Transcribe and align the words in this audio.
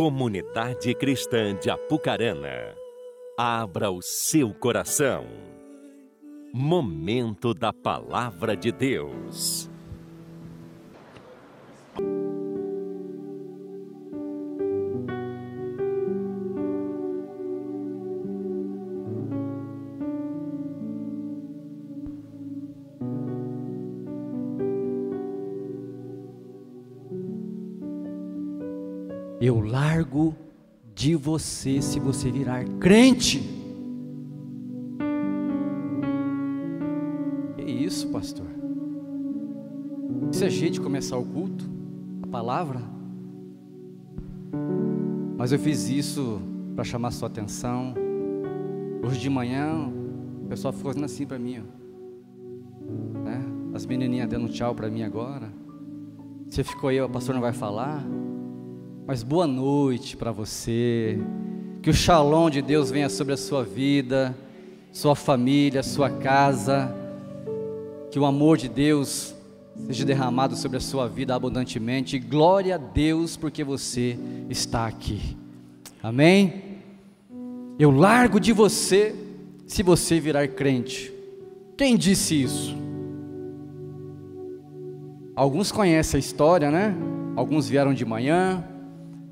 Comunidade 0.00 0.94
Cristã 0.94 1.54
de 1.54 1.68
Apucarana, 1.68 2.74
abra 3.36 3.90
o 3.90 4.00
seu 4.00 4.54
coração. 4.54 5.26
Momento 6.54 7.52
da 7.52 7.70
Palavra 7.70 8.56
de 8.56 8.72
Deus. 8.72 9.69
De 30.94 31.14
você 31.14 31.80
se 31.80 31.98
você 31.98 32.30
virar 32.30 32.64
crente. 32.78 33.40
Que 37.56 37.70
isso, 37.70 38.08
pastor? 38.08 38.46
É 40.42 40.48
jeito 40.48 40.74
de 40.74 40.80
começar 40.80 41.18
o 41.18 41.24
culto? 41.24 41.68
A 42.22 42.26
palavra? 42.26 42.80
Mas 45.36 45.52
eu 45.52 45.58
fiz 45.58 45.88
isso 45.88 46.40
para 46.74 46.84
chamar 46.84 47.10
sua 47.10 47.28
atenção. 47.28 47.94
Hoje 49.02 49.20
de 49.20 49.28
manhã, 49.28 49.90
o 50.42 50.48
pessoal 50.48 50.72
ficou 50.72 50.90
fazendo 50.92 51.04
assim 51.04 51.26
para 51.26 51.38
mim. 51.38 51.60
Ó. 51.60 53.18
Né? 53.20 53.42
As 53.74 53.84
menininhas 53.86 54.28
dando 54.28 54.48
tchau 54.48 54.74
para 54.74 54.88
mim 54.88 55.02
agora. 55.02 55.52
Você 56.48 56.64
ficou 56.64 56.90
aí, 56.90 57.00
o 57.00 57.08
pastor 57.08 57.34
não 57.34 57.42
vai 57.42 57.52
falar. 57.52 58.02
Mas 59.10 59.24
boa 59.24 59.44
noite 59.44 60.16
para 60.16 60.30
você. 60.30 61.18
Que 61.82 61.90
o 61.90 61.92
shalom 61.92 62.48
de 62.48 62.62
Deus 62.62 62.92
venha 62.92 63.08
sobre 63.08 63.34
a 63.34 63.36
sua 63.36 63.64
vida, 63.64 64.38
sua 64.92 65.16
família, 65.16 65.82
sua 65.82 66.08
casa. 66.08 66.94
Que 68.12 68.20
o 68.20 68.24
amor 68.24 68.56
de 68.56 68.68
Deus 68.68 69.34
seja 69.88 70.04
derramado 70.04 70.54
sobre 70.54 70.76
a 70.76 70.80
sua 70.80 71.08
vida 71.08 71.34
abundantemente. 71.34 72.20
Glória 72.20 72.76
a 72.76 72.78
Deus 72.78 73.36
porque 73.36 73.64
você 73.64 74.16
está 74.48 74.86
aqui. 74.86 75.36
Amém? 76.00 76.78
Eu 77.80 77.90
largo 77.90 78.38
de 78.38 78.52
você 78.52 79.12
se 79.66 79.82
você 79.82 80.20
virar 80.20 80.46
crente. 80.46 81.12
Quem 81.76 81.96
disse 81.96 82.40
isso? 82.40 82.76
Alguns 85.34 85.72
conhecem 85.72 86.16
a 86.16 86.20
história, 86.20 86.70
né? 86.70 86.94
Alguns 87.34 87.68
vieram 87.68 87.92
de 87.92 88.04
manhã, 88.04 88.69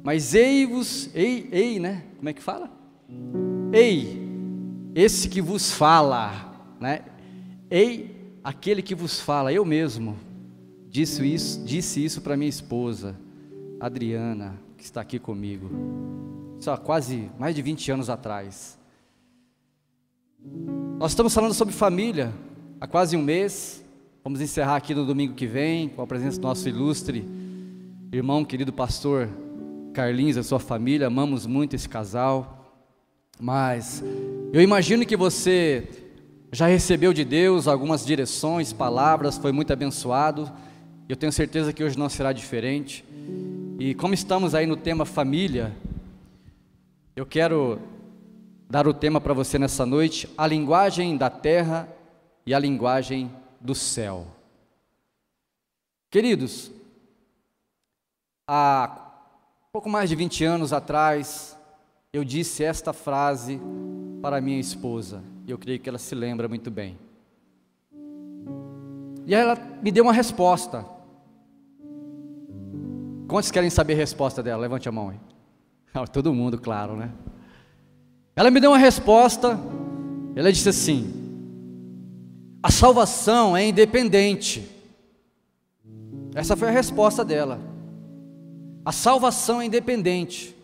mas 0.09 0.33
ei-vos, 0.34 1.11
ei, 1.14 1.47
ei, 1.53 1.78
né? 1.78 2.03
Como 2.17 2.31
é 2.31 2.33
que 2.33 2.42
fala? 2.42 2.70
Ei, 3.70 4.19
esse 4.95 5.28
que 5.28 5.42
vos 5.42 5.70
fala, 5.70 6.75
né? 6.81 7.05
Ei, 7.70 8.33
aquele 8.42 8.81
que 8.81 8.95
vos 8.95 9.20
fala, 9.20 9.53
eu 9.53 9.67
mesmo, 9.67 10.17
disse 10.89 11.23
isso, 11.31 11.62
disse 11.62 12.03
isso 12.03 12.23
para 12.23 12.39
minha 12.39 12.48
esposa, 12.48 13.15
Adriana, 13.78 14.59
que 14.78 14.83
está 14.83 15.03
aqui 15.03 15.19
comigo, 15.19 15.69
só 16.59 16.75
quase 16.78 17.31
mais 17.39 17.55
de 17.55 17.61
20 17.61 17.93
anos 17.93 18.09
atrás. 18.09 18.78
Nós 20.98 21.11
estamos 21.11 21.34
falando 21.34 21.53
sobre 21.53 21.75
família 21.75 22.33
há 22.81 22.87
quase 22.87 23.15
um 23.15 23.22
mês. 23.22 23.84
Vamos 24.25 24.41
encerrar 24.41 24.77
aqui 24.77 24.95
no 24.95 25.05
domingo 25.05 25.34
que 25.34 25.47
vem 25.47 25.87
com 25.87 26.00
a 26.00 26.06
presença 26.06 26.41
do 26.41 26.47
nosso 26.47 26.67
ilustre 26.67 27.28
irmão, 28.11 28.43
querido 28.43 28.72
pastor 28.72 29.28
Carlinhos, 29.92 30.36
a 30.36 30.42
sua 30.42 30.61
família, 30.61 31.06
amamos 31.06 31.47
muito 31.47 31.75
esse 31.75 31.89
casal, 31.89 32.84
mas 33.41 34.03
eu 34.53 34.61
imagino 34.61 35.05
que 35.05 35.17
você 35.17 35.88
já 36.53 36.66
recebeu 36.66 37.12
de 37.12 37.25
Deus 37.25 37.69
algumas 37.69 38.04
direções, 38.04 38.72
palavras, 38.72 39.37
foi 39.37 39.53
muito 39.53 39.72
abençoado. 39.72 40.50
Eu 41.09 41.16
tenho 41.16 41.32
certeza 41.32 41.72
que 41.72 41.82
hoje 41.82 41.98
não 41.98 42.09
será 42.09 42.32
diferente. 42.32 43.04
E 43.78 43.94
como 43.94 44.15
estamos 44.15 44.54
aí 44.54 44.66
no 44.66 44.77
tema 44.77 45.04
família, 45.04 45.75
eu 47.15 47.27
quero 47.27 47.81
dar 48.69 48.87
o 48.87 48.94
tema 48.94 49.21
para 49.21 49.34
você 49.34 49.59
nessa 49.59 49.84
noite: 49.84 50.28
a 50.37 50.47
linguagem 50.47 51.16
da 51.16 51.31
terra 51.31 51.88
e 52.47 52.54
a 52.54 52.59
linguagem 52.59 53.31
do 53.60 53.75
céu. 53.75 54.27
Queridos, 56.10 56.72
há 58.47 59.08
pouco 59.73 59.89
mais 59.89 60.09
de 60.09 60.17
20 60.17 60.45
anos 60.45 60.73
atrás, 60.73 61.59
eu 62.12 62.25
disse 62.25 62.65
esta 62.65 62.93
frase 62.93 63.61
para 64.23 64.41
minha 64.41 64.59
esposa, 64.59 65.23
e 65.47 65.51
eu 65.51 65.59
creio 65.59 65.79
que 65.79 65.89
ela 65.89 65.99
se 65.99 66.15
lembra 66.15 66.49
muito 66.49 66.71
bem. 66.71 66.99
E 69.27 69.34
ela 69.34 69.57
me 69.83 69.93
deu 69.93 70.05
uma 70.05 70.12
resposta. 70.12 70.87
Quantos 73.28 73.51
querem 73.51 73.69
saber 73.69 73.93
a 73.93 73.97
resposta 73.97 74.43
dela? 74.43 74.62
Levante 74.62 74.89
a 74.89 74.93
mão 74.93 75.11
aí. 75.11 75.21
Todo 76.11 76.33
mundo, 76.33 76.59
claro, 76.59 76.97
né? 76.97 77.12
Ela 78.34 78.51
me 78.51 78.61
deu 78.61 78.71
uma 78.71 78.78
resposta. 78.78 79.59
Ela 80.34 80.51
disse 80.51 80.71
assim: 80.71 81.12
A 82.62 82.71
salvação 82.71 83.55
é 83.55 83.67
independente. 83.67 84.67
Essa 86.34 86.57
foi 86.57 86.69
a 86.69 86.73
resposta 86.73 87.23
dela. 87.23 87.61
A 88.88 88.93
salvação 88.93 89.60
é 89.60 89.66
independente. 89.66 90.56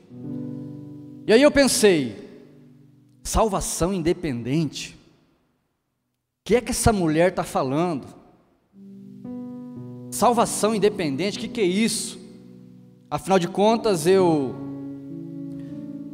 E 1.26 1.32
aí 1.34 1.42
eu 1.42 1.50
pensei, 1.50 2.16
salvação 3.22 3.92
independente? 3.92 4.92
O 4.94 4.96
que 6.46 6.56
é 6.56 6.62
que 6.62 6.70
essa 6.70 6.90
mulher 6.90 7.28
está 7.28 7.44
falando? 7.44 8.06
Salvação 10.10 10.74
independente, 10.74 11.36
o 11.36 11.40
que, 11.42 11.48
que 11.48 11.60
é 11.60 11.64
isso? 11.64 12.18
Afinal 13.10 13.38
de 13.38 13.46
contas, 13.46 14.06
eu 14.06 14.54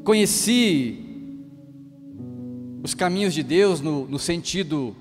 conheci 0.02 0.98
os 2.82 2.92
caminhos 2.92 3.32
de 3.32 3.44
Deus 3.44 3.80
no, 3.80 4.08
no 4.08 4.18
sentido 4.18 4.96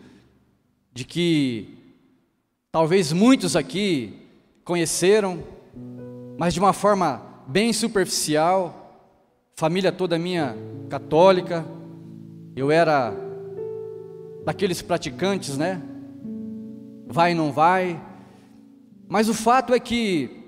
de 0.94 1.06
que 1.06 1.76
talvez 2.72 3.12
muitos 3.12 3.56
aqui 3.56 4.14
conheceram, 4.64 5.44
mas 6.40 6.54
de 6.54 6.60
uma 6.62 6.72
forma 6.72 7.22
bem 7.46 7.74
superficial. 7.74 8.96
Família 9.58 9.92
toda 9.92 10.18
minha 10.18 10.56
católica. 10.88 11.66
Eu 12.56 12.72
era 12.72 13.14
daqueles 14.46 14.82
praticantes, 14.82 15.58
né? 15.58 15.82
Vai 17.08 17.34
não 17.34 17.52
vai. 17.52 18.02
Mas 19.06 19.28
o 19.28 19.34
fato 19.34 19.74
é 19.74 19.82
que 19.82 20.46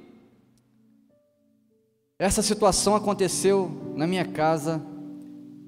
essa 2.17 2.41
situação 2.41 2.95
aconteceu 2.95 3.69
na 3.93 4.07
minha 4.07 4.23
casa, 4.23 4.81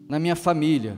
na 0.07 0.19
minha 0.19 0.37
família. 0.37 0.97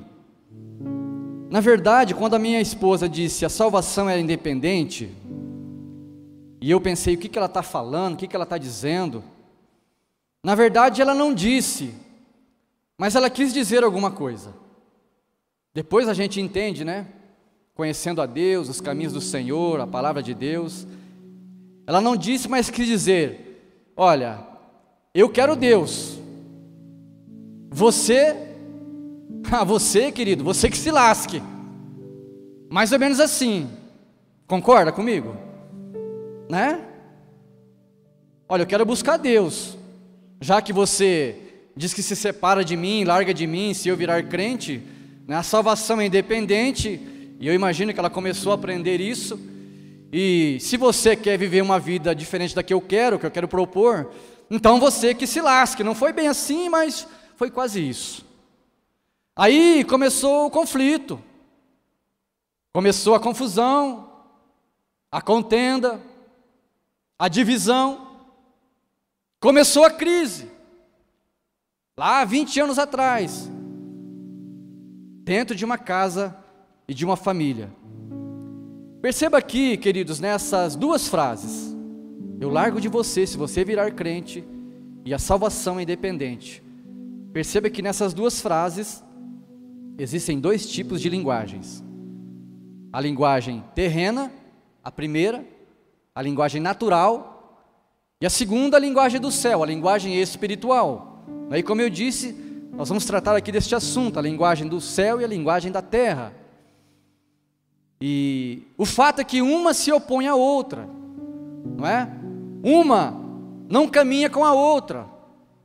Na 1.50 1.62
verdade, 1.62 2.14
quando 2.14 2.36
a 2.36 2.40
minha 2.40 2.62
esposa 2.62 3.10
disse 3.10 3.44
a 3.44 3.50
salvação 3.50 4.08
era 4.08 4.22
independente, 4.22 5.10
e 6.66 6.72
eu 6.72 6.82
pensei, 6.82 7.14
o 7.14 7.18
que, 7.20 7.30
que 7.30 7.38
ela 7.38 7.46
está 7.46 7.62
falando, 7.62 8.16
o 8.16 8.18
que, 8.18 8.28
que 8.28 8.36
ela 8.36 8.42
está 8.42 8.58
dizendo? 8.58 9.24
Na 10.44 10.56
verdade, 10.56 11.00
ela 11.00 11.14
não 11.14 11.32
disse, 11.32 11.94
mas 12.98 13.14
ela 13.14 13.30
quis 13.30 13.54
dizer 13.54 13.84
alguma 13.84 14.10
coisa. 14.10 14.52
Depois 15.76 16.10
a 16.10 16.14
gente 16.16 16.42
entende, 16.42 16.84
né? 16.84 17.06
Conhecendo 17.76 18.20
a 18.20 18.26
Deus, 18.26 18.68
os 18.68 18.82
caminhos 18.82 19.14
do 19.14 19.22
Senhor, 19.22 19.80
a 19.80 19.86
palavra 19.86 20.24
de 20.24 20.34
Deus. 20.34 20.88
Ela 21.86 22.02
não 22.02 22.18
disse, 22.18 22.48
mas 22.48 22.72
quis 22.72 22.88
dizer: 22.88 23.92
Olha, 23.96 24.40
eu 25.14 25.30
quero 25.30 25.56
Deus. 25.56 26.18
Você, 27.70 28.36
ah, 29.52 29.64
você, 29.64 30.12
querido, 30.12 30.44
você 30.44 30.68
que 30.68 30.78
se 30.80 30.90
lasque. 30.90 31.44
Mais 32.72 32.92
ou 32.92 32.98
menos 32.98 33.20
assim. 33.20 33.70
Concorda 34.48 34.92
comigo? 34.92 35.45
Né? 36.50 36.84
Olha, 38.48 38.62
eu 38.62 38.68
quero 38.68 38.86
buscar 38.86 39.18
Deus. 39.18 39.78
Já 40.40 40.62
que 40.62 40.72
você 40.72 41.36
diz 41.76 41.94
que 41.94 42.04
se 42.04 42.16
separa 42.16 42.64
de 42.64 42.78
mim, 42.78 43.04
larga 43.04 43.34
de 43.34 43.48
mim, 43.48 43.74
se 43.74 43.90
eu 43.90 43.98
virar 43.98 44.24
crente, 44.24 44.82
né? 45.28 45.36
a 45.36 45.44
salvação 45.44 46.00
é 46.00 46.06
independente, 46.06 47.02
e 47.40 47.48
eu 47.48 47.54
imagino 47.54 47.94
que 47.94 48.00
ela 48.00 48.10
começou 48.10 48.52
a 48.52 48.56
aprender 48.56 49.02
isso. 49.02 49.40
E 50.12 50.58
se 50.62 50.78
você 50.78 51.16
quer 51.16 51.38
viver 51.38 51.62
uma 51.62 51.80
vida 51.80 52.16
diferente 52.16 52.56
da 52.56 52.64
que 52.64 52.74
eu 52.74 52.80
quero, 52.80 53.20
que 53.20 53.26
eu 53.26 53.32
quero 53.32 53.48
propor, 53.48 54.12
então 54.50 54.80
você 54.80 55.14
que 55.14 55.28
se 55.28 55.42
lasque. 55.42 55.84
Não 55.84 55.96
foi 55.96 56.14
bem 56.14 56.28
assim, 56.28 56.70
mas 56.70 57.08
foi 57.36 57.50
quase 57.50 57.88
isso. 57.88 58.26
Aí 59.36 59.84
começou 59.84 60.46
o 60.46 60.52
conflito, 60.52 61.22
começou 62.72 63.16
a 63.16 63.20
confusão, 63.20 64.10
a 65.12 65.22
contenda 65.22 66.00
a 67.18 67.28
divisão, 67.28 68.08
começou 69.40 69.86
a 69.86 69.92
crise. 69.92 70.50
lá 71.98 72.22
há 72.22 72.26
20 72.26 72.60
anos 72.60 72.78
atrás, 72.78 73.50
dentro 75.24 75.56
de 75.56 75.64
uma 75.64 75.78
casa 75.78 76.36
e 76.88 76.94
de 76.94 77.06
uma 77.06 77.16
família. 77.16 77.72
Perceba 79.02 79.38
aqui, 79.38 79.78
queridos, 79.78 80.20
nessas 80.20 80.76
duas 80.76 81.08
frases: 81.08 81.76
Eu 82.40 82.50
largo 82.50 82.82
de 82.82 82.90
você 82.90 83.26
se 83.26 83.38
você 83.38 83.64
virar 83.64 83.92
crente, 83.92 84.44
e 85.06 85.14
a 85.14 85.20
salvação 85.20 85.80
é 85.80 85.84
independente. 85.84 86.62
Perceba 87.32 87.70
que 87.70 87.82
nessas 87.82 88.14
duas 88.14 88.42
frases 88.42 89.04
existem 89.98 90.40
dois 90.40 90.68
tipos 90.68 91.00
de 91.00 91.08
linguagens: 91.08 91.82
a 92.92 93.00
linguagem 93.00 93.64
terrena, 93.74 94.32
a 94.84 94.92
primeira, 94.92 95.46
a 96.16 96.22
linguagem 96.22 96.62
natural, 96.62 97.36
e 98.22 98.26
a 98.26 98.30
segunda, 98.30 98.78
a 98.78 98.80
linguagem 98.80 99.20
do 99.20 99.30
céu, 99.30 99.62
a 99.62 99.66
linguagem 99.68 100.16
espiritual. 100.22 101.20
Aí, 101.52 101.62
como 101.62 101.82
eu 101.82 101.90
disse, 101.90 102.34
nós 102.72 102.88
vamos 102.88 103.04
tratar 103.06 103.36
aqui 103.36 103.52
deste 103.52 103.76
assunto, 103.76 104.18
a 104.18 104.22
linguagem 104.22 104.68
do 104.68 104.80
céu 104.80 105.20
e 105.20 105.26
a 105.26 105.28
linguagem 105.28 105.72
da 105.72 105.82
terra. 105.82 106.34
E 108.00 108.64
o 108.78 108.86
fato 108.86 109.20
é 109.20 109.24
que 109.24 109.42
uma 109.42 109.74
se 109.74 109.92
opõe 109.92 110.28
à 110.28 110.36
outra, 110.36 110.88
não 111.78 111.86
é? 111.86 112.10
Uma 112.64 113.14
não 113.70 113.88
caminha 113.88 114.30
com 114.30 114.44
a 114.44 114.54
outra. 114.54 115.06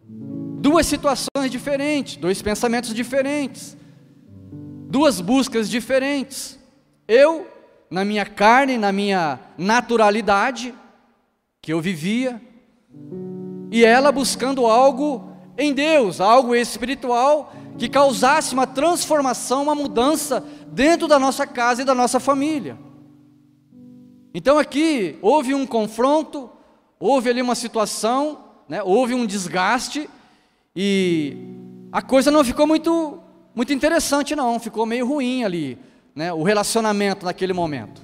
Duas 0.09 0.87
situações 0.87 1.51
diferentes, 1.51 2.17
dois 2.17 2.43
pensamentos 2.43 2.93
diferentes, 2.93 3.77
duas 4.89 5.21
buscas 5.21 5.69
diferentes. 5.69 6.59
Eu, 7.09 7.47
na 7.91 8.05
minha 8.05 8.25
carne, 8.25 8.79
na 8.79 8.93
minha 8.93 9.41
naturalidade, 9.59 10.73
que 11.61 11.73
eu 11.73 11.81
vivia, 11.81 12.41
e 13.71 13.85
ela 13.85 14.13
buscando 14.13 14.67
algo 14.67 15.33
em 15.59 15.73
Deus, 15.73 16.21
algo 16.21 16.55
espiritual 16.55 17.53
que 17.79 17.89
causasse 17.89 18.55
uma 18.55 18.67
transformação, 18.67 19.63
uma 19.63 19.75
mudança 19.75 20.45
dentro 20.69 21.09
da 21.09 21.19
nossa 21.19 21.47
casa 21.47 21.83
e 21.83 21.85
da 21.85 21.95
nossa 21.95 22.21
família. 22.21 22.79
Então 24.33 24.59
aqui 24.59 25.19
houve 25.21 25.55
um 25.55 25.67
confronto, 25.67 26.51
houve 26.99 27.31
ali 27.31 27.43
uma 27.43 27.55
situação, 27.55 28.45
né, 28.69 28.83
houve 28.83 29.15
um 29.15 29.27
desgaste 29.27 30.09
e 30.77 31.37
a 31.91 32.01
coisa 32.01 32.31
não 32.31 32.45
ficou 32.45 32.67
muito 32.67 33.19
muito 33.53 33.73
interessante 33.73 34.37
não, 34.37 34.61
ficou 34.61 34.87
meio 34.87 35.07
ruim 35.07 35.43
ali, 35.43 35.77
né, 36.15 36.33
o 36.33 36.43
relacionamento 36.43 37.25
naquele 37.25 37.53
momento. 37.53 38.03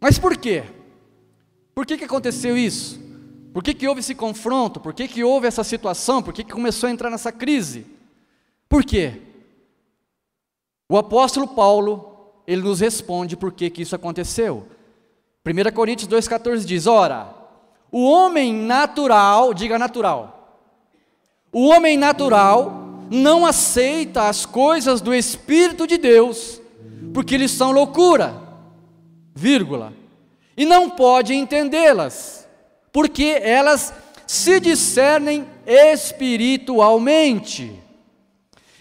Mas 0.00 0.18
por 0.18 0.36
quê? 0.36 0.64
Por 1.74 1.86
que, 1.86 1.96
que 1.96 2.04
aconteceu 2.04 2.56
isso? 2.56 3.00
Por 3.52 3.62
que, 3.62 3.74
que 3.74 3.86
houve 3.86 4.00
esse 4.00 4.14
confronto? 4.14 4.80
Por 4.80 4.94
que, 4.94 5.06
que 5.06 5.22
houve 5.22 5.46
essa 5.46 5.62
situação? 5.62 6.22
Por 6.22 6.32
que, 6.32 6.42
que 6.42 6.52
começou 6.52 6.88
a 6.88 6.92
entrar 6.92 7.10
nessa 7.10 7.30
crise? 7.30 7.86
Por 8.68 8.84
quê? 8.84 9.20
O 10.88 10.96
apóstolo 10.96 11.46
Paulo, 11.48 12.32
ele 12.46 12.62
nos 12.62 12.80
responde 12.80 13.36
por 13.36 13.52
que, 13.52 13.68
que 13.68 13.82
isso 13.82 13.94
aconteceu. 13.94 14.66
1 15.44 15.74
Coríntios 15.74 16.08
2,14 16.08 16.64
diz: 16.64 16.86
Ora, 16.86 17.34
o 17.90 18.04
homem 18.10 18.54
natural, 18.54 19.52
diga 19.52 19.78
natural, 19.78 20.58
o 21.52 21.68
homem 21.68 21.98
natural 21.98 22.88
não 23.10 23.44
aceita 23.44 24.28
as 24.28 24.46
coisas 24.46 25.02
do 25.02 25.14
Espírito 25.14 25.86
de 25.86 25.98
Deus, 25.98 26.61
porque 27.12 27.34
eles 27.34 27.50
são 27.50 27.72
loucura, 27.72 28.40
vírgula, 29.34 29.92
e 30.56 30.64
não 30.64 30.90
pode 30.90 31.34
entendê-las, 31.34 32.46
porque 32.92 33.40
elas 33.42 33.92
se 34.26 34.60
discernem 34.60 35.46
espiritualmente. 35.66 37.82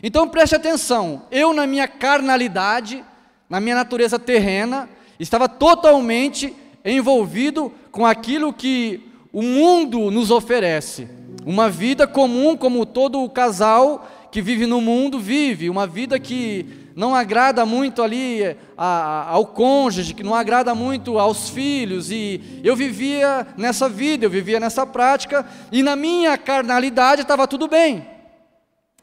Então 0.04 0.28
preste 0.28 0.56
atenção, 0.56 1.24
eu 1.32 1.54
na 1.54 1.68
minha 1.68 1.88
carnalidade, 1.88 3.04
na 3.50 3.60
minha 3.60 3.76
natureza 3.76 4.18
terrena, 4.18 4.90
estava 5.20 5.48
totalmente 5.48 6.54
envolvido 6.84 7.72
com 7.92 8.06
aquilo 8.06 8.52
que 8.52 9.02
o 9.32 9.42
mundo 9.42 10.10
nos 10.10 10.32
oferece. 10.32 11.08
Uma 11.46 11.70
vida 11.70 12.08
comum, 12.08 12.58
como 12.58 12.86
todo 12.86 13.22
o 13.22 13.30
casal 13.30 14.08
que 14.32 14.42
vive 14.42 14.66
no 14.66 14.82
mundo 14.82 15.20
vive, 15.20 15.70
uma 15.70 15.86
vida 15.86 16.20
que 16.20 16.81
não 17.02 17.16
agrada 17.16 17.66
muito 17.66 18.04
ali 18.04 18.56
a, 18.78 18.86
a, 18.86 19.30
ao 19.32 19.48
cônjuge, 19.48 20.14
que 20.14 20.22
não 20.22 20.36
agrada 20.36 20.76
muito 20.76 21.18
aos 21.18 21.50
filhos, 21.50 22.12
e 22.12 22.62
eu 22.64 22.76
vivia 22.76 23.48
nessa 23.58 23.90
vida, 23.90 24.24
eu 24.24 24.30
vivia 24.30 24.60
nessa 24.60 24.86
prática, 24.86 25.44
e 25.72 25.82
na 25.82 25.96
minha 25.96 26.38
carnalidade 26.38 27.24
estava 27.24 27.48
tudo 27.48 27.68
bem. 27.68 28.06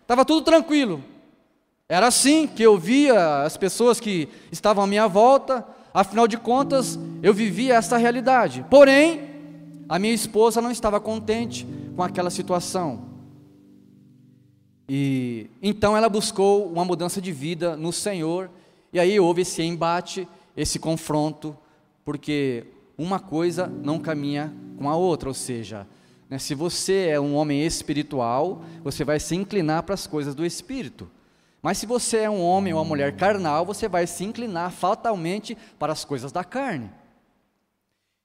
Estava 0.01 0.25
tudo 0.25 0.43
tranquilo. 0.43 1.03
Era 1.89 2.07
assim 2.07 2.47
que 2.47 2.63
eu 2.63 2.79
via 2.79 3.43
as 3.43 3.57
pessoas 3.57 3.99
que 3.99 4.29
estavam 4.53 4.85
à 4.85 4.87
minha 4.87 5.09
volta, 5.09 5.67
afinal 5.93 6.29
de 6.29 6.37
contas, 6.37 6.97
eu 7.21 7.35
vivia 7.35 7.75
essa 7.75 7.97
realidade. 7.97 8.65
Porém, 8.71 9.29
a 9.89 9.99
minha 9.99 10.15
esposa 10.15 10.63
não 10.63 10.71
estava 10.71 11.01
contente 11.01 11.67
com 11.97 12.03
aquela 12.05 12.31
situação. 12.31 13.08
E 14.89 15.51
então 15.63 15.97
ela 15.97 16.09
buscou 16.09 16.67
uma 16.67 16.85
mudança 16.85 17.21
de 17.21 17.31
vida 17.31 17.77
no 17.77 17.93
Senhor, 17.93 18.51
e 18.93 18.99
aí 18.99 19.21
houve 19.21 19.43
esse 19.43 19.63
embate, 19.63 20.27
esse 20.57 20.79
confronto, 20.79 21.57
porque 22.05 22.65
uma 22.97 23.21
coisa 23.21 23.67
não 23.67 23.99
caminha 23.99 24.53
com 24.79 24.89
a 24.89 24.97
outra, 24.97 25.29
ou 25.29 25.35
seja, 25.35 25.87
né? 26.29 26.39
Se 26.39 26.55
você 26.55 27.09
é 27.09 27.21
um 27.21 27.35
homem 27.35 27.65
espiritual, 27.65 28.63
você 28.83 29.05
vai 29.05 29.19
se 29.19 29.35
inclinar 29.35 29.83
para 29.83 29.95
as 29.95 30.07
coisas 30.07 30.35
do 30.35 30.45
espírito. 30.45 31.11
Mas 31.63 31.79
se 31.79 31.87
você 31.87 32.19
é 32.19 32.31
um 32.31 32.41
homem 32.41 32.73
ou 32.73 32.79
uma 32.79 32.85
mulher 32.85 33.17
carnal, 33.17 33.65
você 33.65 33.89
vai 33.89 34.07
se 34.07 34.25
inclinar 34.25 34.71
fatalmente 34.71 35.57
para 35.79 35.93
as 35.93 36.05
coisas 36.05 36.31
da 36.31 36.45
carne. 36.45 36.91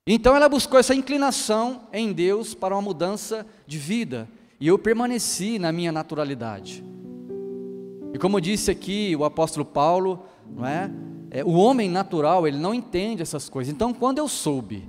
Então 0.05 0.35
ela 0.35 0.49
buscou 0.49 0.77
essa 0.77 0.93
inclinação 0.93 1.87
em 1.93 2.11
Deus 2.11 2.53
para 2.53 2.75
uma 2.75 2.81
mudança 2.81 3.45
de 3.65 3.77
vida, 3.77 4.27
e 4.63 4.67
eu 4.69 4.79
permaneci 4.79 5.59
na 5.59 5.73
minha 5.73 5.91
naturalidade. 5.91 6.85
E 8.13 8.17
como 8.17 8.39
disse 8.39 8.71
aqui 8.71 9.13
o 9.13 9.25
apóstolo 9.25 9.65
Paulo, 9.65 10.25
não 10.49 10.65
é? 10.65 10.89
é 11.31 11.43
o 11.43 11.49
homem 11.49 11.89
natural, 11.89 12.47
ele 12.47 12.57
não 12.57 12.73
entende 12.73 13.21
essas 13.21 13.49
coisas. 13.49 13.73
Então, 13.73 13.93
quando 13.93 14.19
eu 14.19 14.27
soube 14.29 14.87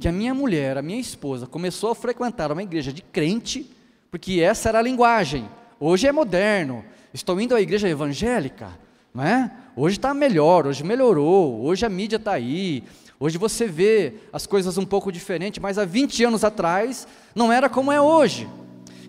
que 0.00 0.08
a 0.08 0.12
minha 0.12 0.32
mulher, 0.32 0.78
a 0.78 0.82
minha 0.82 0.98
esposa, 0.98 1.46
começou 1.46 1.90
a 1.90 1.94
frequentar 1.94 2.50
uma 2.50 2.62
igreja 2.62 2.90
de 2.90 3.02
crente, 3.02 3.70
porque 4.10 4.40
essa 4.40 4.70
era 4.70 4.78
a 4.78 4.82
linguagem. 4.82 5.46
Hoje 5.78 6.06
é 6.06 6.12
moderno, 6.12 6.82
estou 7.12 7.38
indo 7.38 7.54
à 7.54 7.60
igreja 7.60 7.90
evangélica, 7.90 8.70
não 9.12 9.22
é? 9.22 9.52
Hoje 9.76 9.98
está 9.98 10.14
melhor, 10.14 10.66
hoje 10.66 10.82
melhorou, 10.82 11.62
hoje 11.62 11.84
a 11.84 11.88
mídia 11.90 12.16
está 12.16 12.32
aí, 12.32 12.82
hoje 13.20 13.36
você 13.36 13.66
vê 13.66 14.14
as 14.32 14.46
coisas 14.46 14.78
um 14.78 14.86
pouco 14.86 15.12
diferente, 15.12 15.60
mas 15.60 15.76
há 15.76 15.84
20 15.84 16.24
anos 16.24 16.42
atrás 16.42 17.06
não 17.34 17.52
era 17.52 17.68
como 17.68 17.92
é 17.92 18.00
hoje. 18.00 18.48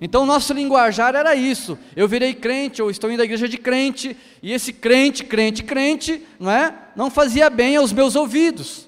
Então 0.03 0.23
o 0.23 0.25
nosso 0.25 0.51
linguajar 0.51 1.15
era 1.15 1.33
isso. 1.33 1.79
Eu 1.95 2.09
virei 2.09 2.33
crente, 2.33 2.81
ou 2.81 2.91
estou 2.91 3.09
indo 3.09 3.21
à 3.21 3.23
igreja 3.23 3.47
de 3.47 3.57
crente, 3.57 4.17
e 4.41 4.51
esse 4.51 4.73
crente, 4.73 5.23
crente, 5.23 5.63
crente, 5.63 6.21
não 6.37 6.51
é? 6.51 6.75
Não 6.93 7.09
fazia 7.09 7.49
bem 7.49 7.77
aos 7.77 7.93
meus 7.93 8.13
ouvidos. 8.13 8.85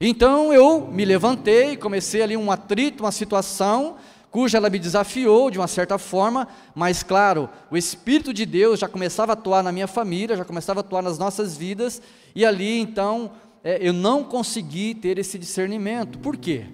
Então 0.00 0.52
eu 0.52 0.86
me 0.86 1.04
levantei, 1.04 1.76
comecei 1.76 2.22
ali 2.22 2.36
um 2.36 2.48
atrito, 2.52 3.02
uma 3.02 3.10
situação, 3.10 3.96
cuja 4.30 4.58
ela 4.58 4.70
me 4.70 4.78
desafiou 4.78 5.50
de 5.50 5.58
uma 5.58 5.66
certa 5.66 5.98
forma, 5.98 6.46
mas 6.76 7.02
claro, 7.02 7.50
o 7.68 7.76
Espírito 7.76 8.32
de 8.32 8.46
Deus 8.46 8.78
já 8.78 8.86
começava 8.86 9.32
a 9.32 9.34
atuar 9.34 9.64
na 9.64 9.72
minha 9.72 9.88
família, 9.88 10.36
já 10.36 10.44
começava 10.44 10.78
a 10.78 10.82
atuar 10.82 11.02
nas 11.02 11.18
nossas 11.18 11.56
vidas, 11.56 12.00
e 12.36 12.46
ali 12.46 12.78
então 12.78 13.32
é, 13.64 13.78
eu 13.80 13.92
não 13.92 14.22
consegui 14.22 14.94
ter 14.94 15.18
esse 15.18 15.40
discernimento. 15.40 16.20
Por 16.20 16.36
quê? 16.36 16.66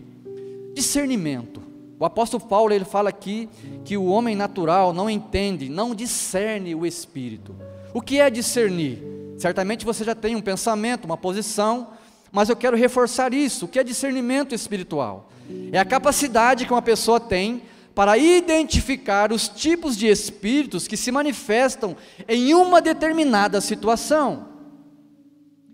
Discernimento. 0.74 1.71
O 2.02 2.04
apóstolo 2.04 2.44
Paulo 2.44 2.74
ele 2.74 2.84
fala 2.84 3.10
aqui 3.10 3.48
que 3.84 3.96
o 3.96 4.06
homem 4.06 4.34
natural 4.34 4.92
não 4.92 5.08
entende, 5.08 5.68
não 5.68 5.94
discerne 5.94 6.74
o 6.74 6.84
Espírito. 6.84 7.54
O 7.94 8.00
que 8.02 8.18
é 8.18 8.28
discernir? 8.28 9.00
Certamente 9.38 9.84
você 9.84 10.02
já 10.02 10.12
tem 10.12 10.34
um 10.34 10.40
pensamento, 10.40 11.04
uma 11.04 11.16
posição, 11.16 11.90
mas 12.32 12.48
eu 12.48 12.56
quero 12.56 12.76
reforçar 12.76 13.32
isso, 13.32 13.66
o 13.66 13.68
que 13.68 13.78
é 13.78 13.84
discernimento 13.84 14.52
espiritual. 14.52 15.30
É 15.70 15.78
a 15.78 15.84
capacidade 15.84 16.66
que 16.66 16.72
uma 16.72 16.82
pessoa 16.82 17.20
tem 17.20 17.62
para 17.94 18.18
identificar 18.18 19.30
os 19.30 19.46
tipos 19.46 19.96
de 19.96 20.08
espíritos 20.08 20.88
que 20.88 20.96
se 20.96 21.12
manifestam 21.12 21.96
em 22.28 22.52
uma 22.52 22.80
determinada 22.80 23.60
situação. 23.60 24.48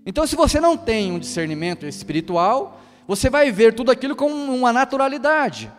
Então, 0.04 0.26
se 0.26 0.36
você 0.36 0.60
não 0.60 0.76
tem 0.76 1.10
um 1.10 1.18
discernimento 1.18 1.86
espiritual, 1.86 2.82
você 3.06 3.30
vai 3.30 3.50
ver 3.50 3.72
tudo 3.74 3.90
aquilo 3.90 4.14
com 4.14 4.30
uma 4.30 4.74
naturalidade. 4.74 5.72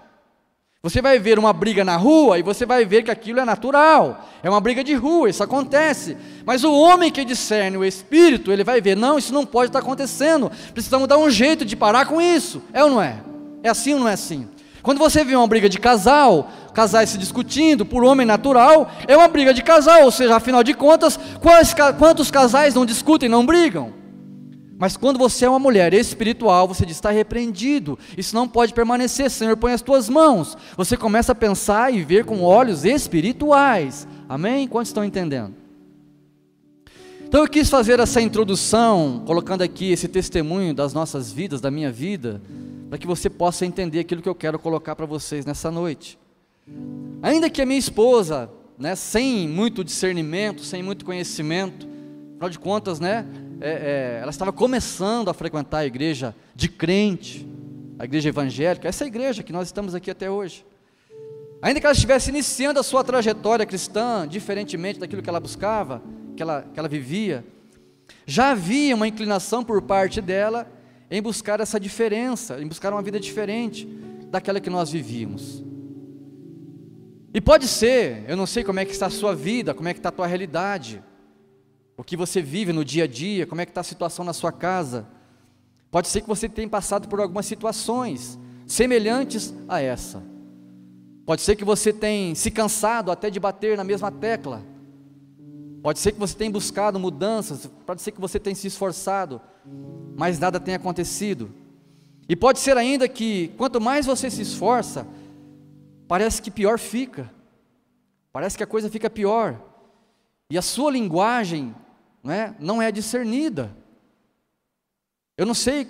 Você 0.82 1.02
vai 1.02 1.20
ver 1.20 1.38
uma 1.38 1.52
briga 1.52 1.84
na 1.84 1.98
rua 1.98 2.40
e 2.40 2.42
você 2.42 2.66
vai 2.66 2.86
ver 2.86 3.04
que 3.04 3.12
aquilo 3.12 3.42
é 3.42 3.44
natural, 3.44 4.26
é 4.42 4.50
uma 4.50 4.62
briga 4.62 4.82
de 4.82 4.94
rua, 4.94 5.30
isso 5.30 5.44
acontece. 5.44 6.16
Mas 6.46 6.64
o 6.64 6.74
homem 6.74 7.12
que 7.12 7.26
discerne 7.26 7.76
o 7.76 7.84
espírito, 7.84 8.50
ele 8.50 8.64
vai 8.64 8.80
ver: 8.80 8.96
não, 8.96 9.18
isso 9.18 9.34
não 9.34 9.46
pode 9.46 9.68
estar 9.68 9.80
acontecendo, 9.80 10.50
precisamos 10.74 11.06
dar 11.06 11.18
um 11.18 11.30
jeito 11.30 11.66
de 11.66 11.76
parar 11.76 12.06
com 12.06 12.22
isso. 12.22 12.64
É 12.72 12.82
ou 12.82 12.92
não 12.92 13.02
é? 13.02 13.18
É 13.62 13.68
assim 13.68 13.94
ou 13.94 14.00
não 14.00 14.08
é 14.08 14.14
assim? 14.14 14.48
Quando 14.82 15.00
você 15.00 15.22
vê 15.26 15.36
uma 15.36 15.48
briga 15.48 15.68
de 15.68 15.78
casal, 15.78 16.50
casais 16.74 17.10
se 17.10 17.18
discutindo 17.18 17.86
por 17.86 18.02
homem 18.06 18.26
natural, 18.26 18.90
é 19.06 19.18
uma 19.18 19.28
briga 19.28 19.54
de 19.54 19.62
casal, 19.62 20.06
ou 20.06 20.12
seja, 20.12 20.38
afinal 20.38 20.64
de 20.64 20.74
contas, 20.74 21.20
quantos, 21.98 22.32
casais 22.32 22.74
não 22.74 22.86
discutem, 22.86 23.28
não 23.28 23.46
brigam? 23.46 23.99
Mas 24.80 24.96
quando 24.96 25.20
você 25.20 25.44
é 25.44 25.50
uma 25.50 25.60
mulher 25.60 25.94
espiritual, 25.94 26.66
você 26.66 26.86
diz: 26.86 26.96
está 26.96 27.12
repreendido, 27.12 28.00
isso 28.18 28.34
não 28.34 28.48
pode 28.48 28.74
permanecer, 28.74 29.30
Senhor, 29.30 29.58
põe 29.58 29.74
as 29.74 29.82
tuas 29.82 30.08
mãos. 30.08 30.58
Você 30.78 30.96
começa 30.96 31.34
a 31.34 31.36
pensar 31.36 31.94
e 31.94 32.02
ver 32.02 32.24
com 32.24 32.42
olhos 32.42 32.86
espirituais, 32.86 34.08
amém? 34.30 34.70
Quantos 34.70 34.90
estão 34.90 35.04
entendendo? 35.04 35.54
Então 37.28 37.42
eu 37.42 37.48
quis 37.48 37.70
fazer 37.70 38.00
essa 38.00 38.22
introdução, 38.22 39.22
colocando 39.26 39.64
aqui 39.64 39.92
esse 39.92 40.08
testemunho 40.08 40.74
das 40.74 40.94
nossas 40.94 41.30
vidas, 41.30 41.60
da 41.60 41.70
minha 41.70 41.92
vida, 41.92 42.42
para 42.90 42.98
que 42.98 43.06
você 43.06 43.30
possa 43.30 43.66
entender 43.66 44.00
aquilo 44.00 44.22
que 44.22 44.30
eu 44.30 44.34
quero 44.34 44.58
colocar 44.58 44.96
para 44.96 45.06
vocês 45.06 45.46
nessa 45.46 45.70
noite. 45.70 46.18
Ainda 47.22 47.50
que 47.50 47.62
a 47.62 47.66
minha 47.66 47.78
esposa, 47.78 48.50
né, 48.78 48.96
sem 48.96 49.46
muito 49.46 49.84
discernimento, 49.84 50.64
sem 50.64 50.82
muito 50.82 51.04
conhecimento, 51.04 51.86
afinal 52.36 52.50
de 52.50 52.58
contas, 52.58 53.00
né, 53.00 53.26
é, 53.62 53.70
é, 53.70 54.20
ela 54.22 54.32
estava 54.32 54.54
começando 54.54 55.30
a 55.30 55.34
frequentar 55.34 55.80
a 55.80 55.86
igreja 55.86 56.36
de 56.56 56.70
crente, 56.70 57.48
a 57.98 58.06
igreja 58.06 58.30
evangélica, 58.30 58.88
essa 58.88 59.06
igreja 59.06 59.44
que 59.44 59.52
nós 59.52 59.68
estamos 59.68 59.94
aqui 59.94 60.10
até 60.10 60.30
hoje. 60.30 60.66
Ainda 61.62 61.80
que 61.80 61.86
ela 61.86 61.94
estivesse 61.94 62.30
iniciando 62.30 62.80
a 62.80 62.84
sua 62.84 63.04
trajetória 63.04 63.66
cristã, 63.66 64.26
diferentemente 64.28 65.00
daquilo 65.00 65.22
que 65.22 65.30
ela 65.30 65.42
buscava, 65.42 66.02
que 66.36 66.42
ela, 66.42 66.62
que 66.74 66.80
ela 66.80 66.88
vivia, 66.88 67.46
já 68.26 68.52
havia 68.52 68.96
uma 68.96 69.08
inclinação 69.08 69.64
por 69.64 69.82
parte 69.82 70.22
dela 70.22 70.72
em 71.12 71.22
buscar 71.22 71.60
essa 71.60 71.80
diferença, 71.80 72.62
em 72.62 72.68
buscar 72.68 72.94
uma 72.94 73.02
vida 73.02 73.20
diferente 73.20 73.86
daquela 74.30 74.60
que 74.62 74.70
nós 74.70 74.90
vivíamos. 74.90 75.64
E 77.34 77.42
pode 77.42 77.68
ser, 77.68 78.24
eu 78.28 78.38
não 78.38 78.46
sei 78.46 78.64
como 78.64 78.80
é 78.80 78.86
que 78.86 78.92
está 78.92 79.08
a 79.08 79.12
sua 79.12 79.36
vida, 79.36 79.74
como 79.74 79.90
é 79.90 79.94
que 79.94 80.00
está 80.00 80.10
a 80.10 80.14
tua 80.14 80.28
realidade, 80.28 81.04
o 82.00 82.04
que 82.04 82.16
você 82.16 82.42
vive 82.42 82.72
no 82.72 82.86
dia 82.86 83.04
a 83.04 83.08
dia, 83.08 83.46
como 83.46 83.60
é 83.60 83.66
que 83.66 83.72
está 83.72 83.82
a 83.82 83.84
situação 83.84 84.24
na 84.24 84.32
sua 84.32 84.54
casa. 84.54 85.06
Pode 85.92 86.08
ser 86.08 86.22
que 86.22 86.30
você 86.30 86.48
tenha 86.48 86.70
passado 86.70 87.10
por 87.10 87.20
algumas 87.20 87.46
situações 87.46 88.40
semelhantes 88.66 89.54
a 89.68 89.82
essa. 89.82 90.24
Pode 91.26 91.42
ser 91.42 91.58
que 91.58 91.66
você 91.66 91.92
tenha 91.92 92.34
se 92.36 92.50
cansado 92.52 93.12
até 93.12 93.30
de 93.30 93.38
bater 93.38 93.76
na 93.76 93.84
mesma 93.84 94.10
tecla. 94.10 94.64
Pode 95.84 96.00
ser 96.00 96.14
que 96.14 96.20
você 96.20 96.34
tenha 96.38 96.50
buscado 96.50 96.98
mudanças, 96.98 97.70
pode 97.86 98.02
ser 98.02 98.14
que 98.14 98.22
você 98.22 98.40
tenha 98.40 98.56
se 98.56 98.68
esforçado, 98.68 99.42
mas 100.16 100.40
nada 100.40 100.58
tenha 100.58 100.78
acontecido. 100.78 101.52
E 102.30 102.36
pode 102.36 102.60
ser 102.60 102.78
ainda 102.78 103.10
que 103.10 103.50
quanto 103.58 103.82
mais 103.82 104.06
você 104.06 104.30
se 104.30 104.42
esforça, 104.42 105.06
parece 106.08 106.42
que 106.42 106.50
pior 106.50 106.80
fica. 106.80 107.30
Parece 108.32 108.56
que 108.56 108.64
a 108.64 108.68
coisa 108.68 108.90
fica 108.90 109.10
pior. 109.10 109.60
E 110.50 110.58
a 110.58 110.62
sua 110.62 110.92
linguagem 110.92 111.76
não 112.24 112.34
é, 112.34 112.56
não 112.60 112.82
é 112.82 112.92
discernida. 112.92 113.76
Eu 115.38 115.46
não 115.46 115.54
sei 115.54 115.88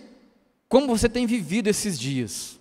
como 0.68 0.88
você 0.88 1.10
tem 1.10 1.26
vivido 1.26 1.68
esses 1.68 2.00
dias, 2.00 2.60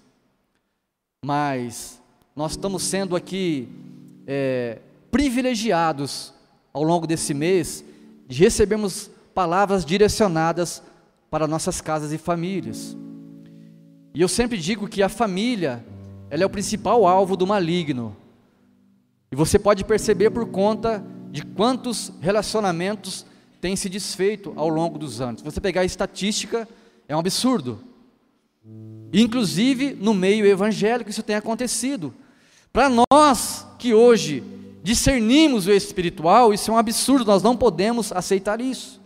mas 1.25 2.01
nós 2.35 2.53
estamos 2.53 2.83
sendo 2.83 3.15
aqui 3.15 3.69
é, 4.27 4.79
privilegiados 5.11 6.33
ao 6.73 6.83
longo 6.83 7.07
desse 7.07 7.35
mês, 7.35 7.85
de 8.27 8.39
recebermos 8.43 9.11
palavras 9.35 9.85
direcionadas 9.85 10.83
para 11.31 11.47
nossas 11.47 11.81
casas 11.81 12.13
e 12.13 12.19
famílias. 12.19 12.97
E 14.15 14.21
eu 14.21 14.29
sempre 14.29 14.57
digo 14.57 14.89
que 14.89 15.03
a 15.03 15.09
família, 15.09 15.85
ela 16.31 16.43
é 16.43 16.47
o 16.47 16.51
principal 16.51 17.07
alvo 17.07 17.37
do 17.37 17.47
maligno. 17.47 18.17
E 19.31 19.37
você 19.37 19.59
pode 19.59 19.85
perceber 19.85 20.31
por 20.31 20.47
conta 20.47 21.05
de 21.31 21.45
quantos 21.45 22.13
relacionamentos 22.21 23.27
têm 23.61 23.77
se 23.77 23.89
desfeito 23.89 24.53
ao 24.57 24.69
longo 24.69 24.99
dos 24.99 25.21
anos. 25.21 25.43
Você 25.43 25.61
pegar 25.61 25.83
a 25.83 25.85
estatística, 25.85 26.69
é 27.07 27.17
um 27.17 27.19
absurdo. 27.19 27.81
Inclusive 29.13 29.95
no 29.95 30.13
meio 30.13 30.47
evangélico 30.47 31.11
isso 31.11 31.23
tem 31.23 31.37
acontecido. 31.37 32.15
Para 32.73 32.91
nós 32.91 33.67
que 33.79 33.95
hoje 33.95 34.43
discernimos 34.83 35.67
o 35.67 35.73
espiritual, 35.73 36.53
isso 36.53 36.71
é 36.71 36.75
um 36.75 36.79
absurdo, 36.79 37.25
nós 37.25 37.43
não 37.43 37.57
podemos 37.57 38.13
aceitar 38.13 38.61
isso. 38.61 39.01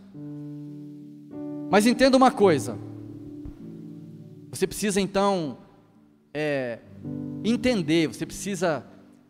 Mas 1.70 1.86
entenda 1.86 2.16
uma 2.16 2.30
coisa, 2.30 2.76
você 4.50 4.66
precisa 4.66 5.00
então 5.00 5.56
é, 6.34 6.78
entender, 7.42 8.08
você 8.08 8.26
precisa 8.26 8.84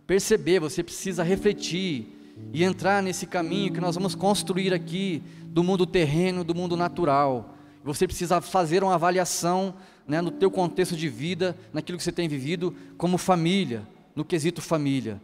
perceber, 0.07 0.59
você 0.59 0.83
precisa 0.83 1.23
refletir 1.23 2.09
e 2.53 2.65
entrar 2.65 3.03
nesse 3.03 3.27
caminho 3.27 3.73
que 3.73 3.81
nós 3.81 3.95
vamos 3.95 4.15
construir 4.15 4.73
aqui 4.73 5.23
do 5.47 5.63
mundo 5.63 5.87
terreno, 5.87 6.43
do 6.43 6.55
mundo 6.55 6.77
natural. 6.77 7.55
Você 7.85 8.07
precisa 8.07 8.41
fazer 8.41 8.83
uma 8.83 8.95
avaliação 8.95 9.75
né, 10.07 10.21
no 10.21 10.31
teu 10.31 10.51
contexto 10.51 10.97
de 10.97 11.09
vida, 11.09 11.57
naquilo 11.73 11.99
que 11.99 12.05
você 12.05 12.13
tem 12.13 12.29
vivido 12.29 12.75
como 12.97 13.19
família, 13.19 13.83
no 14.15 14.25
quesito 14.25 14.61
família. 14.61 15.21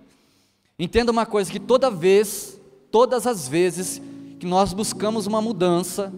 Entenda 0.78 1.10
uma 1.10 1.26
coisa: 1.26 1.50
que 1.50 1.60
toda 1.60 1.90
vez, 1.90 2.60
todas 2.90 3.26
as 3.26 3.48
vezes 3.48 4.00
que 4.38 4.46
nós 4.46 4.72
buscamos 4.72 5.26
uma 5.26 5.42
mudança, 5.42 6.12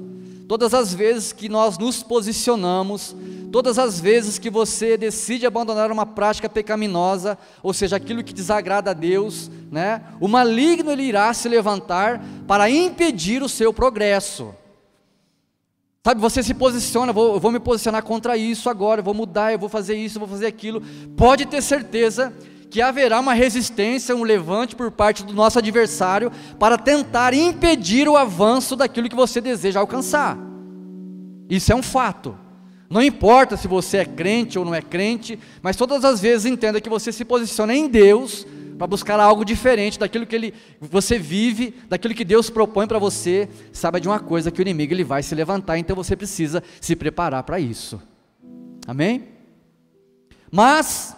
todas 0.46 0.74
as 0.74 0.92
vezes 0.92 1.32
que 1.32 1.48
nós 1.48 1.78
nos 1.78 2.02
posicionamos, 2.02 3.14
todas 3.50 3.78
as 3.78 4.00
vezes 4.00 4.38
que 4.38 4.50
você 4.50 4.96
decide 4.96 5.46
abandonar 5.46 5.90
uma 5.90 6.06
prática 6.06 6.48
pecaminosa, 6.48 7.36
ou 7.62 7.72
seja, 7.72 7.96
aquilo 7.96 8.22
que 8.22 8.32
desagrada 8.32 8.90
a 8.90 8.94
Deus, 8.94 9.50
né, 9.70 10.02
o 10.20 10.28
maligno 10.28 10.90
ele 10.90 11.02
irá 11.02 11.32
se 11.34 11.48
levantar 11.48 12.22
para 12.46 12.70
impedir 12.70 13.42
o 13.42 13.48
seu 13.48 13.72
progresso. 13.72 14.54
Sabe, 16.02 16.20
você 16.20 16.42
se 16.42 16.54
posiciona, 16.54 17.12
vou, 17.12 17.34
eu 17.34 17.40
vou 17.40 17.52
me 17.52 17.60
posicionar 17.60 18.02
contra 18.02 18.36
isso 18.36 18.70
agora, 18.70 19.00
eu 19.00 19.04
vou 19.04 19.12
mudar, 19.12 19.52
eu 19.52 19.58
vou 19.58 19.68
fazer 19.68 19.96
isso, 19.96 20.16
eu 20.16 20.20
vou 20.20 20.28
fazer 20.28 20.46
aquilo. 20.46 20.82
Pode 21.14 21.44
ter 21.44 21.60
certeza 21.60 22.32
que 22.70 22.80
haverá 22.80 23.20
uma 23.20 23.34
resistência, 23.34 24.16
um 24.16 24.22
levante 24.22 24.74
por 24.74 24.90
parte 24.90 25.24
do 25.24 25.34
nosso 25.34 25.58
adversário 25.58 26.32
para 26.58 26.78
tentar 26.78 27.34
impedir 27.34 28.08
o 28.08 28.16
avanço 28.16 28.76
daquilo 28.76 29.10
que 29.10 29.16
você 29.16 29.40
deseja 29.40 29.80
alcançar. 29.80 30.38
Isso 31.50 31.70
é 31.70 31.74
um 31.74 31.82
fato. 31.82 32.38
Não 32.90 33.00
importa 33.00 33.56
se 33.56 33.68
você 33.68 33.98
é 33.98 34.04
crente 34.04 34.58
ou 34.58 34.64
não 34.64 34.74
é 34.74 34.82
crente, 34.82 35.38
mas 35.62 35.76
todas 35.76 36.04
as 36.04 36.20
vezes 36.20 36.44
entenda 36.44 36.80
que 36.80 36.88
você 36.88 37.12
se 37.12 37.24
posiciona 37.24 37.72
em 37.72 37.88
Deus 37.88 38.44
para 38.76 38.86
buscar 38.88 39.20
algo 39.20 39.44
diferente 39.44 39.96
daquilo 39.96 40.26
que 40.26 40.34
ele, 40.34 40.54
você 40.80 41.16
vive, 41.16 41.72
daquilo 41.88 42.14
que 42.14 42.24
Deus 42.24 42.50
propõe 42.50 42.88
para 42.88 42.98
você. 42.98 43.48
Saiba 43.72 44.00
de 44.00 44.08
uma 44.08 44.18
coisa 44.18 44.50
que 44.50 44.60
o 44.60 44.62
inimigo 44.62 44.92
ele 44.92 45.04
vai 45.04 45.22
se 45.22 45.36
levantar, 45.36 45.78
então 45.78 45.94
você 45.94 46.16
precisa 46.16 46.64
se 46.80 46.96
preparar 46.96 47.44
para 47.44 47.60
isso. 47.60 48.02
Amém? 48.88 49.28
Mas 50.50 51.14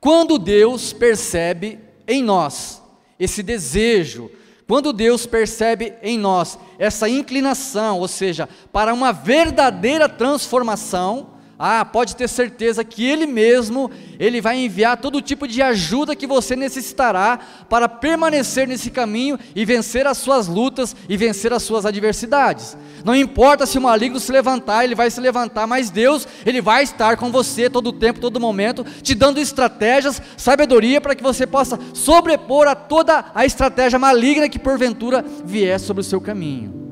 quando 0.00 0.38
Deus 0.38 0.90
percebe 0.90 1.78
em 2.08 2.22
nós 2.22 2.82
esse 3.18 3.42
desejo, 3.42 4.30
quando 4.66 4.92
Deus 4.92 5.26
percebe 5.26 5.94
em 6.02 6.18
nós 6.18 6.58
essa 6.78 7.08
inclinação, 7.08 8.00
ou 8.00 8.08
seja, 8.08 8.48
para 8.72 8.92
uma 8.92 9.12
verdadeira 9.12 10.08
transformação, 10.08 11.35
ah, 11.58 11.84
pode 11.84 12.14
ter 12.14 12.28
certeza 12.28 12.84
que 12.84 13.04
Ele 13.04 13.26
mesmo, 13.26 13.90
Ele 14.18 14.40
vai 14.40 14.58
enviar 14.58 14.96
todo 14.98 15.22
tipo 15.22 15.48
de 15.48 15.62
ajuda 15.62 16.14
que 16.14 16.26
você 16.26 16.54
necessitará 16.54 17.38
para 17.68 17.88
permanecer 17.88 18.68
nesse 18.68 18.90
caminho 18.90 19.38
e 19.54 19.64
vencer 19.64 20.06
as 20.06 20.18
suas 20.18 20.46
lutas 20.46 20.94
e 21.08 21.16
vencer 21.16 21.52
as 21.52 21.62
suas 21.62 21.86
adversidades. 21.86 22.76
Não 23.04 23.14
importa 23.14 23.66
se 23.66 23.78
o 23.78 23.82
maligno 23.82 24.20
se 24.20 24.30
levantar, 24.30 24.84
ele 24.84 24.94
vai 24.94 25.10
se 25.10 25.20
levantar, 25.20 25.66
mas 25.66 25.90
Deus, 25.90 26.26
Ele 26.44 26.60
vai 26.60 26.82
estar 26.82 27.16
com 27.16 27.30
você 27.30 27.70
todo 27.70 27.88
o 27.88 27.92
tempo, 27.92 28.20
todo 28.20 28.40
momento, 28.40 28.84
te 29.02 29.14
dando 29.14 29.40
estratégias, 29.40 30.20
sabedoria 30.36 31.00
para 31.00 31.14
que 31.14 31.22
você 31.22 31.46
possa 31.46 31.78
sobrepor 31.94 32.66
a 32.66 32.74
toda 32.74 33.26
a 33.34 33.46
estratégia 33.46 33.98
maligna 33.98 34.48
que 34.48 34.58
porventura 34.58 35.24
vier 35.44 35.80
sobre 35.80 36.00
o 36.02 36.04
seu 36.04 36.20
caminho. 36.20 36.85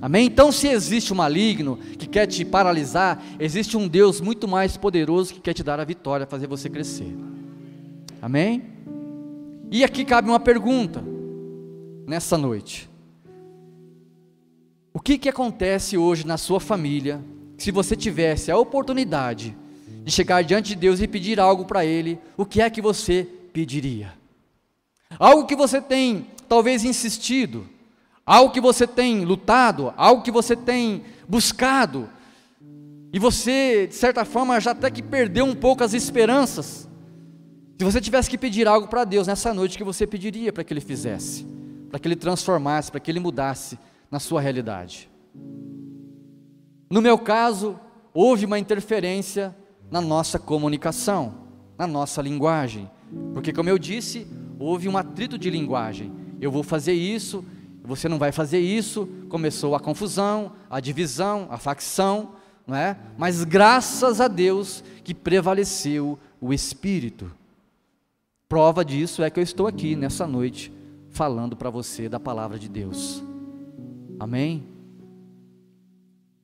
Amém? 0.00 0.26
Então, 0.26 0.52
se 0.52 0.68
existe 0.68 1.12
um 1.12 1.16
maligno 1.16 1.76
que 1.98 2.06
quer 2.06 2.26
te 2.26 2.44
paralisar, 2.44 3.20
existe 3.38 3.76
um 3.76 3.88
Deus 3.88 4.20
muito 4.20 4.46
mais 4.46 4.76
poderoso 4.76 5.34
que 5.34 5.40
quer 5.40 5.54
te 5.54 5.64
dar 5.64 5.80
a 5.80 5.84
vitória, 5.84 6.26
fazer 6.26 6.46
você 6.46 6.70
crescer. 6.70 7.16
Amém? 8.22 8.62
E 9.70 9.82
aqui 9.82 10.04
cabe 10.04 10.28
uma 10.28 10.38
pergunta, 10.38 11.02
nessa 12.06 12.38
noite: 12.38 12.88
O 14.94 15.00
que, 15.00 15.18
que 15.18 15.28
acontece 15.28 15.98
hoje 15.98 16.26
na 16.26 16.38
sua 16.38 16.60
família, 16.60 17.20
se 17.56 17.72
você 17.72 17.96
tivesse 17.96 18.50
a 18.50 18.56
oportunidade 18.56 19.56
de 20.04 20.12
chegar 20.12 20.42
diante 20.42 20.68
de 20.68 20.76
Deus 20.76 21.00
e 21.00 21.08
pedir 21.08 21.40
algo 21.40 21.64
para 21.64 21.84
Ele, 21.84 22.18
o 22.36 22.46
que 22.46 22.62
é 22.62 22.70
que 22.70 22.80
você 22.80 23.26
pediria? 23.52 24.14
Algo 25.18 25.46
que 25.46 25.56
você 25.56 25.80
tem 25.80 26.26
talvez 26.48 26.84
insistido, 26.84 27.66
algo 28.28 28.52
que 28.52 28.60
você 28.60 28.86
tem 28.86 29.24
lutado, 29.24 29.94
algo 29.96 30.22
que 30.22 30.30
você 30.30 30.54
tem 30.54 31.02
buscado, 31.26 32.10
e 33.10 33.18
você, 33.18 33.86
de 33.86 33.94
certa 33.94 34.22
forma, 34.22 34.60
já 34.60 34.72
até 34.72 34.90
que 34.90 35.02
perdeu 35.02 35.46
um 35.46 35.54
pouco 35.54 35.82
as 35.82 35.94
esperanças. 35.94 36.86
Se 37.78 37.84
você 37.84 38.02
tivesse 38.02 38.28
que 38.28 38.36
pedir 38.36 38.68
algo 38.68 38.86
para 38.86 39.04
Deus 39.04 39.26
nessa 39.26 39.54
noite, 39.54 39.78
que 39.78 39.84
você 39.84 40.06
pediria 40.06 40.52
para 40.52 40.62
que 40.62 40.74
Ele 40.74 40.80
fizesse? 40.82 41.46
Para 41.88 41.98
que 41.98 42.06
Ele 42.06 42.16
transformasse, 42.16 42.90
para 42.90 43.00
que 43.00 43.10
Ele 43.10 43.18
mudasse 43.18 43.78
na 44.10 44.20
sua 44.20 44.42
realidade? 44.42 45.08
No 46.90 47.00
meu 47.00 47.18
caso, 47.18 47.80
houve 48.12 48.44
uma 48.44 48.58
interferência 48.58 49.56
na 49.90 50.02
nossa 50.02 50.38
comunicação, 50.38 51.32
na 51.78 51.86
nossa 51.86 52.20
linguagem. 52.20 52.90
Porque, 53.32 53.54
como 53.54 53.70
eu 53.70 53.78
disse, 53.78 54.26
houve 54.58 54.86
um 54.86 54.98
atrito 54.98 55.38
de 55.38 55.48
linguagem. 55.48 56.12
Eu 56.42 56.50
vou 56.50 56.62
fazer 56.62 56.92
isso, 56.92 57.42
você 57.88 58.06
não 58.06 58.18
vai 58.18 58.30
fazer 58.30 58.58
isso. 58.58 59.08
Começou 59.30 59.74
a 59.74 59.80
confusão, 59.80 60.52
a 60.68 60.78
divisão, 60.78 61.46
a 61.50 61.56
facção, 61.56 62.32
não 62.66 62.76
é? 62.76 62.98
Mas 63.16 63.44
graças 63.44 64.20
a 64.20 64.28
Deus 64.28 64.84
que 65.02 65.14
prevaleceu 65.14 66.18
o 66.38 66.52
Espírito. 66.52 67.30
Prova 68.46 68.84
disso 68.84 69.22
é 69.22 69.30
que 69.30 69.40
eu 69.40 69.42
estou 69.42 69.66
aqui 69.66 69.96
nessa 69.96 70.26
noite 70.26 70.70
falando 71.08 71.56
para 71.56 71.70
você 71.70 72.10
da 72.10 72.20
palavra 72.20 72.58
de 72.58 72.68
Deus. 72.68 73.24
Amém? 74.20 74.66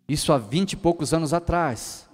Isso 0.08 0.32
há 0.32 0.38
vinte 0.38 0.72
e 0.72 0.76
poucos 0.76 1.12
anos 1.12 1.34
atrás. 1.34 2.08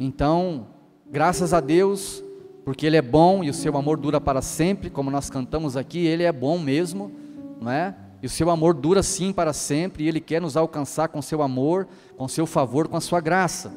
Então, 0.00 0.68
graças 1.10 1.52
a 1.52 1.60
Deus, 1.60 2.24
porque 2.64 2.86
Ele 2.86 2.96
é 2.96 3.02
bom 3.02 3.44
e 3.44 3.50
o 3.50 3.54
seu 3.54 3.76
amor 3.76 3.98
dura 3.98 4.20
para 4.20 4.40
sempre, 4.40 4.88
como 4.88 5.10
nós 5.10 5.28
cantamos 5.28 5.76
aqui, 5.76 5.98
Ele 6.06 6.22
é 6.22 6.32
bom 6.32 6.58
mesmo, 6.58 7.12
não 7.60 7.70
é? 7.70 7.94
E 8.22 8.26
o 8.26 8.30
seu 8.30 8.48
amor 8.50 8.74
dura 8.74 9.02
sim 9.02 9.32
para 9.32 9.52
sempre, 9.52 10.04
e 10.04 10.08
Ele 10.08 10.20
quer 10.20 10.40
nos 10.40 10.56
alcançar 10.56 11.08
com 11.08 11.20
seu 11.20 11.42
amor, 11.42 11.88
com 12.16 12.28
seu 12.28 12.46
favor, 12.46 12.86
com 12.86 12.96
a 12.96 13.00
sua 13.00 13.20
graça. 13.20 13.72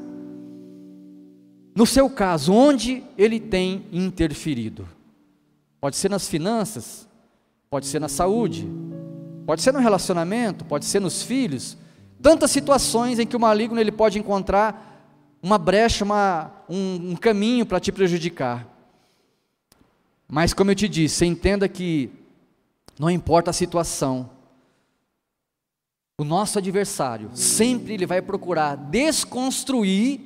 No 1.76 1.86
seu 1.86 2.08
caso, 2.08 2.54
onde 2.54 3.04
Ele 3.18 3.40
tem 3.40 3.88
interferido? 3.92 4.88
Pode 5.82 5.96
ser 5.96 6.10
nas 6.10 6.28
finanças, 6.28 7.08
pode 7.72 7.88
ser 7.88 8.00
na 8.00 8.08
saúde, 8.08 8.70
pode 9.48 9.64
ser 9.64 9.74
no 9.74 9.80
relacionamento, 9.80 10.64
pode 10.64 10.86
ser 10.86 11.00
nos 11.00 11.24
filhos. 11.24 11.76
Tantas 12.22 12.52
situações 12.52 13.18
em 13.18 13.26
que 13.26 13.36
o 13.36 13.40
maligno 13.40 13.80
ele 13.80 13.92
pode 13.92 14.20
encontrar 14.20 14.94
uma 15.42 15.58
brecha, 15.58 16.06
uma, 16.06 16.52
um, 16.70 17.12
um 17.12 17.16
caminho 17.16 17.66
para 17.66 17.80
te 17.80 17.92
prejudicar. 17.92 18.68
Mas 20.28 20.54
como 20.54 20.72
eu 20.72 20.76
te 20.76 20.88
disse, 20.88 21.26
entenda 21.26 21.68
que 21.68 22.10
não 22.98 23.10
importa 23.10 23.52
a 23.52 23.54
situação, 23.54 24.30
o 26.18 26.24
nosso 26.24 26.58
adversário 26.58 27.30
sempre 27.34 27.94
ele 27.94 28.06
vai 28.06 28.22
procurar 28.22 28.76
desconstruir, 28.78 30.22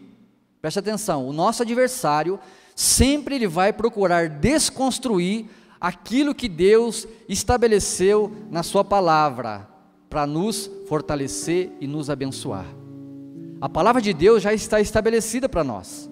preste 0.61 0.77
atenção, 0.77 1.27
o 1.27 1.33
nosso 1.33 1.63
adversário 1.63 2.39
sempre 2.75 3.35
ele 3.35 3.47
vai 3.47 3.73
procurar 3.73 4.29
desconstruir 4.29 5.47
aquilo 5.81 6.35
que 6.35 6.47
Deus 6.47 7.07
estabeleceu 7.27 8.31
na 8.51 8.61
Sua 8.61 8.83
palavra, 8.83 9.67
para 10.09 10.27
nos 10.27 10.69
fortalecer 10.87 11.71
e 11.79 11.87
nos 11.87 12.09
abençoar. 12.09 12.65
A 13.61 13.67
palavra 13.67 14.01
de 14.01 14.13
Deus 14.13 14.43
já 14.43 14.53
está 14.53 14.79
estabelecida 14.79 15.49
para 15.49 15.63
nós. 15.63 16.09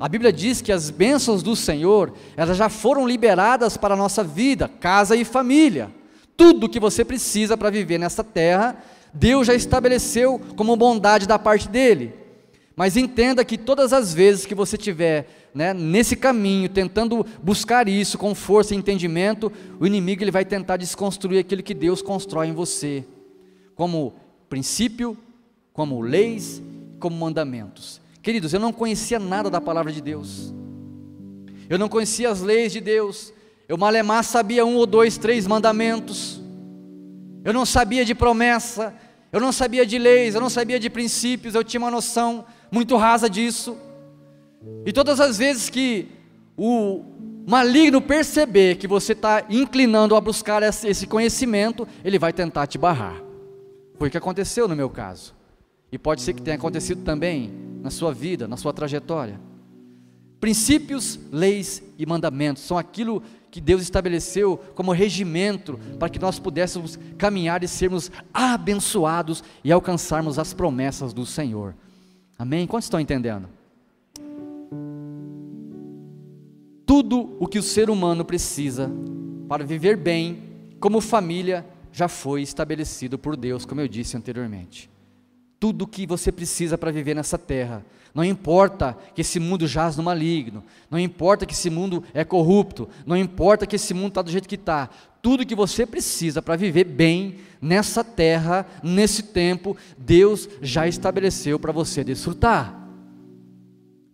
A 0.00 0.08
Bíblia 0.08 0.32
diz 0.32 0.60
que 0.60 0.72
as 0.72 0.90
bênçãos 0.90 1.42
do 1.42 1.54
Senhor, 1.54 2.12
elas 2.36 2.56
já 2.56 2.68
foram 2.68 3.06
liberadas 3.06 3.76
para 3.76 3.94
a 3.94 3.96
nossa 3.96 4.24
vida, 4.24 4.68
casa 4.68 5.14
e 5.14 5.24
família. 5.24 5.90
Tudo 6.36 6.68
que 6.68 6.80
você 6.80 7.04
precisa 7.04 7.56
para 7.56 7.70
viver 7.70 7.98
nessa 7.98 8.24
terra, 8.24 8.76
Deus 9.12 9.46
já 9.46 9.54
estabeleceu 9.54 10.40
como 10.56 10.76
bondade 10.76 11.26
da 11.26 11.38
parte 11.38 11.68
dele. 11.68 12.14
Mas 12.74 12.96
entenda 12.96 13.44
que 13.44 13.58
todas 13.58 13.92
as 13.92 14.14
vezes 14.14 14.46
que 14.46 14.54
você 14.54 14.78
tiver 14.78 15.28
né, 15.54 15.74
nesse 15.74 16.16
caminho, 16.16 16.68
tentando 16.68 17.24
buscar 17.42 17.88
isso 17.88 18.16
com 18.16 18.34
força 18.34 18.74
e 18.74 18.78
entendimento, 18.78 19.52
o 19.78 19.86
inimigo 19.86 20.22
ele 20.22 20.30
vai 20.30 20.44
tentar 20.44 20.78
desconstruir 20.78 21.38
aquilo 21.38 21.62
que 21.62 21.74
Deus 21.74 22.00
constrói 22.00 22.48
em 22.48 22.54
você, 22.54 23.04
como 23.74 24.14
princípio, 24.48 25.16
como 25.72 26.00
leis, 26.00 26.62
como 26.98 27.16
mandamentos. 27.16 28.00
Queridos, 28.22 28.54
eu 28.54 28.60
não 28.60 28.72
conhecia 28.72 29.18
nada 29.18 29.50
da 29.50 29.60
palavra 29.60 29.92
de 29.92 30.00
Deus, 30.00 30.54
eu 31.68 31.78
não 31.78 31.88
conhecia 31.88 32.30
as 32.30 32.40
leis 32.40 32.72
de 32.72 32.80
Deus, 32.80 33.32
eu 33.68 33.76
malemar 33.76 34.24
sabia 34.24 34.64
um 34.64 34.76
ou 34.76 34.86
dois, 34.86 35.18
três 35.18 35.46
mandamentos, 35.46 36.41
eu 37.44 37.52
não 37.52 37.66
sabia 37.66 38.04
de 38.04 38.14
promessa, 38.14 38.94
eu 39.32 39.40
não 39.40 39.52
sabia 39.52 39.86
de 39.86 39.98
leis, 39.98 40.34
eu 40.34 40.40
não 40.40 40.50
sabia 40.50 40.78
de 40.78 40.90
princípios, 40.90 41.54
eu 41.54 41.64
tinha 41.64 41.80
uma 41.80 41.90
noção 41.90 42.44
muito 42.70 42.96
rasa 42.96 43.28
disso. 43.28 43.76
E 44.84 44.92
todas 44.92 45.20
as 45.20 45.38
vezes 45.38 45.68
que 45.68 46.08
o 46.56 47.04
maligno 47.46 48.00
perceber 48.00 48.76
que 48.76 48.86
você 48.86 49.12
está 49.12 49.44
inclinando 49.48 50.14
a 50.14 50.20
buscar 50.20 50.62
esse 50.62 51.06
conhecimento, 51.06 51.88
ele 52.04 52.18
vai 52.18 52.32
tentar 52.32 52.66
te 52.66 52.78
barrar. 52.78 53.20
Foi 53.98 54.08
o 54.08 54.10
que 54.10 54.18
aconteceu 54.18 54.68
no 54.68 54.76
meu 54.76 54.90
caso. 54.90 55.34
E 55.90 55.98
pode 55.98 56.22
ser 56.22 56.32
que 56.32 56.42
tenha 56.42 56.56
acontecido 56.56 57.02
também 57.02 57.52
na 57.82 57.90
sua 57.90 58.12
vida, 58.12 58.46
na 58.46 58.56
sua 58.56 58.72
trajetória. 58.72 59.40
Princípios, 60.40 61.18
leis 61.30 61.82
e 61.98 62.06
mandamentos 62.06 62.62
são 62.62 62.78
aquilo 62.78 63.22
que 63.52 63.60
Deus 63.60 63.82
estabeleceu 63.82 64.58
como 64.74 64.92
regimento 64.92 65.78
para 65.98 66.08
que 66.08 66.18
nós 66.18 66.38
pudéssemos 66.38 66.98
caminhar 67.18 67.62
e 67.62 67.68
sermos 67.68 68.10
abençoados 68.32 69.44
e 69.62 69.70
alcançarmos 69.70 70.38
as 70.38 70.54
promessas 70.54 71.12
do 71.12 71.26
Senhor. 71.26 71.74
Amém? 72.38 72.66
Quantos 72.66 72.86
estão 72.86 72.98
entendendo? 72.98 73.46
Tudo 76.86 77.36
o 77.38 77.46
que 77.46 77.58
o 77.58 77.62
ser 77.62 77.90
humano 77.90 78.24
precisa 78.24 78.90
para 79.46 79.66
viver 79.66 79.98
bem, 79.98 80.42
como 80.80 81.02
família, 81.02 81.66
já 81.92 82.08
foi 82.08 82.40
estabelecido 82.40 83.18
por 83.18 83.36
Deus, 83.36 83.66
como 83.66 83.82
eu 83.82 83.86
disse 83.86 84.16
anteriormente. 84.16 84.88
Tudo 85.62 85.82
o 85.82 85.86
que 85.86 86.08
você 86.08 86.32
precisa 86.32 86.76
para 86.76 86.90
viver 86.90 87.14
nessa 87.14 87.38
terra, 87.38 87.86
não 88.12 88.24
importa 88.24 88.98
que 89.14 89.20
esse 89.20 89.38
mundo 89.38 89.64
jaz 89.64 89.96
no 89.96 90.02
maligno, 90.02 90.64
não 90.90 90.98
importa 90.98 91.46
que 91.46 91.54
esse 91.54 91.70
mundo 91.70 92.02
é 92.12 92.24
corrupto, 92.24 92.88
não 93.06 93.16
importa 93.16 93.64
que 93.64 93.76
esse 93.76 93.94
mundo 93.94 94.08
está 94.08 94.22
do 94.22 94.30
jeito 94.32 94.48
que 94.48 94.56
está, 94.56 94.90
tudo 95.22 95.46
que 95.46 95.54
você 95.54 95.86
precisa 95.86 96.42
para 96.42 96.56
viver 96.56 96.82
bem 96.82 97.36
nessa 97.60 98.02
terra, 98.02 98.66
nesse 98.82 99.22
tempo, 99.22 99.76
Deus 99.96 100.48
já 100.60 100.88
estabeleceu 100.88 101.60
para 101.60 101.70
você 101.70 102.02
desfrutar. 102.02 102.76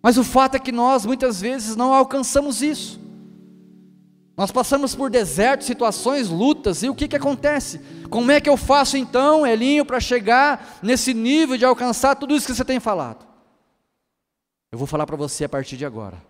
Mas 0.03 0.19
o 0.19 0.25
fato 0.25 0.57
é 0.57 0.59
que 0.59 0.71
nós 0.71 1.07
muitas 1.07 1.41
vezes 1.41 1.75
não 1.75 1.95
alcançamos 1.95 2.61
isso. 2.61 3.01
Nós 4.37 4.53
passamos 4.53 4.95
por 4.95 5.09
desertos, 5.09 5.67
situações, 5.67 6.29
lutas, 6.29 6.83
e 6.83 6.91
o 6.91 6.95
que, 6.95 7.09
que 7.09 7.17
acontece? 7.17 7.81
Como 8.11 8.31
é 8.31 8.41
que 8.41 8.49
eu 8.49 8.57
faço 8.57 8.97
então, 8.97 9.47
Elinho, 9.47 9.85
para 9.85 10.01
chegar 10.01 10.79
nesse 10.83 11.13
nível 11.13 11.57
de 11.57 11.65
alcançar 11.65 12.15
tudo 12.17 12.35
isso 12.35 12.47
que 12.47 12.55
você 12.55 12.65
tem 12.65 12.81
falado? 12.81 13.27
Eu 14.73 14.79
vou 14.79 14.87
falar 14.87 15.07
para 15.07 15.17
você 15.17 15.45
a 15.45 15.49
partir 15.49 15.77
de 15.77 15.85
agora. 15.85 16.23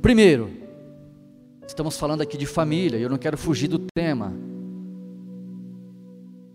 Primeiro, 0.00 0.50
estamos 1.66 1.98
falando 1.98 2.22
aqui 2.22 2.36
de 2.36 2.46
família, 2.46 2.98
e 2.98 3.02
eu 3.02 3.10
não 3.10 3.18
quero 3.18 3.38
fugir 3.38 3.68
do 3.68 3.78
tema. 3.78 4.32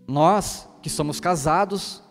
Nós 0.06 0.68
que 0.82 0.90
somos 0.90 1.20
casados, 1.20 2.02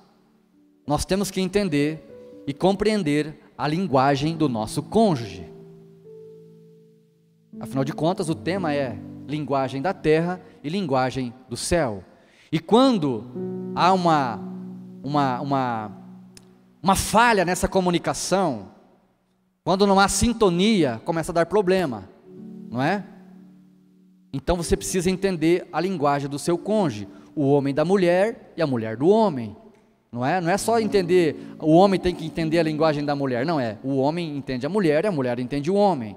nós 0.85 1.05
temos 1.05 1.31
que 1.31 1.41
entender 1.41 2.43
e 2.45 2.53
compreender 2.53 3.39
a 3.57 3.67
linguagem 3.67 4.37
do 4.37 4.47
nosso 4.47 4.81
cônjuge. 4.83 5.51
Afinal 7.59 7.83
de 7.83 7.93
contas, 7.93 8.29
o 8.29 8.35
tema 8.35 8.73
é 8.73 8.97
linguagem 9.27 9.81
da 9.81 9.93
terra 9.93 10.41
e 10.63 10.69
linguagem 10.69 11.33
do 11.49 11.57
céu. 11.57 12.03
E 12.51 12.59
quando 12.59 13.25
há 13.75 13.91
uma, 13.91 14.39
uma, 15.03 15.41
uma, 15.41 15.91
uma 16.81 16.95
falha 16.95 17.43
nessa 17.43 17.67
comunicação, 17.67 18.69
quando 19.63 19.85
não 19.85 19.99
há 19.99 20.07
sintonia, 20.07 21.01
começa 21.03 21.31
a 21.31 21.35
dar 21.35 21.45
problema, 21.45 22.09
não 22.71 22.81
é? 22.81 23.03
Então 24.31 24.55
você 24.55 24.77
precisa 24.77 25.09
entender 25.09 25.67
a 25.73 25.81
linguagem 25.81 26.29
do 26.29 26.39
seu 26.39 26.57
cônjuge, 26.57 27.07
o 27.35 27.49
homem 27.49 27.73
da 27.73 27.83
mulher 27.83 28.53
e 28.55 28.61
a 28.61 28.67
mulher 28.67 28.95
do 28.95 29.09
homem. 29.09 29.55
Não 30.11 30.25
é? 30.25 30.39
Não 30.39 30.49
é 30.49 30.57
só 30.57 30.79
entender, 30.79 31.35
o 31.59 31.73
homem 31.73 31.99
tem 31.99 32.15
que 32.15 32.25
entender 32.25 32.59
a 32.59 32.63
linguagem 32.63 33.03
da 33.03 33.15
mulher, 33.15 33.45
não 33.45 33.59
é. 33.59 33.77
O 33.83 33.97
homem 33.97 34.37
entende 34.37 34.65
a 34.65 34.69
mulher 34.69 35.03
e 35.03 35.07
a 35.07 35.11
mulher 35.11 35.37
entende 35.37 35.69
o 35.69 35.75
homem. 35.75 36.15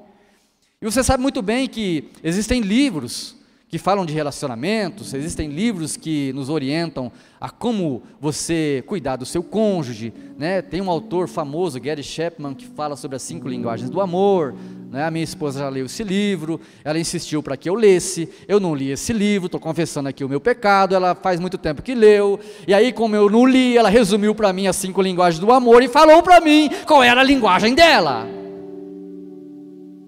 E 0.83 0.91
você 0.91 1.05
sabe 1.05 1.23
muito 1.23 1.43
bem 1.43 1.69
que 1.69 2.05
existem 2.25 2.63
livros 2.63 3.37
que 3.69 3.77
falam 3.77 4.07
de 4.07 4.15
relacionamentos, 4.15 5.13
existem 5.13 5.51
livros 5.51 5.95
que 5.95 6.33
nos 6.33 6.49
orientam 6.49 7.13
a 7.39 7.51
como 7.51 8.03
você 8.19 8.83
cuidar 8.87 9.17
do 9.17 9.27
seu 9.27 9.43
cônjuge, 9.43 10.11
né? 10.39 10.63
Tem 10.63 10.81
um 10.81 10.91
autor 10.91 11.29
famoso, 11.29 11.79
Gary 11.79 12.03
Chapman, 12.03 12.55
que 12.55 12.65
fala 12.65 12.97
sobre 12.97 13.17
as 13.17 13.21
cinco 13.21 13.47
linguagens 13.47 13.91
do 13.91 14.01
amor, 14.01 14.55
né? 14.91 15.05
A 15.05 15.11
minha 15.11 15.23
esposa 15.23 15.59
já 15.59 15.69
leu 15.69 15.85
esse 15.85 16.03
livro, 16.03 16.59
ela 16.83 16.99
insistiu 16.99 17.43
para 17.43 17.59
que 17.59 17.69
eu 17.69 17.75
lesse, 17.75 18.27
eu 18.49 18.59
não 18.59 18.75
li 18.75 18.91
esse 18.91 19.13
livro, 19.13 19.49
estou 19.49 19.61
confessando 19.61 20.09
aqui 20.09 20.25
o 20.25 20.31
meu 20.31 20.41
pecado, 20.41 20.95
ela 20.95 21.15
faz 21.15 21.39
muito 21.39 21.59
tempo 21.59 21.83
que 21.83 21.95
leu, 21.95 22.41
e 22.67 22.73
aí 22.73 22.91
como 22.91 23.15
eu 23.15 23.29
não 23.29 23.45
li, 23.45 23.77
ela 23.77 23.91
resumiu 23.91 24.35
para 24.35 24.51
mim 24.51 24.67
as 24.67 24.77
cinco 24.77 25.03
linguagens 25.03 25.39
do 25.39 25.53
amor 25.53 25.83
e 25.83 25.89
falou 25.89 26.23
para 26.23 26.41
mim 26.41 26.71
qual 26.87 27.03
era 27.03 27.21
a 27.21 27.25
linguagem 27.25 27.75
dela. 27.75 28.40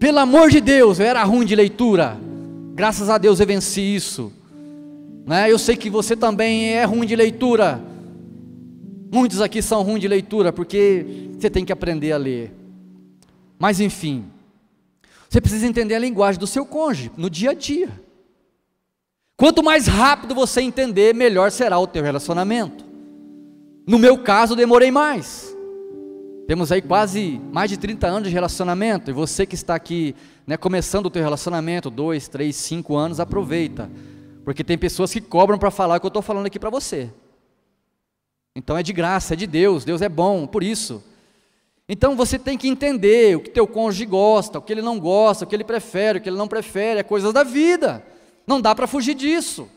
Pelo 0.03 0.19
amor 0.19 0.51
de 0.51 0.61
Deus, 0.61 0.99
eu 0.99 1.07
era 1.07 1.23
ruim 1.23 1.47
de 1.47 1.55
leitura. 1.55 2.19
Graças 2.75 3.09
a 3.09 3.19
Deus 3.19 3.39
eu 3.39 3.47
venci 3.47 3.81
isso. 3.81 4.33
Né? 5.25 5.49
Eu 5.49 5.61
sei 5.61 5.77
que 5.77 5.89
você 5.89 6.17
também 6.17 6.73
é 6.73 6.83
ruim 6.83 7.07
de 7.07 7.15
leitura. 7.15 7.81
Muitos 9.13 9.41
aqui 9.41 9.63
são 9.63 9.81
ruins 9.85 10.01
de 10.01 10.09
leitura 10.09 10.53
porque 10.53 11.31
você 11.39 11.49
tem 11.49 11.65
que 11.65 11.73
aprender 11.73 12.11
a 12.11 12.17
ler. 12.17 12.53
Mas 13.57 13.79
enfim, 13.79 14.25
você 15.31 15.41
precisa 15.41 15.69
entender 15.69 15.95
a 15.95 16.01
linguagem 16.01 16.41
do 16.41 16.49
seu 16.49 16.67
cônjuge 16.67 17.13
no 17.17 17.31
dia 17.31 17.51
a 17.51 17.55
dia. 17.55 17.89
Quanto 19.37 19.63
mais 19.63 19.87
rápido 19.87 20.35
você 20.35 20.63
entender, 20.63 21.15
melhor 21.15 21.53
será 21.53 21.79
o 21.79 21.87
teu 21.87 22.03
relacionamento. 22.03 22.85
No 23.87 24.01
meu 24.01 24.19
caso, 24.19 24.57
demorei 24.57 24.91
mais. 24.91 25.52
Temos 26.47 26.73
aí 26.73 26.83
quase 26.83 27.41
mais 27.53 27.71
de 27.71 27.77
30 27.77 28.07
anos 28.07 28.29
de 28.29 28.35
relacionamento, 28.35 29.11
e 29.11 29.15
você 29.15 29.47
que 29.47 29.55
está 29.55 29.75
aqui 29.75 30.15
né, 30.47 30.57
começando 30.57 31.07
o 31.07 31.11
teu 31.11 31.23
relacionamento, 31.23 31.89
dois, 31.89 32.29
três, 32.29 32.57
cinco 32.57 32.97
anos, 32.97 33.21
aproveita. 33.21 33.91
Porque 34.45 34.65
tem 34.65 34.77
pessoas 34.77 35.13
que 35.13 35.21
cobram 35.21 35.59
para 35.59 35.71
falar 35.71 35.97
o 35.97 36.01
que 36.01 36.07
eu 36.07 36.09
estou 36.09 36.23
falando 36.23 36.47
aqui 36.47 36.59
para 36.59 36.71
você. 36.71 37.11
Então 38.55 38.77
é 38.77 38.83
de 38.83 38.93
graça, 38.93 39.35
é 39.35 39.37
de 39.37 39.47
Deus, 39.47 39.85
Deus 39.85 40.03
é 40.03 40.09
bom, 40.09 40.47
por 40.47 40.63
isso. 40.63 41.03
Então 41.89 42.17
você 42.17 42.39
tem 42.39 42.59
que 42.59 42.69
entender 42.69 43.37
o 43.37 43.41
que 43.41 43.51
teu 43.51 43.67
cônjuge 43.67 44.05
gosta, 44.05 44.59
o 44.59 44.63
que 44.63 44.73
ele 44.73 44.83
não 44.83 44.99
gosta, 44.99 45.45
o 45.45 45.49
que 45.49 45.55
ele 45.55 45.65
prefere, 45.65 46.19
o 46.19 46.23
que 46.23 46.29
ele 46.29 46.37
não 46.37 46.49
prefere, 46.49 47.01
é 47.01 47.03
coisas 47.03 47.33
da 47.33 47.45
vida. 47.45 48.05
Não 48.47 48.61
dá 48.61 48.75
para 48.75 48.87
fugir 48.87 49.15
disso. 49.15 49.69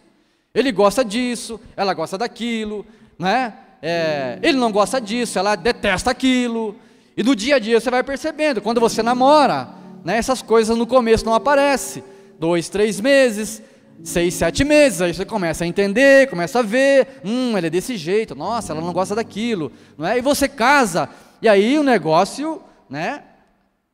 Ele 0.53 0.71
gosta 0.71 1.05
disso, 1.05 1.59
ela 1.75 1.93
gosta 1.93 2.17
daquilo, 2.17 2.85
né? 3.19 3.53
É, 3.87 4.39
ele 4.41 4.57
não 4.57 4.71
gosta 4.71 4.99
disso, 4.99 5.37
ela 5.37 5.55
detesta 5.55 6.09
aquilo. 6.09 6.75
E 7.15 7.21
no 7.21 7.35
dia 7.35 7.57
a 7.57 7.59
dia 7.59 7.79
você 7.79 7.91
vai 7.91 8.01
percebendo, 8.01 8.59
quando 8.59 8.81
você 8.81 9.03
namora, 9.03 9.69
né, 10.03 10.17
essas 10.17 10.41
coisas 10.41 10.75
no 10.75 10.87
começo 10.87 11.23
não 11.23 11.35
aparecem. 11.35 12.03
Dois, 12.39 12.67
três 12.67 12.99
meses, 12.99 13.61
seis, 14.03 14.33
sete 14.33 14.63
meses, 14.63 15.03
aí 15.03 15.13
você 15.13 15.23
começa 15.23 15.63
a 15.63 15.67
entender, 15.67 16.27
começa 16.31 16.59
a 16.59 16.61
ver, 16.63 17.21
hum, 17.23 17.55
ele 17.55 17.67
é 17.67 17.69
desse 17.69 17.95
jeito, 17.95 18.33
nossa, 18.33 18.73
ela 18.73 18.81
não 18.81 18.91
gosta 18.91 19.13
daquilo, 19.13 19.71
não 19.95 20.07
é? 20.07 20.17
E 20.17 20.21
você 20.21 20.47
casa, 20.47 21.07
e 21.39 21.47
aí 21.47 21.77
o 21.77 21.83
negócio, 21.83 22.63
né, 22.89 23.21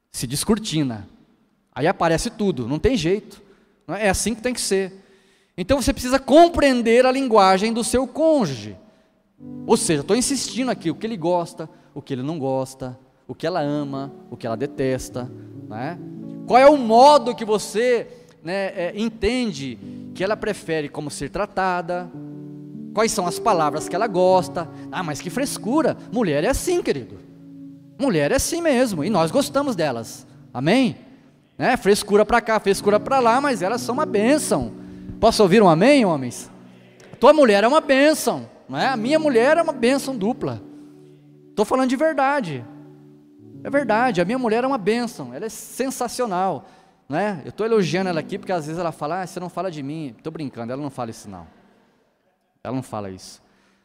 se 0.10 0.26
descortina. 0.26 1.06
Aí 1.76 1.86
aparece 1.86 2.30
tudo, 2.30 2.66
não 2.66 2.80
tem 2.80 2.96
jeito. 2.96 3.42
Não 3.86 3.94
é? 3.94 4.06
é 4.06 4.10
assim 4.10 4.34
que 4.34 4.42
tem 4.42 4.54
que 4.54 4.62
ser. 4.62 4.94
Então 5.58 5.82
você 5.82 5.92
precisa 5.92 6.18
compreender 6.18 7.06
a 7.06 7.12
linguagem 7.12 7.74
do 7.74 7.84
seu 7.84 8.08
cônjuge. 8.08 8.78
Ou 9.66 9.78
seja, 9.78 10.02
estou 10.02 10.16
insistindo 10.16 10.72
aqui 10.72 10.90
o 10.90 10.96
que 10.96 11.06
ele 11.06 11.18
gosta, 11.18 11.70
o 11.94 12.02
que 12.02 12.14
ele 12.14 12.24
não 12.24 12.40
gosta, 12.40 12.98
o 13.28 13.36
que 13.36 13.46
ela 13.46 13.62
ama, 13.62 14.12
o 14.30 14.36
que 14.36 14.46
ela 14.46 14.58
detesta. 14.58 15.32
Né? 15.70 15.98
Qual 16.48 16.60
é 16.60 16.70
o 16.70 16.78
modo 16.78 17.36
que 17.36 17.46
você 17.46 18.08
né, 18.44 18.68
é, 18.76 18.94
entende 18.96 19.78
que 20.14 20.24
ela 20.24 20.36
prefere 20.36 20.90
como 20.90 21.10
ser 21.10 21.30
tratada? 21.30 22.12
Quais 22.94 23.12
são 23.12 23.26
as 23.26 23.40
palavras 23.40 23.88
que 23.88 23.96
ela 23.96 24.08
gosta? 24.08 24.68
Ah, 24.92 25.04
mas 25.04 25.22
que 25.22 25.30
frescura! 25.30 25.96
Mulher 26.12 26.44
é 26.44 26.50
assim, 26.50 26.82
querido. 26.82 27.20
Mulher 27.98 28.32
é 28.32 28.36
assim 28.36 28.62
mesmo, 28.62 29.04
e 29.04 29.10
nós 29.10 29.32
gostamos 29.32 29.76
delas. 29.76 30.28
Amém? 30.54 30.98
Né? 31.58 31.78
Frescura 31.78 32.26
para 32.26 32.42
cá, 32.42 32.60
frescura 32.60 33.00
para 33.00 33.20
lá, 33.20 33.40
mas 33.40 33.62
elas 33.62 33.82
são 33.82 33.94
uma 33.94 34.06
bênção. 34.06 34.74
Posso 35.20 35.44
ouvir 35.44 35.62
um 35.62 35.70
amém, 35.70 36.04
homens? 36.04 36.50
Tua 37.20 37.32
mulher 37.32 37.64
é 37.64 37.68
uma 37.68 37.80
bênção, 37.80 38.50
não 38.72 38.80
é? 38.80 38.88
A 38.88 38.96
minha 38.96 39.20
mulher 39.20 39.58
é 39.58 39.62
uma 39.62 39.74
bênção 39.74 40.16
dupla. 40.16 40.62
Estou 41.50 41.66
falando 41.66 41.90
de 41.90 41.98
verdade. 41.98 42.66
É 43.66 43.70
verdade, 43.70 44.22
a 44.22 44.26
minha 44.26 44.40
mulher 44.40 44.64
é 44.64 44.68
uma 44.68 44.78
bênção, 44.78 45.34
ela 45.34 45.46
é 45.46 45.50
sensacional. 45.50 46.66
Né? 47.10 47.42
Eu 47.44 47.50
estou 47.50 47.66
elogiando 47.66 48.10
ela 48.10 48.22
aqui 48.22 48.40
porque 48.40 48.54
às 48.54 48.68
vezes 48.68 48.80
ela 48.80 48.94
fala, 48.94 49.24
ah, 49.24 49.28
você 49.28 49.42
não 49.42 49.50
fala 49.50 49.70
de 49.70 49.84
mim. 49.84 50.16
Estou 50.18 50.32
brincando, 50.32 50.72
ela 50.72 50.82
não 50.82 50.90
fala 50.90 51.12
isso 51.12 51.30
não. 51.30 51.46
Ela 52.64 52.74
não 52.74 52.82
fala 52.82 53.10
isso. 53.10 53.44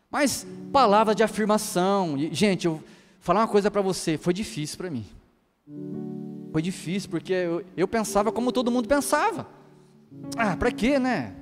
Mas 0.09 0.47
palavra 0.73 1.17
de 1.17 1.25
afirmação. 1.25 2.17
E, 2.17 2.33
gente, 2.33 2.67
eu 2.67 2.81
falar 3.19 3.41
uma 3.41 3.49
coisa 3.49 3.69
para 3.73 3.83
você, 3.83 4.17
foi 4.17 4.33
difícil 4.33 4.79
para 4.79 4.89
mim. 4.89 5.05
Foi 6.53 6.63
difícil, 6.63 7.11
porque 7.11 7.33
eu, 7.33 7.65
eu 7.77 7.89
pensava 7.89 8.31
como 8.31 8.53
todo 8.53 8.71
mundo 8.71 8.87
pensava. 8.87 9.49
Ah, 10.37 10.57
para 10.57 10.71
quê, 10.71 11.01
né? 11.01 11.35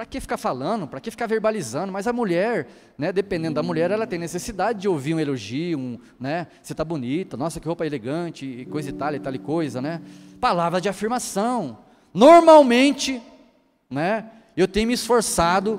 Para 0.00 0.06
que 0.06 0.18
ficar 0.18 0.38
falando? 0.38 0.86
Para 0.86 0.98
que 0.98 1.10
ficar 1.10 1.26
verbalizando? 1.26 1.92
Mas 1.92 2.06
a 2.06 2.12
mulher, 2.14 2.66
né, 2.96 3.12
dependendo 3.12 3.56
da 3.56 3.62
mulher, 3.62 3.90
ela 3.90 4.06
tem 4.06 4.18
necessidade 4.18 4.80
de 4.80 4.88
ouvir 4.88 5.12
um 5.12 5.20
elogio, 5.20 5.78
um, 5.78 5.98
né? 6.18 6.46
Você 6.62 6.72
está 6.72 6.82
bonita, 6.82 7.36
nossa, 7.36 7.60
que 7.60 7.68
roupa 7.68 7.84
elegante, 7.84 8.66
coisa 8.70 8.88
e 8.88 8.92
tal, 8.94 9.14
e 9.14 9.20
tal 9.20 9.34
e 9.34 9.38
coisa, 9.38 9.82
né? 9.82 10.00
Palavras 10.40 10.80
de 10.80 10.88
afirmação. 10.88 11.80
Normalmente, 12.14 13.20
né, 13.90 14.24
eu 14.56 14.66
tenho 14.66 14.88
me 14.88 14.94
esforçado 14.94 15.78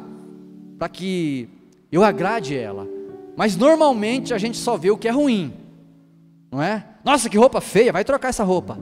para 0.77 0.87
que 0.87 1.49
eu 1.91 2.03
agrade 2.03 2.55
ela. 2.55 2.87
Mas 3.35 3.57
normalmente 3.57 4.35
a 4.35 4.37
gente 4.37 4.59
só 4.59 4.77
vê 4.77 4.91
o 4.91 4.97
que 4.99 5.07
é 5.07 5.11
ruim. 5.11 5.51
Não 6.51 6.61
é? 6.61 6.85
Nossa, 7.03 7.27
que 7.27 7.39
roupa 7.39 7.59
feia, 7.59 7.91
vai 7.91 8.03
trocar 8.03 8.27
essa 8.27 8.43
roupa. 8.43 8.77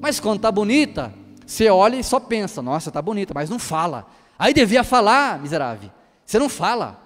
Mas 0.00 0.18
quando 0.18 0.36
está 0.36 0.50
bonita, 0.50 1.12
você 1.46 1.68
olha 1.68 1.96
e 1.96 2.02
só 2.02 2.18
pensa, 2.18 2.62
nossa, 2.62 2.88
está 2.88 3.02
bonita, 3.02 3.34
mas 3.34 3.50
não 3.50 3.58
fala. 3.58 4.06
Aí 4.42 4.52
devia 4.52 4.82
falar, 4.82 5.38
miserável. 5.38 5.88
Você 6.26 6.36
não 6.36 6.48
fala. 6.48 7.00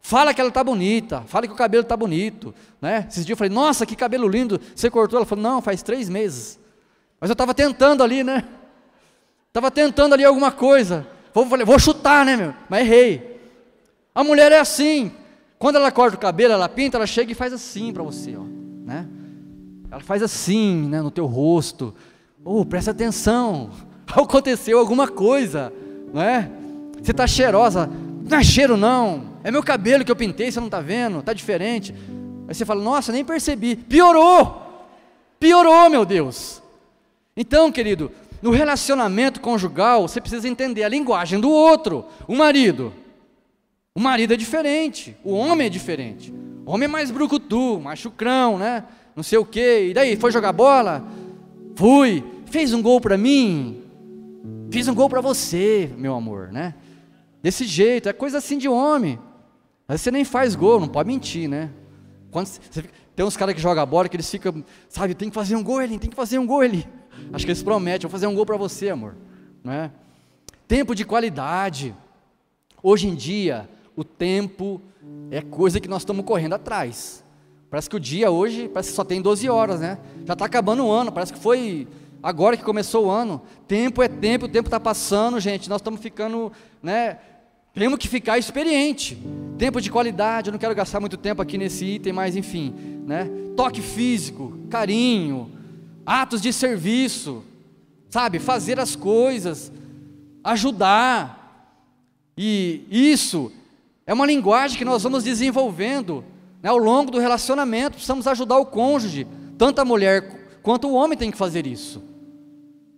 Fala 0.00 0.32
que 0.32 0.40
ela 0.40 0.48
está 0.48 0.64
bonita, 0.64 1.22
fala 1.26 1.46
que 1.46 1.52
o 1.52 1.56
cabelo 1.56 1.82
está 1.82 1.94
bonito. 1.94 2.54
Né? 2.80 3.04
Esses 3.06 3.26
dias 3.26 3.34
eu 3.34 3.36
falei, 3.36 3.52
nossa, 3.52 3.84
que 3.84 3.94
cabelo 3.94 4.26
lindo, 4.26 4.58
você 4.74 4.88
cortou? 4.88 5.18
Ela 5.18 5.26
falou, 5.26 5.44
não, 5.44 5.60
faz 5.60 5.82
três 5.82 6.08
meses. 6.08 6.58
Mas 7.20 7.28
eu 7.28 7.34
estava 7.34 7.52
tentando 7.52 8.02
ali, 8.02 8.24
né? 8.24 8.42
Estava 9.48 9.70
tentando 9.70 10.14
ali 10.14 10.24
alguma 10.24 10.50
coisa. 10.50 11.06
Vou, 11.34 11.44
vou 11.44 11.78
chutar, 11.78 12.24
né, 12.24 12.38
meu? 12.38 12.54
Mas 12.70 12.80
errei. 12.80 13.38
A 14.14 14.24
mulher 14.24 14.50
é 14.50 14.58
assim. 14.58 15.12
Quando 15.58 15.76
ela 15.76 15.92
corta 15.92 16.16
o 16.16 16.18
cabelo, 16.20 16.54
ela 16.54 16.70
pinta, 16.70 16.96
ela 16.96 17.06
chega 17.06 17.32
e 17.32 17.34
faz 17.34 17.52
assim 17.52 17.92
para 17.92 18.02
você, 18.02 18.34
ó, 18.34 18.44
né? 18.86 19.06
Ela 19.90 20.00
faz 20.00 20.22
assim, 20.22 20.88
né, 20.88 21.02
no 21.02 21.10
teu 21.10 21.26
rosto. 21.26 21.94
Oh, 22.42 22.64
presta 22.64 22.92
atenção. 22.92 23.72
Aconteceu 24.08 24.78
alguma 24.78 25.06
coisa, 25.06 25.70
não 26.14 26.22
é? 26.22 26.50
Você 27.02 27.10
está 27.10 27.26
cheirosa. 27.26 27.88
Não 28.28 28.38
é 28.38 28.42
cheiro 28.42 28.76
não. 28.76 29.38
É 29.42 29.50
meu 29.50 29.62
cabelo 29.62 30.04
que 30.04 30.10
eu 30.10 30.16
pintei, 30.16 30.50
você 30.50 30.60
não 30.60 30.66
está 30.66 30.80
vendo? 30.80 31.20
Está 31.20 31.32
diferente. 31.32 31.94
Aí 32.46 32.54
você 32.54 32.64
fala, 32.64 32.82
nossa, 32.82 33.12
nem 33.12 33.24
percebi. 33.24 33.76
Piorou. 33.76 34.62
Piorou, 35.40 35.88
meu 35.88 36.04
Deus. 36.04 36.62
Então, 37.36 37.70
querido, 37.70 38.10
no 38.42 38.50
relacionamento 38.50 39.40
conjugal, 39.40 40.06
você 40.06 40.20
precisa 40.20 40.48
entender 40.48 40.84
a 40.84 40.88
linguagem 40.88 41.40
do 41.40 41.50
outro. 41.50 42.04
O 42.26 42.34
marido. 42.34 42.92
O 43.94 44.00
marido 44.00 44.34
é 44.34 44.36
diferente. 44.36 45.16
O 45.24 45.32
homem 45.32 45.66
é 45.66 45.70
diferente. 45.70 46.32
O 46.66 46.72
homem 46.72 46.84
é 46.84 46.88
mais 46.88 47.10
brucutu, 47.10 47.80
mais 47.80 47.98
chucrão, 47.98 48.58
né? 48.58 48.84
não 49.18 49.22
sei 49.24 49.36
o 49.36 49.44
quê. 49.44 49.88
E 49.90 49.94
daí, 49.94 50.14
foi 50.14 50.30
jogar 50.30 50.52
bola? 50.52 51.04
Fui. 51.74 52.22
Fez 52.46 52.72
um 52.72 52.80
gol 52.80 53.00
para 53.00 53.18
mim? 53.18 53.82
Fiz 54.70 54.86
um 54.86 54.94
gol 54.94 55.08
para 55.08 55.20
você, 55.20 55.90
meu 55.96 56.14
amor, 56.14 56.52
né? 56.52 56.72
Desse 57.42 57.64
jeito, 57.64 58.08
é 58.08 58.12
coisa 58.12 58.38
assim 58.38 58.58
de 58.58 58.68
homem. 58.68 59.18
Mas 59.86 60.00
você 60.00 60.10
nem 60.10 60.24
faz 60.24 60.54
gol, 60.54 60.80
não 60.80 60.88
pode 60.88 61.06
mentir, 61.06 61.48
né? 61.48 61.70
Quando 62.30 62.46
você, 62.46 62.84
tem 63.16 63.24
uns 63.24 63.36
caras 63.36 63.54
que 63.54 63.60
jogam 63.60 63.84
bola 63.86 64.08
que 64.08 64.16
eles 64.16 64.30
ficam, 64.30 64.64
sabe, 64.88 65.14
tem 65.14 65.28
que 65.28 65.34
fazer 65.34 65.56
um 65.56 65.62
gol, 65.62 65.80
ele 65.80 65.98
tem 65.98 66.10
que 66.10 66.16
fazer 66.16 66.38
um 66.38 66.46
gol, 66.46 66.62
ele. 66.62 66.86
Acho 67.32 67.44
que 67.44 67.50
eles 67.50 67.62
prometem, 67.62 68.02
vou 68.02 68.10
fazer 68.10 68.26
um 68.26 68.34
gol 68.34 68.46
para 68.46 68.56
você, 68.56 68.90
amor. 68.90 69.16
Né? 69.64 69.90
Tempo 70.66 70.94
de 70.94 71.04
qualidade. 71.04 71.94
Hoje 72.82 73.08
em 73.08 73.14
dia, 73.14 73.68
o 73.96 74.04
tempo 74.04 74.80
é 75.30 75.40
coisa 75.40 75.80
que 75.80 75.88
nós 75.88 76.02
estamos 76.02 76.24
correndo 76.24 76.54
atrás. 76.54 77.24
Parece 77.70 77.90
que 77.90 77.96
o 77.96 78.00
dia 78.00 78.30
hoje, 78.30 78.68
parece 78.68 78.90
que 78.90 78.96
só 78.96 79.04
tem 79.04 79.20
12 79.20 79.48
horas, 79.48 79.80
né? 79.80 79.98
Já 80.24 80.32
está 80.32 80.44
acabando 80.44 80.84
o 80.84 80.90
ano, 80.90 81.12
parece 81.12 81.32
que 81.32 81.38
foi 81.38 81.88
agora 82.22 82.56
que 82.56 82.64
começou 82.64 83.06
o 83.06 83.10
ano. 83.10 83.42
Tempo 83.66 84.02
é 84.02 84.08
tempo, 84.08 84.46
o 84.46 84.48
tempo 84.48 84.68
está 84.68 84.80
passando, 84.80 85.40
gente. 85.40 85.68
Nós 85.68 85.80
estamos 85.80 86.00
ficando, 86.00 86.52
né? 86.82 87.18
Temos 87.74 87.98
que 87.98 88.08
ficar 88.08 88.38
experiente. 88.38 89.16
Tempo 89.56 89.80
de 89.80 89.90
qualidade, 89.90 90.48
eu 90.48 90.52
não 90.52 90.58
quero 90.58 90.74
gastar 90.74 91.00
muito 91.00 91.16
tempo 91.16 91.42
aqui 91.42 91.56
nesse 91.58 91.84
item, 91.84 92.12
mas 92.12 92.36
enfim, 92.36 92.74
né? 93.06 93.30
Toque 93.56 93.80
físico, 93.80 94.58
carinho, 94.70 95.50
atos 96.04 96.40
de 96.40 96.52
serviço, 96.52 97.44
sabe? 98.08 98.38
Fazer 98.38 98.80
as 98.80 98.96
coisas, 98.96 99.72
ajudar. 100.42 101.36
E 102.36 102.86
isso 102.90 103.52
é 104.06 104.14
uma 104.14 104.26
linguagem 104.26 104.78
que 104.78 104.84
nós 104.84 105.02
vamos 105.02 105.24
desenvolvendo 105.24 106.24
né, 106.62 106.70
ao 106.70 106.78
longo 106.78 107.10
do 107.10 107.18
relacionamento, 107.18 107.92
precisamos 107.92 108.26
ajudar 108.26 108.58
o 108.58 108.66
cônjuge, 108.66 109.26
tanto 109.56 109.80
a 109.80 109.84
mulher 109.84 110.37
quanto 110.68 110.86
o 110.86 110.92
homem 110.92 111.16
tem 111.16 111.30
que 111.30 111.38
fazer 111.38 111.66
isso. 111.66 112.04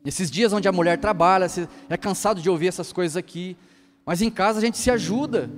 Esses 0.05 0.29
dias 0.29 0.53
onde 0.53 0.67
a 0.67 0.73
mulher 0.73 0.99
trabalha, 0.99 1.47
é 1.89 1.97
cansado 1.97 2.43
de 2.43 2.51
ouvir 2.51 2.67
essas 2.67 2.93
coisas 2.93 3.17
aqui, 3.17 3.57
mas 4.05 4.21
em 4.21 4.29
casa 4.29 4.59
a 4.59 4.61
gente 4.61 4.77
se 4.77 4.91
ajuda, 4.91 5.49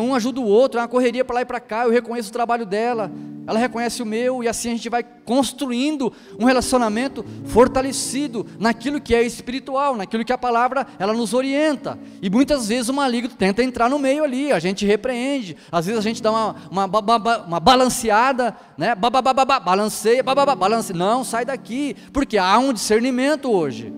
um 0.00 0.14
ajuda 0.14 0.40
o 0.40 0.44
outro, 0.44 0.78
é 0.78 0.82
uma 0.82 0.88
correria 0.88 1.24
para 1.24 1.36
lá 1.36 1.42
e 1.42 1.44
para 1.44 1.60
cá, 1.60 1.84
eu 1.84 1.90
reconheço 1.90 2.30
o 2.30 2.32
trabalho 2.32 2.66
dela, 2.66 3.10
ela 3.46 3.58
reconhece 3.58 4.02
o 4.02 4.06
meu, 4.06 4.42
e 4.42 4.48
assim 4.48 4.70
a 4.70 4.72
gente 4.72 4.88
vai 4.88 5.04
construindo 5.04 6.12
um 6.38 6.44
relacionamento 6.44 7.24
fortalecido 7.44 8.44
naquilo 8.58 9.00
que 9.00 9.14
é 9.14 9.22
espiritual, 9.22 9.94
naquilo 9.94 10.24
que 10.24 10.32
a 10.32 10.38
palavra 10.38 10.84
ela 10.98 11.12
nos 11.12 11.32
orienta. 11.32 11.96
E 12.20 12.28
muitas 12.28 12.66
vezes 12.66 12.88
o 12.88 12.92
maligno 12.92 13.28
tenta 13.28 13.62
entrar 13.62 13.88
no 13.88 14.00
meio 14.00 14.24
ali, 14.24 14.50
a 14.50 14.58
gente 14.58 14.84
repreende, 14.84 15.56
às 15.70 15.86
vezes 15.86 16.00
a 16.00 16.02
gente 16.02 16.20
dá 16.20 16.32
uma, 16.32 16.56
uma, 16.68 16.84
uma, 16.86 17.38
uma 17.46 17.60
balanceada, 17.60 18.56
né? 18.76 18.92
balanceia, 18.96 20.22
balanceia, 20.24 20.98
não, 20.98 21.22
sai 21.22 21.44
daqui, 21.44 21.94
porque 22.12 22.36
há 22.36 22.58
um 22.58 22.72
discernimento 22.72 23.48
hoje. 23.48 23.92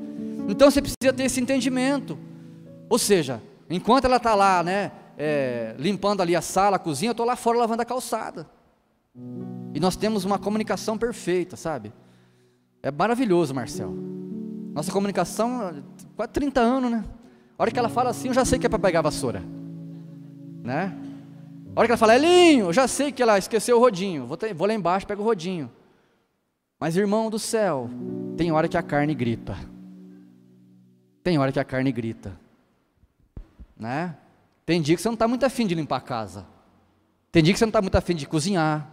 Então 0.46 0.70
você 0.70 0.83
precisa 0.83 1.12
ter 1.14 1.24
esse 1.24 1.40
entendimento. 1.40 2.18
Ou 2.90 2.98
seja, 2.98 3.40
enquanto 3.70 4.05
ela 4.05 4.16
está 4.16 4.35
lá, 4.35 4.62
né, 4.62 4.92
é, 5.20 5.74
limpando 5.76 6.20
ali 6.20 6.37
a 6.37 6.40
sala, 6.40 6.76
a 6.76 6.78
cozinha, 6.78 7.11
eu 7.11 7.12
estou 7.12 7.26
lá 7.26 7.35
fora 7.35 7.59
lavando 7.59 7.83
a 7.83 7.85
calçada. 7.85 8.48
E 9.74 9.81
nós 9.81 9.96
temos 9.96 10.24
uma 10.24 10.38
comunicação 10.38 10.96
perfeita, 10.96 11.57
sabe? 11.57 11.92
É 12.81 12.92
maravilhoso, 12.92 13.52
Marcel. 13.52 13.92
Nossa 14.72 14.92
comunicação, 14.92 15.83
quase 16.14 16.31
30 16.33 16.61
anos, 16.61 16.90
né? 16.92 17.04
A 17.59 17.62
hora 17.64 17.70
que 17.72 17.78
ela 17.78 17.88
fala 17.88 18.11
assim, 18.11 18.28
eu 18.28 18.35
já 18.35 18.44
sei 18.44 18.61
que 18.61 18.66
é 18.66 18.68
para 18.68 18.78
pegar 18.78 19.00
a 19.00 19.02
vassoura. 19.02 19.42
Né? 20.62 20.96
A 21.74 21.81
hora 21.81 21.88
que 21.88 21.92
ela 21.92 21.98
fala, 21.98 22.14
Elinho, 22.14 22.66
eu 22.66 22.72
já 22.72 22.87
sei 22.87 23.11
que 23.11 23.20
ela 23.20 23.37
esqueceu 23.37 23.76
o 23.76 23.81
rodinho. 23.81 24.24
Vou, 24.24 24.37
ter, 24.37 24.54
vou 24.54 24.68
lá 24.68 24.74
embaixo, 24.74 25.04
pego 25.04 25.22
o 25.22 25.24
rodinho. 25.24 25.68
Mas, 26.78 26.96
irmão 26.96 27.28
do 27.28 27.40
céu, 27.40 27.90
tem 28.37 28.52
hora 28.52 28.68
que 28.68 28.76
a 28.76 28.83
carne 28.83 29.16
grita. 29.16 29.57
Tem 31.24 31.38
hora 31.38 31.50
que 31.50 31.59
a 31.59 31.64
carne 31.64 31.90
grita. 31.90 32.38
Né? 33.76 34.16
Tem 34.68 34.83
dia 34.83 34.94
que 34.94 35.00
você 35.00 35.09
não 35.09 35.14
está 35.14 35.26
muito 35.26 35.46
afim 35.46 35.66
de 35.66 35.74
limpar 35.74 35.96
a 35.96 36.00
casa. 36.02 36.46
Tem 37.33 37.42
dia 37.42 37.54
que 37.54 37.59
você 37.59 37.64
não 37.64 37.70
está 37.70 37.81
muito 37.81 37.94
afim 37.94 38.14
de 38.14 38.26
cozinhar. 38.26 38.87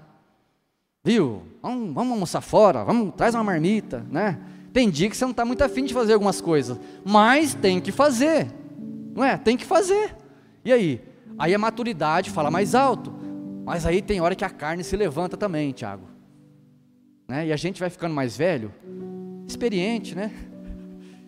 Viu? 1.03 1.43
Vamos, 1.61 1.93
vamos 1.93 2.13
almoçar 2.13 2.39
fora, 2.39 2.85
vamos, 2.85 3.13
traz 3.13 3.35
uma 3.35 3.43
marmita, 3.43 3.99
né? 4.09 4.39
Tem 4.71 4.89
dia 4.89 5.09
que 5.09 5.17
você 5.17 5.25
não 5.25 5.31
está 5.31 5.43
muito 5.43 5.61
afim 5.61 5.83
de 5.83 5.93
fazer 5.93 6.13
algumas 6.13 6.39
coisas, 6.39 6.79
mas 7.03 7.53
tem 7.53 7.81
que 7.81 7.91
fazer, 7.91 8.47
não 9.13 9.21
é? 9.21 9.35
Tem 9.35 9.57
que 9.57 9.65
fazer. 9.65 10.15
E 10.63 10.71
aí? 10.71 11.01
Aí 11.37 11.53
a 11.53 11.59
maturidade 11.59 12.29
fala 12.29 12.49
mais 12.49 12.73
alto, 12.73 13.13
mas 13.65 13.85
aí 13.85 14.01
tem 14.01 14.21
hora 14.21 14.33
que 14.33 14.45
a 14.45 14.49
carne 14.49 14.81
se 14.81 14.95
levanta 14.95 15.35
também, 15.35 15.73
Tiago. 15.73 16.07
Né? 17.27 17.47
E 17.47 17.51
a 17.51 17.57
gente 17.57 17.81
vai 17.81 17.89
ficando 17.89 18.15
mais 18.15 18.37
velho, 18.37 18.73
experiente, 19.45 20.15
né? 20.15 20.31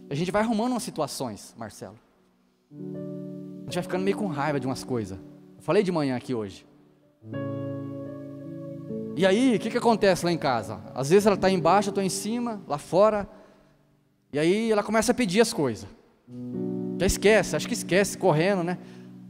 A 0.09 0.15
gente 0.15 0.31
vai 0.31 0.41
arrumando 0.41 0.71
umas 0.71 0.83
situações, 0.83 1.53
Marcelo. 1.57 1.99
Gente 3.67 3.75
vai 3.75 3.83
ficando 3.83 4.03
meio 4.03 4.15
com 4.15 4.27
raiva 4.27 4.61
de 4.61 4.65
umas 4.65 4.85
coisas. 4.85 5.19
Falei 5.59 5.83
de 5.83 5.91
manhã 5.91 6.15
aqui 6.15 6.33
hoje. 6.33 6.65
E 9.17 9.25
aí, 9.25 9.57
o 9.57 9.59
que, 9.59 9.69
que 9.69 9.77
acontece 9.77 10.23
lá 10.23 10.31
em 10.31 10.37
casa? 10.37 10.79
Às 10.95 11.09
vezes 11.09 11.25
ela 11.25 11.35
está 11.35 11.49
embaixo, 11.49 11.89
eu 11.89 11.91
estou 11.91 12.03
em 12.03 12.09
cima, 12.09 12.61
lá 12.65 12.77
fora. 12.77 13.27
E 14.31 14.39
aí 14.39 14.71
ela 14.71 14.81
começa 14.81 15.11
a 15.11 15.15
pedir 15.15 15.41
as 15.41 15.51
coisas. 15.51 15.85
Já 16.97 17.05
esquece, 17.05 17.57
acho 17.57 17.67
que 17.67 17.73
esquece, 17.73 18.17
correndo, 18.17 18.63
né? 18.63 18.77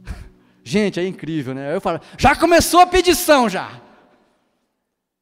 Gente, 0.62 1.00
é 1.00 1.06
incrível, 1.06 1.52
né? 1.52 1.74
Eu 1.74 1.80
falo, 1.80 2.00
já 2.16 2.36
começou 2.36 2.78
a 2.78 2.86
pedição 2.86 3.48
já. 3.48 3.80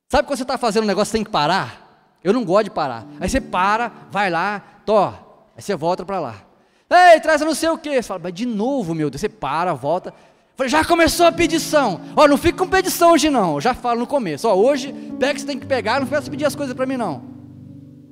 Sabe 0.08 0.28
quando 0.28 0.36
você 0.36 0.42
está 0.44 0.58
fazendo 0.58 0.84
um 0.84 0.88
negócio, 0.88 1.10
você 1.10 1.16
tem 1.16 1.24
que 1.24 1.30
parar? 1.30 2.18
Eu 2.22 2.34
não 2.34 2.44
gosto 2.44 2.64
de 2.64 2.70
parar. 2.70 3.06
Aí 3.18 3.30
você 3.30 3.40
para, 3.40 3.90
vai 4.10 4.28
lá, 4.28 4.62
tó. 4.84 5.48
Aí 5.56 5.62
você 5.62 5.74
volta 5.74 6.04
para 6.04 6.20
lá. 6.20 6.46
Ei, 6.88 7.20
traz 7.20 7.40
não 7.40 7.54
sei 7.54 7.68
o 7.68 7.78
quê. 7.78 7.94
Você 7.96 8.02
fala, 8.02 8.20
mas 8.22 8.34
de 8.34 8.46
novo, 8.46 8.94
meu 8.94 9.10
Deus. 9.10 9.20
Você 9.20 9.28
para, 9.28 9.74
volta. 9.74 10.14
Falei, 10.56 10.70
já 10.70 10.84
começou 10.84 11.26
a 11.26 11.32
pedição. 11.32 12.00
Ó, 12.16 12.26
não 12.26 12.38
fica 12.38 12.58
com 12.58 12.68
pedição 12.68 13.12
hoje 13.12 13.28
não. 13.28 13.54
Eu 13.54 13.60
já 13.60 13.74
falo 13.74 14.00
no 14.00 14.06
começo. 14.06 14.48
Ó, 14.48 14.54
hoje, 14.54 14.92
pega 15.18 15.34
que 15.34 15.40
você 15.40 15.46
tem 15.46 15.58
que 15.58 15.66
pegar, 15.66 16.00
não 16.00 16.06
peça 16.06 16.30
pedir 16.30 16.46
as 16.46 16.54
coisas 16.56 16.74
para 16.74 16.86
mim 16.86 16.96
não. 16.96 17.22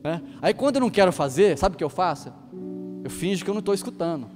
É? 0.04 0.20
Aí 0.42 0.52
quando 0.52 0.76
eu 0.76 0.80
não 0.80 0.90
quero 0.90 1.10
fazer, 1.10 1.56
sabe 1.56 1.74
o 1.74 1.78
que 1.78 1.84
eu 1.84 1.88
faço? 1.88 2.30
Eu 3.02 3.08
finjo 3.08 3.42
que 3.42 3.50
eu 3.50 3.54
não 3.54 3.60
estou 3.60 3.74
escutando. 3.74 4.28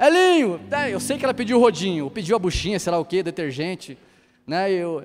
Elinho, 0.00 0.60
é, 0.70 0.94
eu 0.94 1.00
sei 1.00 1.18
que 1.18 1.24
ela 1.24 1.34
pediu 1.34 1.56
o 1.56 1.60
rodinho, 1.60 2.08
pediu 2.10 2.36
a 2.36 2.38
buchinha, 2.38 2.78
sei 2.78 2.92
lá 2.92 2.98
o 2.98 3.04
que, 3.04 3.22
detergente. 3.22 3.98
Né? 4.46 4.70
Eu, 4.70 5.02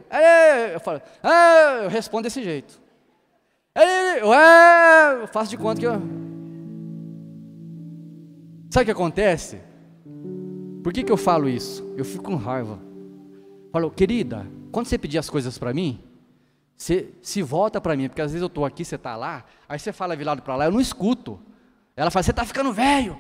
eu 0.73 0.79
falo, 0.79 1.01
é, 1.23 1.85
eu 1.85 1.89
respondo 1.89 2.23
desse 2.23 2.43
jeito. 2.43 2.79
Eu, 3.73 4.31
eu 5.21 5.27
faço 5.27 5.49
de 5.49 5.57
conta 5.57 5.79
que 5.79 5.87
eu. 5.87 6.28
Sabe 8.69 8.84
o 8.84 8.86
que 8.86 8.91
acontece? 8.91 9.60
Por 10.84 10.93
que, 10.93 11.03
que 11.03 11.12
eu 11.12 11.17
falo 11.17 11.49
isso? 11.49 11.91
Eu 11.97 12.05
fico 12.05 12.23
com 12.23 12.36
raiva. 12.36 12.79
Falo, 13.71 13.89
querida, 13.89 14.47
quando 14.71 14.86
você 14.86 14.97
pedir 14.97 15.17
as 15.17 15.29
coisas 15.29 15.58
para 15.58 15.73
mim, 15.73 15.99
você 16.75 17.10
se 17.21 17.41
volta 17.41 17.82
para 17.82 17.95
mim, 17.95 18.08
porque 18.08 18.21
às 18.21 18.32
vezes 18.32 18.41
eu 18.41 18.47
estou 18.47 18.65
aqui, 18.65 18.86
você 18.86 18.95
está 18.95 19.15
lá, 19.15 19.43
aí 19.67 19.77
você 19.77 19.91
fala 19.91 20.15
virado 20.15 20.41
para 20.41 20.55
lá, 20.55 20.65
eu 20.65 20.71
não 20.71 20.79
escuto. 20.79 21.39
Ela 21.95 22.10
fala, 22.10 22.23
você 22.23 22.32
está 22.32 22.45
ficando 22.45 22.71
velho. 22.71 23.17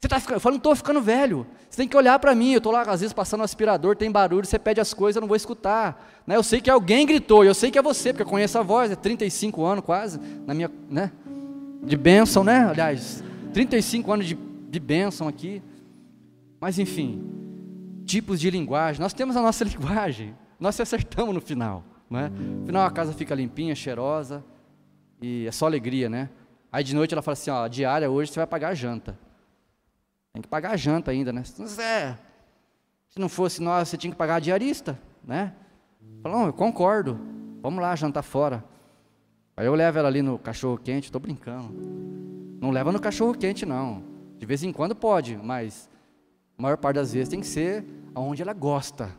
Você 0.00 0.08
tá 0.08 0.18
ficando, 0.18 0.36
eu 0.36 0.40
falo, 0.40 0.54
não 0.54 0.58
estou 0.58 0.74
ficando 0.74 1.00
velho. 1.02 1.46
Você 1.68 1.76
tem 1.76 1.86
que 1.86 1.96
olhar 1.96 2.18
para 2.18 2.34
mim. 2.34 2.52
Eu 2.52 2.58
estou 2.58 2.72
lá, 2.72 2.80
às 2.82 3.00
vezes, 3.00 3.12
passando 3.12 3.42
o 3.42 3.44
aspirador, 3.44 3.94
tem 3.94 4.10
barulho, 4.10 4.46
você 4.46 4.58
pede 4.58 4.80
as 4.80 4.94
coisas, 4.94 5.16
eu 5.16 5.20
não 5.20 5.28
vou 5.28 5.36
escutar. 5.36 6.10
Né? 6.26 6.36
Eu 6.36 6.42
sei 6.42 6.60
que 6.60 6.70
alguém 6.70 7.06
gritou, 7.06 7.44
eu 7.44 7.54
sei 7.54 7.70
que 7.70 7.78
é 7.78 7.82
você, 7.82 8.12
porque 8.12 8.22
eu 8.22 8.26
conheço 8.26 8.58
a 8.58 8.62
voz, 8.62 8.90
é 8.90 8.96
35 8.96 9.62
anos 9.62 9.84
quase, 9.84 10.18
na 10.46 10.54
minha, 10.54 10.70
né? 10.88 11.12
De 11.82 11.96
bênção, 11.96 12.42
né? 12.42 12.66
Aliás, 12.70 13.22
35 13.52 14.12
anos 14.12 14.26
de, 14.26 14.38
de 14.70 14.78
bênção 14.80 15.26
aqui. 15.28 15.62
Mas 16.60 16.78
enfim, 16.78 17.22
tipos 18.04 18.40
de 18.40 18.50
linguagem. 18.50 19.00
Nós 19.00 19.12
temos 19.12 19.36
a 19.36 19.42
nossa 19.42 19.64
linguagem, 19.64 20.34
nós 20.58 20.76
se 20.76 20.82
acertamos 20.82 21.34
no 21.34 21.40
final. 21.40 21.84
Né? 22.08 22.28
No 22.28 22.66
final 22.66 22.86
a 22.86 22.90
casa 22.90 23.12
fica 23.12 23.34
limpinha, 23.34 23.74
cheirosa 23.74 24.44
e 25.20 25.46
é 25.46 25.52
só 25.52 25.66
alegria, 25.66 26.08
né? 26.08 26.28
Aí 26.72 26.82
de 26.82 26.94
noite 26.94 27.14
ela 27.14 27.22
fala 27.22 27.32
assim: 27.34 27.50
ó, 27.50 27.66
diária 27.68 28.10
hoje 28.10 28.32
você 28.32 28.40
vai 28.40 28.46
pagar 28.46 28.68
a 28.70 28.74
janta. 28.74 29.18
Tem 30.32 30.42
que 30.42 30.48
pagar 30.48 30.72
a 30.72 30.76
janta 30.76 31.10
ainda, 31.10 31.32
né? 31.32 31.42
É, 31.78 32.16
se 33.08 33.18
não 33.18 33.28
fosse 33.28 33.60
nós, 33.60 33.88
você 33.88 33.96
tinha 33.96 34.10
que 34.12 34.16
pagar 34.16 34.36
a 34.36 34.40
diarista, 34.40 34.98
né? 35.24 35.52
Não, 36.22 36.46
eu 36.46 36.52
concordo, 36.52 37.18
vamos 37.62 37.80
lá 37.80 37.94
jantar 37.96 38.22
fora. 38.22 38.64
Aí 39.56 39.66
eu 39.66 39.74
levo 39.74 39.98
ela 39.98 40.08
ali 40.08 40.22
no 40.22 40.38
cachorro 40.38 40.78
quente, 40.78 41.06
estou 41.06 41.20
brincando. 41.20 41.74
Não 42.60 42.70
leva 42.70 42.92
no 42.92 43.00
cachorro 43.00 43.34
quente, 43.34 43.66
não. 43.66 44.09
De 44.40 44.46
vez 44.46 44.62
em 44.62 44.72
quando 44.72 44.96
pode, 44.96 45.36
mas 45.36 45.86
a 46.56 46.62
maior 46.62 46.78
parte 46.78 46.96
das 46.96 47.12
vezes 47.12 47.28
tem 47.28 47.40
que 47.40 47.46
ser 47.46 47.84
aonde 48.14 48.40
ela 48.40 48.54
gosta, 48.54 49.14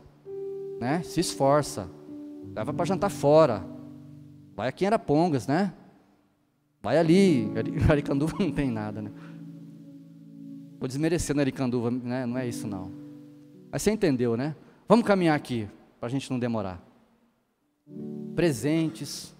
né? 0.80 1.00
Se 1.04 1.20
esforça, 1.20 1.88
leva 2.52 2.74
para 2.74 2.84
jantar 2.84 3.08
fora, 3.08 3.64
vai 4.56 4.66
aqui 4.66 4.82
em 4.82 4.88
Arapongas, 4.88 5.46
né? 5.46 5.72
Vai 6.82 6.98
ali, 6.98 7.48
Aricanduva 7.88 8.36
não 8.40 8.50
tem 8.50 8.68
nada, 8.68 9.00
né? 9.00 9.12
Vou 10.80 10.88
desmerecendo 10.88 11.40
Aricanduva, 11.40 11.88
né? 11.88 12.26
Não 12.26 12.36
é 12.36 12.48
isso 12.48 12.66
não. 12.66 12.90
Mas 13.70 13.80
você 13.80 13.92
entendeu, 13.92 14.36
né? 14.36 14.56
Vamos 14.88 15.06
caminhar 15.06 15.36
aqui, 15.36 15.68
para 16.00 16.08
a 16.08 16.10
gente 16.10 16.28
não 16.32 16.38
demorar. 16.40 16.82
Presentes. 18.34 19.32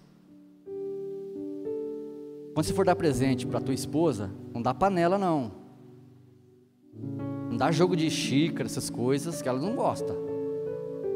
Quando 2.53 2.65
você 2.65 2.73
for 2.73 2.85
dar 2.85 2.95
presente 2.95 3.45
para 3.45 3.59
tua 3.59 3.73
esposa, 3.73 4.31
não 4.53 4.61
dá 4.61 4.73
panela 4.73 5.17
não. 5.17 5.62
Não 7.53 7.57
dá 7.59 7.71
jogo 7.71 7.95
de 7.95 8.09
xícara, 8.09 8.65
essas 8.65 8.89
coisas 8.89 9.39
que 9.39 9.47
ela 9.47 9.59
não 9.59 9.75
gosta. 9.75 10.11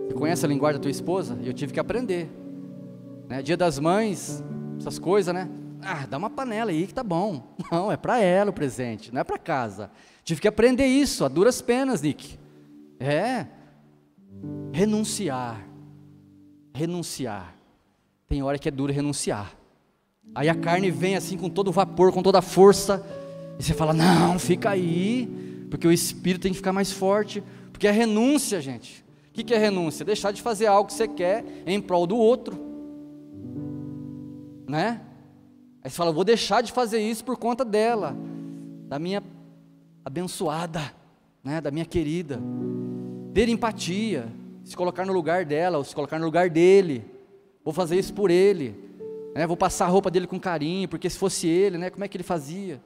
Você 0.05 0.13
conhece 0.13 0.45
a 0.45 0.47
linguagem 0.47 0.77
da 0.77 0.83
tua 0.83 0.91
esposa? 0.91 1.35
Eu 1.43 1.51
tive 1.51 1.73
que 1.73 1.79
aprender. 1.79 2.29
Né? 3.27 3.41
Dia 3.41 3.57
das 3.57 3.79
mães, 3.79 4.43
essas 4.79 4.99
coisas, 4.99 5.33
né? 5.33 5.49
Ah, 5.81 6.05
dá 6.07 6.15
uma 6.15 6.29
panela 6.29 6.69
aí 6.69 6.85
que 6.85 6.93
tá 6.93 7.03
bom. 7.03 7.55
Não, 7.71 7.91
é 7.91 7.97
para 7.97 8.19
ela 8.19 8.51
o 8.51 8.53
presente, 8.53 9.11
não 9.11 9.21
é 9.21 9.23
para 9.23 9.39
casa. 9.39 9.89
Tive 10.23 10.39
que 10.39 10.47
aprender 10.47 10.85
isso, 10.85 11.25
a 11.25 11.27
duras 11.27 11.59
penas, 11.59 12.03
Nick. 12.03 12.37
É. 12.99 13.47
Renunciar. 14.71 15.67
Renunciar. 16.71 17.55
Tem 18.27 18.43
hora 18.43 18.59
que 18.59 18.67
é 18.67 18.71
duro 18.71 18.93
renunciar. 18.93 19.55
Aí 20.35 20.47
a 20.47 20.55
carne 20.55 20.91
vem 20.91 21.15
assim 21.15 21.35
com 21.35 21.49
todo 21.49 21.69
o 21.69 21.71
vapor, 21.71 22.13
com 22.13 22.21
toda 22.21 22.37
a 22.37 22.43
força. 22.43 23.03
E 23.57 23.63
você 23.63 23.73
fala: 23.73 23.91
Não, 23.91 24.37
fica 24.37 24.69
aí 24.69 25.46
porque 25.69 25.87
o 25.87 25.91
espírito 25.91 26.43
tem 26.43 26.51
que 26.51 26.57
ficar 26.57 26.73
mais 26.73 26.91
forte, 26.91 27.43
porque 27.71 27.87
é 27.87 27.91
renúncia, 27.91 28.61
gente. 28.61 29.05
O 29.29 29.43
que 29.43 29.53
é 29.53 29.57
renúncia? 29.57 30.03
Deixar 30.03 30.31
de 30.31 30.41
fazer 30.41 30.65
algo 30.65 30.87
que 30.87 30.93
você 30.93 31.07
quer 31.07 31.45
em 31.65 31.79
prol 31.79 32.07
do 32.07 32.17
outro, 32.17 32.59
né? 34.67 35.01
Aí 35.83 35.89
você 35.89 35.95
fala, 35.95 36.11
vou 36.11 36.23
deixar 36.23 36.61
de 36.61 36.71
fazer 36.71 36.99
isso 36.99 37.23
por 37.23 37.37
conta 37.37 37.63
dela, 37.63 38.17
da 38.87 38.97
minha 38.97 39.23
abençoada, 40.03 40.93
né? 41.43 41.61
Da 41.61 41.69
minha 41.69 41.85
querida. 41.85 42.39
Ter 43.33 43.47
empatia, 43.47 44.27
se 44.63 44.75
colocar 44.75 45.05
no 45.05 45.13
lugar 45.13 45.45
dela, 45.45 45.77
ou 45.77 45.83
se 45.83 45.93
colocar 45.93 46.17
no 46.17 46.25
lugar 46.25 46.49
dele. 46.49 47.05
Vou 47.63 47.73
fazer 47.73 47.99
isso 47.99 48.13
por 48.13 48.31
ele, 48.31 48.75
né? 49.35 49.45
Vou 49.45 49.55
passar 49.55 49.85
a 49.85 49.89
roupa 49.89 50.09
dele 50.09 50.25
com 50.25 50.39
carinho, 50.39 50.89
porque 50.89 51.09
se 51.09 51.17
fosse 51.17 51.47
ele, 51.47 51.77
né? 51.77 51.89
Como 51.89 52.03
é 52.03 52.07
que 52.07 52.17
ele 52.17 52.23
fazia? 52.23 52.81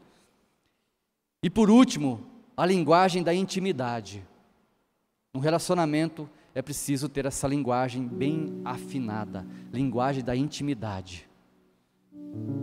E 1.42 1.50
por 1.50 1.72
último, 1.72 2.20
a 2.56 2.66
linguagem 2.66 3.24
da 3.24 3.34
intimidade. 3.34 4.26
Um 5.34 5.40
relacionamento 5.40 6.30
é 6.54 6.62
preciso 6.62 7.08
ter 7.08 7.26
essa 7.26 7.48
linguagem 7.48 8.08
bem 8.08 8.62
afinada 8.66 9.46
linguagem 9.72 10.24
da 10.24 10.36
intimidade. 10.36 11.30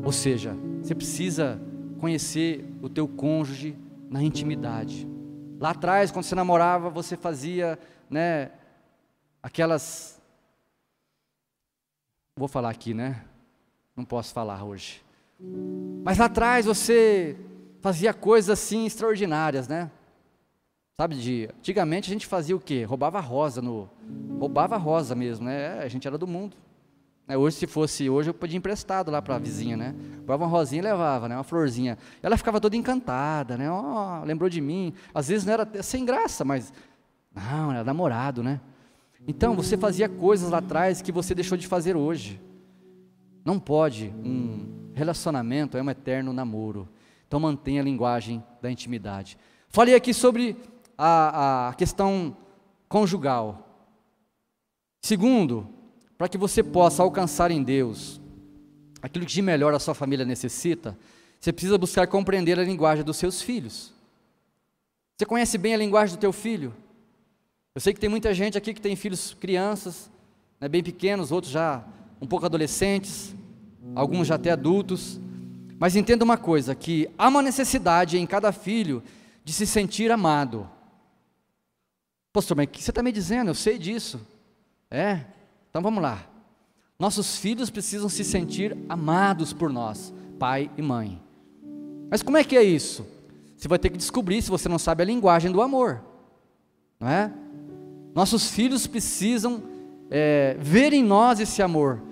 Ou 0.05 0.13
seja, 0.13 0.57
você 0.83 0.95
precisa 0.95 1.61
conhecer 1.99 2.65
o 2.83 2.89
teu 2.89 3.09
cônjuge 3.09 3.77
na 4.11 4.23
intimidade. 4.23 5.09
Lá 5.59 5.71
atrás, 5.71 6.11
quando 6.11 6.25
você 6.25 6.35
namorava, 6.35 6.91
você 6.91 7.17
fazia, 7.17 7.79
né, 8.09 8.53
aquelas 9.43 10.19
Vou 12.39 12.47
falar 12.47 12.71
aqui, 12.71 12.95
né? 12.95 13.25
Não 13.97 14.05
posso 14.05 14.33
falar 14.33 14.63
hoje. 14.63 15.03
Mas 16.05 16.19
lá 16.19 16.27
atrás 16.27 16.67
você 16.67 17.37
fazia 17.81 18.13
coisas 18.13 18.51
assim 18.51 18.87
extraordinárias, 18.87 19.69
né? 19.69 19.91
Sabe, 21.01 21.15
de, 21.15 21.49
antigamente 21.59 22.11
a 22.11 22.13
gente 22.13 22.27
fazia 22.27 22.57
o 22.57 22.61
quê? 22.61 22.83
Roubava 22.83 23.21
rosa 23.21 23.63
no. 23.63 23.89
Roubava 24.39 24.77
rosa 24.77 25.15
mesmo, 25.15 25.47
né? 25.47 25.79
A 25.79 25.89
gente 25.89 26.09
era 26.09 26.19
do 26.19 26.27
mundo. 26.27 26.57
É, 27.29 27.37
hoje, 27.37 27.57
se 27.57 27.67
fosse 27.67 28.09
hoje, 28.09 28.31
eu 28.31 28.35
podia 28.35 28.57
emprestado 28.57 29.11
lá 29.11 29.23
para 29.23 29.37
a 29.37 29.39
vizinha, 29.39 29.77
né? 29.77 29.95
Roubava 30.17 30.45
uma 30.45 30.51
rosinha 30.51 30.81
e 30.81 30.83
levava, 30.83 31.29
né? 31.29 31.37
Uma 31.37 31.45
florzinha. 31.45 31.97
Ela 32.23 32.37
ficava 32.37 32.61
toda 32.61 32.75
encantada, 32.75 33.57
né? 33.57 33.71
Oh, 33.71 34.25
lembrou 34.25 34.51
de 34.51 34.61
mim. 34.61 34.93
Às 35.15 35.29
vezes 35.29 35.47
não 35.47 35.53
era 35.53 35.83
sem 35.83 36.05
graça, 36.05 36.45
mas. 36.45 36.73
Não, 37.33 37.71
era 37.71 37.85
namorado, 37.85 38.43
né? 38.43 38.61
Então 39.27 39.55
você 39.55 39.77
fazia 39.77 40.09
coisas 40.09 40.51
lá 40.51 40.59
atrás 40.59 41.01
que 41.03 41.13
você 41.13 41.35
deixou 41.35 41.57
de 41.57 41.67
fazer 41.67 41.97
hoje. 41.97 42.41
Não 43.45 43.61
pode. 43.61 44.13
Um 44.25 44.91
relacionamento 44.95 45.77
é 45.77 45.83
um 45.83 45.91
eterno 45.91 46.33
namoro. 46.33 46.89
Então 47.29 47.39
mantenha 47.39 47.83
a 47.83 47.85
linguagem 47.85 48.43
da 48.61 48.71
intimidade. 48.71 49.39
Falei 49.69 49.95
aqui 49.95 50.15
sobre 50.15 50.57
a, 50.97 51.69
a 51.69 51.75
questão 51.75 52.35
conjugal. 52.89 53.69
Segundo, 55.03 55.69
para 56.17 56.29
que 56.29 56.39
você 56.39 56.63
possa 56.63 57.03
alcançar 57.03 57.51
em 57.51 57.63
Deus 57.63 58.19
aquilo 59.01 59.27
que 59.27 59.33
de 59.33 59.43
melhor 59.43 59.75
a 59.75 59.79
sua 59.79 59.95
família 59.95 60.25
necessita, 60.25 60.99
você 61.39 61.53
precisa 61.53 61.79
buscar 61.79 62.07
compreender 62.09 62.59
a 62.59 62.65
linguagem 62.65 63.05
dos 63.05 63.17
seus 63.17 63.41
filhos. 63.41 63.93
Você 65.17 65.27
conhece 65.27 65.59
bem 65.59 65.75
a 65.75 65.77
linguagem 65.77 66.17
do 66.17 66.21
teu 66.21 66.33
filho? 66.33 66.75
Eu 67.75 67.81
sei 67.81 67.93
que 67.93 68.01
tem 68.01 68.09
muita 68.09 68.33
gente 68.33 68.57
aqui 68.57 68.75
que 68.75 68.81
tem 68.81 68.97
filhos 68.97 69.35
crianças, 69.35 70.11
né, 70.59 70.67
bem 70.67 70.83
pequenos, 70.83 71.31
outros 71.31 71.53
já 71.53 71.85
um 72.21 72.27
pouco 72.27 72.47
adolescentes, 72.47 73.37
alguns 73.95 74.27
já 74.27 74.35
até 74.35 74.51
adultos. 74.51 75.21
Mas 75.79 75.95
entenda 75.95 76.25
uma 76.25 76.37
coisa, 76.37 76.75
que 76.75 77.09
há 77.17 77.29
uma 77.29 77.41
necessidade 77.41 78.19
em 78.19 78.27
cada 78.27 78.51
filho 78.53 79.03
de 79.45 79.53
se 79.53 79.67
sentir 79.67 80.11
amado. 80.11 80.69
Pastor, 82.33 82.57
mas 82.57 82.67
o 82.67 82.69
que 82.69 82.83
você 82.83 82.91
está 82.91 83.03
me 83.03 83.13
dizendo? 83.13 83.51
Eu 83.51 83.55
sei 83.55 83.79
disso. 83.79 84.21
É? 84.91 85.25
Então 85.71 85.81
vamos 85.81 86.03
lá. 86.03 86.27
Nossos 86.99 87.37
filhos 87.37 87.71
precisam 87.71 88.09
se 88.09 88.25
sentir 88.25 88.77
amados 88.89 89.53
por 89.53 89.71
nós, 89.71 90.13
pai 90.39 90.69
e 90.77 90.83
mãe. 90.83 91.23
Mas 92.11 92.23
como 92.23 92.37
é 92.37 92.43
que 92.43 92.57
é 92.57 92.63
isso? 92.63 93.07
Você 93.57 93.69
vai 93.69 93.79
ter 93.79 93.91
que 93.91 93.99
descobrir 93.99 94.43
se 94.43 94.51
você 94.51 94.69
não 94.69 94.79
sabe 94.79 95.03
a 95.03 95.07
linguagem 95.07 95.53
do 95.53 95.63
amor. 95.63 96.03
Não 96.99 97.09
é? 97.09 97.33
Nossos 98.15 98.51
filhos 98.51 98.87
precisam 98.87 99.63
é, 100.11 100.57
ver 100.59 100.93
em 100.93 101.05
nós 101.05 101.39
esse 101.39 101.63
amor. 101.63 102.03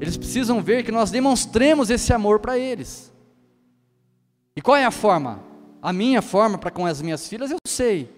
Eles 0.00 0.16
precisam 0.16 0.62
ver 0.62 0.84
que 0.84 0.92
nós 0.92 1.10
demonstremos 1.10 1.90
esse 1.90 2.12
amor 2.12 2.40
para 2.40 2.58
eles. 2.58 3.12
E 4.56 4.60
qual 4.60 4.76
é 4.76 4.84
a 4.84 4.90
forma? 4.90 5.42
A 5.80 5.92
minha 5.92 6.22
forma 6.22 6.58
para 6.58 6.70
com 6.70 6.86
as 6.86 7.02
minhas 7.02 7.28
filhas 7.28 7.50
eu 7.50 7.58
sei. 7.66 8.10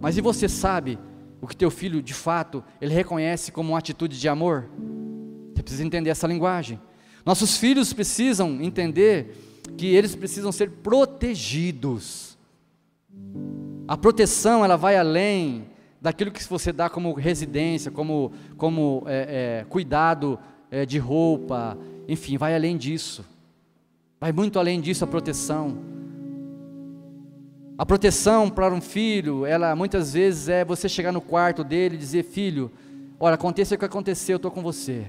Mas 0.00 0.16
e 0.16 0.20
você 0.20 0.48
sabe 0.48 0.98
o 1.40 1.46
que 1.46 1.56
teu 1.56 1.70
filho 1.70 2.02
de 2.02 2.14
fato 2.14 2.64
ele 2.80 2.94
reconhece 2.94 3.52
como 3.52 3.70
uma 3.70 3.78
atitude 3.78 4.18
de 4.18 4.28
amor? 4.28 4.68
Você 5.54 5.62
precisa 5.62 5.84
entender 5.84 6.10
essa 6.10 6.26
linguagem. 6.26 6.80
Nossos 7.24 7.56
filhos 7.56 7.92
precisam 7.92 8.60
entender 8.60 9.36
que 9.76 9.86
eles 9.86 10.14
precisam 10.14 10.52
ser 10.52 10.70
protegidos. 10.70 12.38
A 13.86 13.96
proteção 13.96 14.64
ela 14.64 14.76
vai 14.76 14.96
além 14.96 15.66
daquilo 16.00 16.30
que 16.30 16.46
você 16.46 16.70
dá 16.70 16.90
como 16.90 17.14
residência, 17.14 17.90
como, 17.90 18.32
como 18.58 19.04
é, 19.06 19.60
é, 19.60 19.64
cuidado 19.64 20.38
é, 20.74 20.84
de 20.84 20.98
roupa, 20.98 21.78
enfim, 22.08 22.36
vai 22.36 22.52
além 22.52 22.76
disso. 22.76 23.24
Vai 24.20 24.32
muito 24.32 24.58
além 24.58 24.80
disso 24.80 25.04
a 25.04 25.06
proteção. 25.06 25.78
A 27.78 27.86
proteção 27.86 28.50
para 28.50 28.74
um 28.74 28.80
filho, 28.80 29.46
ela 29.46 29.76
muitas 29.76 30.14
vezes 30.14 30.48
é 30.48 30.64
você 30.64 30.88
chegar 30.88 31.12
no 31.12 31.20
quarto 31.20 31.62
dele 31.62 31.94
e 31.94 31.98
dizer: 31.98 32.24
Filho, 32.24 32.72
olha, 33.20 33.34
aconteça 33.34 33.76
o 33.76 33.78
que 33.78 33.84
acontecer, 33.84 34.32
eu 34.32 34.36
estou 34.36 34.50
com 34.50 34.62
você. 34.62 35.06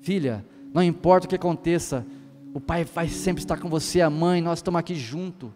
Filha, 0.00 0.44
não 0.72 0.82
importa 0.82 1.26
o 1.26 1.28
que 1.28 1.36
aconteça, 1.36 2.04
o 2.52 2.60
pai 2.60 2.84
vai 2.84 3.08
sempre 3.08 3.42
estar 3.42 3.56
com 3.56 3.68
você, 3.68 4.00
a 4.00 4.10
mãe, 4.10 4.40
nós 4.40 4.58
estamos 4.58 4.80
aqui 4.80 4.96
juntos. 4.96 5.50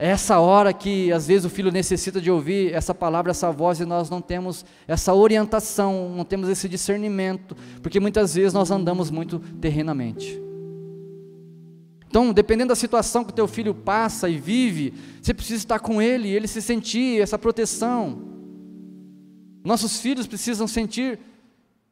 É 0.00 0.10
essa 0.10 0.38
hora 0.38 0.72
que 0.72 1.10
às 1.10 1.26
vezes 1.26 1.44
o 1.44 1.50
filho 1.50 1.72
necessita 1.72 2.20
de 2.20 2.30
ouvir 2.30 2.72
essa 2.72 2.94
palavra, 2.94 3.32
essa 3.32 3.50
voz, 3.50 3.80
e 3.80 3.84
nós 3.84 4.08
não 4.08 4.20
temos 4.20 4.64
essa 4.86 5.12
orientação, 5.12 6.14
não 6.16 6.24
temos 6.24 6.48
esse 6.48 6.68
discernimento, 6.68 7.56
porque 7.82 7.98
muitas 7.98 8.34
vezes 8.34 8.52
nós 8.52 8.70
andamos 8.70 9.10
muito 9.10 9.40
terrenamente. 9.60 10.40
Então, 12.06 12.32
dependendo 12.32 12.68
da 12.68 12.76
situação 12.76 13.24
que 13.24 13.32
o 13.32 13.34
teu 13.34 13.48
filho 13.48 13.74
passa 13.74 14.28
e 14.28 14.38
vive, 14.38 14.94
você 15.20 15.34
precisa 15.34 15.58
estar 15.58 15.80
com 15.80 16.00
ele, 16.00 16.28
ele 16.28 16.46
se 16.46 16.62
sentir 16.62 17.20
essa 17.20 17.36
proteção. 17.36 18.22
Nossos 19.64 20.00
filhos 20.00 20.28
precisam 20.28 20.68
sentir 20.68 21.18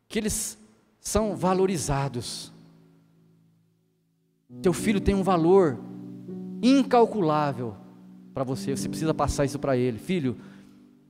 que 0.09 0.17
eles 0.17 0.57
são 1.01 1.35
valorizados. 1.35 2.53
Teu 4.63 4.73
filho 4.73 5.01
tem 5.01 5.15
um 5.15 5.25
valor 5.25 5.77
incalculável 6.63 7.75
para 8.37 8.45
você, 8.45 8.77
você 8.77 8.87
precisa 8.87 9.15
passar 9.15 9.47
isso 9.47 9.59
para 9.59 9.79
ele. 9.79 9.99
Filho, 9.99 10.37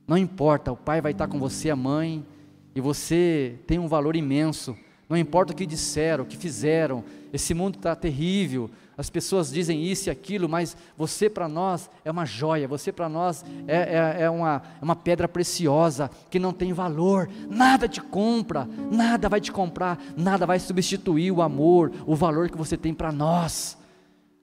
não 0.07 0.17
importa, 0.17 0.71
o 0.71 0.77
pai 0.77 1.01
vai 1.01 1.11
estar 1.11 1.27
com 1.27 1.37
você, 1.37 1.69
a 1.69 1.75
mãe, 1.75 2.25
e 2.73 2.79
você 2.79 3.59
tem 3.67 3.77
um 3.77 3.87
valor 3.89 4.15
imenso. 4.15 4.77
Não 5.09 5.17
importa 5.17 5.51
o 5.51 5.55
que 5.55 5.65
disseram, 5.65 6.23
o 6.23 6.27
que 6.27 6.37
fizeram, 6.37 7.03
esse 7.33 7.53
mundo 7.53 7.75
está 7.75 7.93
terrível, 7.97 8.71
as 8.97 9.09
pessoas 9.09 9.51
dizem 9.51 9.83
isso 9.83 10.07
e 10.07 10.09
aquilo, 10.09 10.47
mas 10.47 10.77
você 10.95 11.29
para 11.29 11.49
nós 11.49 11.89
é 12.05 12.09
uma 12.09 12.23
joia, 12.23 12.65
você 12.65 12.93
para 12.93 13.09
nós 13.09 13.43
é, 13.67 13.75
é, 13.75 14.23
é, 14.23 14.29
uma, 14.29 14.61
é 14.81 14.83
uma 14.85 14.95
pedra 14.95 15.27
preciosa 15.27 16.09
que 16.29 16.39
não 16.39 16.53
tem 16.53 16.71
valor, 16.71 17.29
nada 17.49 17.89
te 17.89 17.99
compra, 17.99 18.69
nada 18.89 19.27
vai 19.27 19.41
te 19.41 19.51
comprar, 19.51 20.01
nada 20.15 20.45
vai 20.45 20.59
substituir 20.61 21.33
o 21.33 21.41
amor, 21.41 21.91
o 22.05 22.15
valor 22.15 22.49
que 22.49 22.57
você 22.57 22.77
tem 22.77 22.93
para 22.93 23.11
nós. 23.11 23.77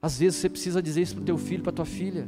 Às 0.03 0.19
vezes 0.19 0.37
você 0.37 0.49
precisa 0.49 0.83
dizer 0.83 1.01
isso 1.01 1.15
para 1.15 1.23
o 1.23 1.25
teu 1.25 1.37
filho, 1.39 1.63
para 1.63 1.71
tua 1.71 1.83
filha. 1.83 2.27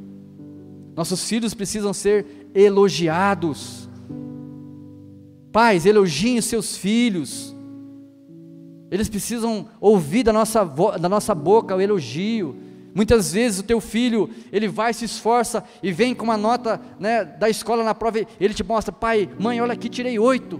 Nossos 0.97 1.29
filhos 1.29 1.53
precisam 1.53 1.93
ser 1.93 2.49
elogiados. 2.55 3.87
Pais, 5.51 5.85
elogiem 5.85 6.41
seus 6.41 6.75
filhos. 6.75 7.55
Eles 8.89 9.07
precisam 9.07 9.67
ouvir 9.79 10.23
da 10.23 10.33
nossa, 10.33 10.65
da 10.99 11.07
nossa 11.07 11.35
boca 11.35 11.75
o 11.75 11.81
elogio. 11.81 12.55
Muitas 12.95 13.31
vezes 13.31 13.59
o 13.59 13.63
teu 13.63 13.79
filho, 13.79 14.27
ele 14.51 14.67
vai, 14.67 14.91
se 14.91 15.05
esforça 15.05 15.63
e 15.83 15.91
vem 15.91 16.15
com 16.15 16.23
uma 16.23 16.37
nota 16.37 16.81
né, 16.99 17.23
da 17.23 17.47
escola 17.47 17.83
na 17.83 17.93
prova, 17.93 18.25
ele 18.39 18.55
te 18.55 18.63
mostra, 18.63 18.91
pai, 18.91 19.29
mãe, 19.39 19.61
olha 19.61 19.73
aqui, 19.73 19.89
tirei 19.89 20.17
oito. 20.17 20.59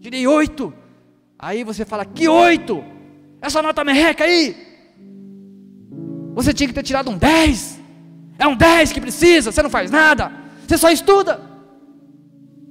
Tirei 0.00 0.26
oito. 0.26 0.72
Aí 1.38 1.64
você 1.64 1.84
fala, 1.84 2.06
que 2.06 2.26
oito? 2.26 2.82
Essa 3.42 3.60
nota 3.60 3.84
merreca 3.84 4.24
aí. 4.24 4.56
Você 6.34 6.54
tinha 6.54 6.66
que 6.66 6.74
ter 6.74 6.82
tirado 6.82 7.10
um 7.10 7.18
dez. 7.18 7.79
É 8.40 8.46
um 8.46 8.56
10 8.56 8.92
que 8.92 9.00
precisa, 9.00 9.52
você 9.52 9.62
não 9.62 9.68
faz 9.68 9.90
nada, 9.90 10.32
você 10.66 10.78
só 10.78 10.90
estuda. 10.90 11.40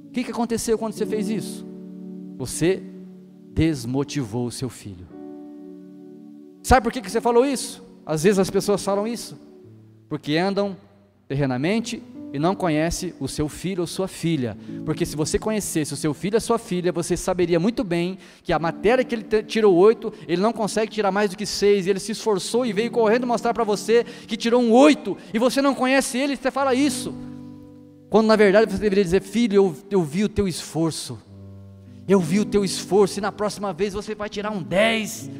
O 0.08 0.10
que, 0.10 0.24
que 0.24 0.32
aconteceu 0.32 0.76
quando 0.76 0.94
você 0.94 1.06
fez 1.06 1.30
isso? 1.30 1.64
Você 2.36 2.82
desmotivou 3.54 4.46
o 4.46 4.50
seu 4.50 4.68
filho. 4.68 5.06
Sabe 6.60 6.82
por 6.82 6.92
que, 6.92 7.00
que 7.00 7.10
você 7.10 7.20
falou 7.20 7.46
isso? 7.46 7.82
Às 8.04 8.24
vezes 8.24 8.40
as 8.40 8.50
pessoas 8.50 8.82
falam 8.82 9.06
isso, 9.06 9.38
porque 10.08 10.36
andam 10.36 10.76
terrenamente 11.28 12.02
e 12.32 12.38
não 12.38 12.54
conhece 12.54 13.14
o 13.18 13.26
seu 13.26 13.48
filho 13.48 13.80
ou 13.82 13.86
sua 13.86 14.06
filha. 14.06 14.56
Porque 14.84 15.04
se 15.04 15.16
você 15.16 15.38
conhecesse 15.38 15.92
o 15.92 15.96
seu 15.96 16.14
filho 16.14 16.36
ou 16.36 16.40
sua 16.40 16.58
filha, 16.58 16.92
você 16.92 17.16
saberia 17.16 17.58
muito 17.58 17.82
bem 17.82 18.18
que 18.42 18.52
a 18.52 18.58
matéria 18.58 19.04
que 19.04 19.14
ele 19.14 19.42
tirou 19.42 19.74
oito, 19.74 20.12
ele 20.28 20.40
não 20.40 20.52
consegue 20.52 20.92
tirar 20.92 21.10
mais 21.10 21.30
do 21.30 21.36
que 21.36 21.46
seis. 21.46 21.86
Ele 21.86 21.98
se 21.98 22.12
esforçou 22.12 22.64
e 22.64 22.72
veio 22.72 22.90
correndo 22.90 23.26
mostrar 23.26 23.52
para 23.52 23.64
você 23.64 24.04
que 24.26 24.36
tirou 24.36 24.62
um 24.62 24.72
oito, 24.72 25.16
e 25.34 25.38
você 25.38 25.60
não 25.60 25.74
conhece 25.74 26.18
ele, 26.18 26.36
você 26.36 26.50
fala 26.50 26.74
isso. 26.74 27.14
Quando 28.08 28.26
na 28.26 28.36
verdade 28.36 28.70
você 28.70 28.78
deveria 28.78 29.04
dizer, 29.04 29.22
filho, 29.22 29.54
eu, 29.54 29.76
eu 29.90 30.02
vi 30.02 30.24
o 30.24 30.28
teu 30.28 30.46
esforço. 30.46 31.18
Eu 32.08 32.20
vi 32.20 32.40
o 32.40 32.44
teu 32.44 32.64
esforço, 32.64 33.18
e 33.18 33.22
na 33.22 33.30
próxima 33.30 33.72
vez 33.72 33.92
você 33.94 34.14
vai 34.14 34.28
tirar 34.28 34.50
um 34.50 34.62
dez 34.62 35.30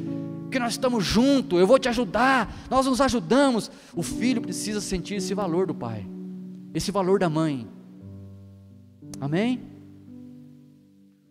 porque 0.45 0.59
nós 0.59 0.73
estamos 0.73 1.05
juntos, 1.05 1.61
eu 1.61 1.65
vou 1.65 1.79
te 1.79 1.89
ajudar, 1.89 2.53
nós 2.69 2.85
nos 2.85 3.01
ajudamos. 3.01 3.71
O 3.95 4.03
filho 4.03 4.41
precisa 4.41 4.81
sentir 4.81 5.15
esse 5.15 5.33
valor 5.33 5.65
do 5.65 5.73
pai 5.73 6.05
esse 6.75 6.91
valor 6.91 7.19
da 7.19 7.29
mãe. 7.29 7.67
Amém? 9.21 9.71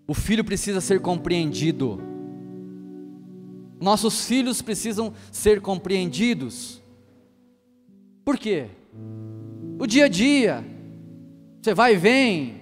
o 0.09 0.13
filho 0.15 0.43
precisa 0.43 0.81
ser 0.81 1.01
compreendido. 1.01 2.01
Nossos 3.79 4.25
filhos 4.25 4.59
precisam 4.59 5.13
ser 5.31 5.61
compreendidos. 5.61 6.81
Por 8.25 8.35
quê? 8.35 8.65
O 9.77 9.85
dia 9.85 10.05
a 10.05 10.07
dia, 10.07 10.65
você 11.61 11.75
vai 11.75 11.93
e 11.93 11.97
vem, 11.97 12.59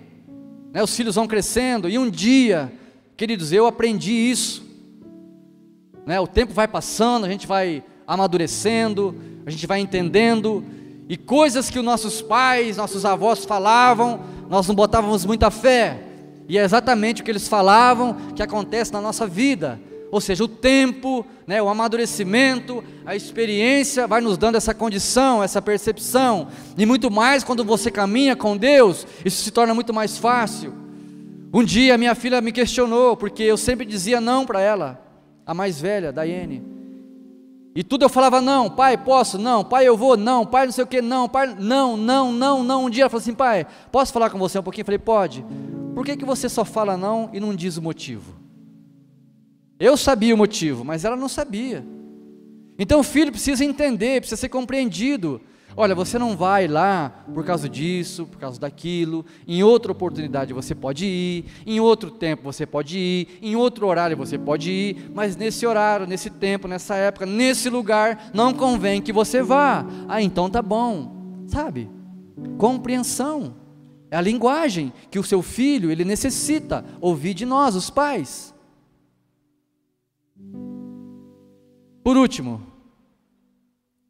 né, 0.74 0.84
os 0.84 0.94
filhos 0.94 1.16
vão 1.16 1.26
crescendo, 1.26 1.88
e 1.88 1.98
um 1.98 2.10
dia, 2.10 2.70
queridos, 3.16 3.54
eu 3.54 3.66
aprendi 3.66 4.12
isso. 4.12 4.66
Né, 6.06 6.20
o 6.20 6.28
tempo 6.28 6.52
vai 6.52 6.68
passando, 6.68 7.26
a 7.26 7.30
gente 7.30 7.48
vai 7.48 7.82
amadurecendo, 8.06 9.16
a 9.46 9.50
gente 9.50 9.66
vai 9.66 9.80
entendendo, 9.80 10.66
e 11.10 11.16
coisas 11.16 11.70
que 11.70 11.80
os 11.80 11.86
nossos 11.86 12.22
pais, 12.22 12.78
nossos 12.78 13.06
avós 13.06 13.46
falavam, 13.46 14.20
nós 14.50 14.68
não 14.68 14.76
botávamos 14.76 15.26
muita 15.26 15.50
fé, 15.50 16.00
e 16.50 16.58
é 16.58 16.64
exatamente 16.64 17.22
o 17.22 17.26
que 17.26 17.32
eles 17.32 17.48
falavam 17.48 18.16
que 18.36 18.44
acontece 18.44 18.94
na 18.94 19.02
nossa 19.02 19.28
vida. 19.28 19.80
Ou 20.10 20.22
seja, 20.22 20.46
o 20.46 20.48
tempo, 20.48 21.26
né, 21.46 21.62
o 21.62 21.68
amadurecimento, 21.68 22.82
a 23.06 23.16
experiência 23.16 24.08
vai 24.08 24.22
nos 24.22 24.38
dando 24.38 24.56
essa 24.56 24.74
condição, 24.74 25.44
essa 25.44 25.62
percepção, 25.62 26.48
e 26.78 26.86
muito 26.86 27.12
mais 27.12 27.44
quando 27.44 27.64
você 27.64 27.92
caminha 27.92 28.36
com 28.36 28.56
Deus, 28.56 29.06
isso 29.26 29.44
se 29.44 29.52
torna 29.52 29.74
muito 29.74 29.94
mais 29.94 30.18
fácil. 30.18 30.74
Um 31.54 31.64
dia 31.64 31.98
minha 31.98 32.16
filha 32.16 32.42
me 32.42 32.52
questionou, 32.54 33.18
porque 33.18 33.44
eu 33.44 33.58
sempre 33.58 33.86
dizia 33.86 34.22
não 34.22 34.46
para 34.46 34.62
ela, 34.62 35.02
a 35.46 35.54
mais 35.54 35.80
velha, 35.80 36.12
Daiane. 36.12 36.77
E 37.78 37.84
tudo 37.84 38.06
eu 38.06 38.10
falava 38.10 38.42
não, 38.42 38.72
pai, 38.72 38.98
posso? 38.98 39.38
Não, 39.38 39.64
pai, 39.64 39.88
eu 39.88 39.96
vou? 39.96 40.18
Não, 40.18 40.44
pai, 40.44 40.66
não 40.66 40.74
sei 40.74 40.84
o 40.84 40.88
que, 40.88 41.00
não, 41.00 41.30
pai, 41.30 41.56
não, 41.60 41.96
não, 41.96 42.32
não, 42.32 42.64
não. 42.64 42.86
Um 42.86 42.90
dia 42.90 43.04
ela 43.04 43.10
falou 43.12 43.22
assim, 43.22 43.36
pai, 43.36 43.68
posso 43.92 44.12
falar 44.12 44.32
com 44.32 44.40
você 44.40 44.58
um 44.58 44.64
pouquinho? 44.64 44.82
Eu 44.82 44.86
falei, 44.88 44.98
pode. 44.98 45.46
Por 45.94 46.04
que, 46.04 46.18
que 46.18 46.26
você 46.26 46.50
só 46.50 46.66
fala 46.66 46.98
não 46.98 47.30
e 47.32 47.40
não 47.40 47.54
diz 47.54 47.78
o 47.78 47.82
motivo? 47.84 48.34
Eu 49.80 49.96
sabia 49.96 50.34
o 50.34 50.38
motivo, 50.40 50.84
mas 50.84 51.06
ela 51.06 51.16
não 51.16 51.30
sabia. 51.30 51.86
Então 52.80 53.02
o 53.02 53.04
filho 53.04 53.32
precisa 53.32 53.64
entender, 53.64 54.22
precisa 54.22 54.42
ser 54.42 54.50
compreendido. 54.50 55.40
Olha, 55.80 55.94
você 55.94 56.18
não 56.18 56.36
vai 56.36 56.68
lá 56.68 57.24
por 57.32 57.46
causa 57.46 57.70
disso, 57.70 58.26
por 58.26 58.40
causa 58.40 58.60
daquilo. 58.60 59.24
Em 59.48 59.62
outra 59.62 59.92
oportunidade 59.92 60.52
você 60.52 60.74
pode 60.74 61.06
ir, 61.06 61.46
em 61.68 61.80
outro 61.80 62.10
tempo 62.10 62.42
você 62.42 62.66
pode 62.66 62.98
ir, 62.98 63.38
em 63.44 63.56
outro 63.56 63.86
horário 63.86 64.18
você 64.18 64.40
pode 64.40 64.72
ir, 64.72 65.12
mas 65.14 65.36
nesse 65.36 65.68
horário, 65.68 66.08
nesse 66.08 66.32
tempo, 66.32 66.68
nessa 66.68 66.96
época, 66.96 67.28
nesse 67.28 67.70
lugar, 67.70 68.32
não 68.34 68.56
convém 68.56 69.00
que 69.00 69.14
você 69.14 69.44
vá. 69.44 69.86
Ah, 70.08 70.20
então 70.20 70.50
tá 70.50 70.64
bom. 70.64 71.46
Sabe? 71.46 71.88
Compreensão. 72.58 73.54
É 74.10 74.18
a 74.18 74.22
linguagem 74.22 74.92
que 75.12 75.20
o 75.20 75.24
seu 75.24 75.44
filho 75.44 75.92
ele 75.92 76.04
necessita 76.04 76.84
ouvir 77.00 77.36
de 77.36 77.46
nós, 77.46 77.76
os 77.76 77.92
pais. 77.92 78.52
Por 82.04 82.18
último, 82.18 82.64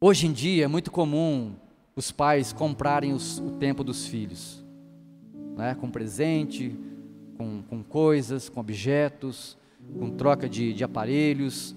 hoje 0.00 0.26
em 0.26 0.32
dia 0.32 0.64
é 0.64 0.68
muito 0.68 0.90
comum 0.90 1.52
os 1.94 2.12
pais 2.12 2.52
comprarem 2.52 3.12
os, 3.12 3.38
o 3.38 3.50
tempo 3.52 3.82
dos 3.82 4.06
filhos, 4.06 4.64
né? 5.56 5.74
com 5.74 5.90
presente, 5.90 6.76
com, 7.36 7.62
com 7.62 7.82
coisas, 7.82 8.48
com 8.48 8.60
objetos, 8.60 9.56
com 9.98 10.10
troca 10.10 10.48
de, 10.48 10.72
de 10.72 10.84
aparelhos, 10.84 11.74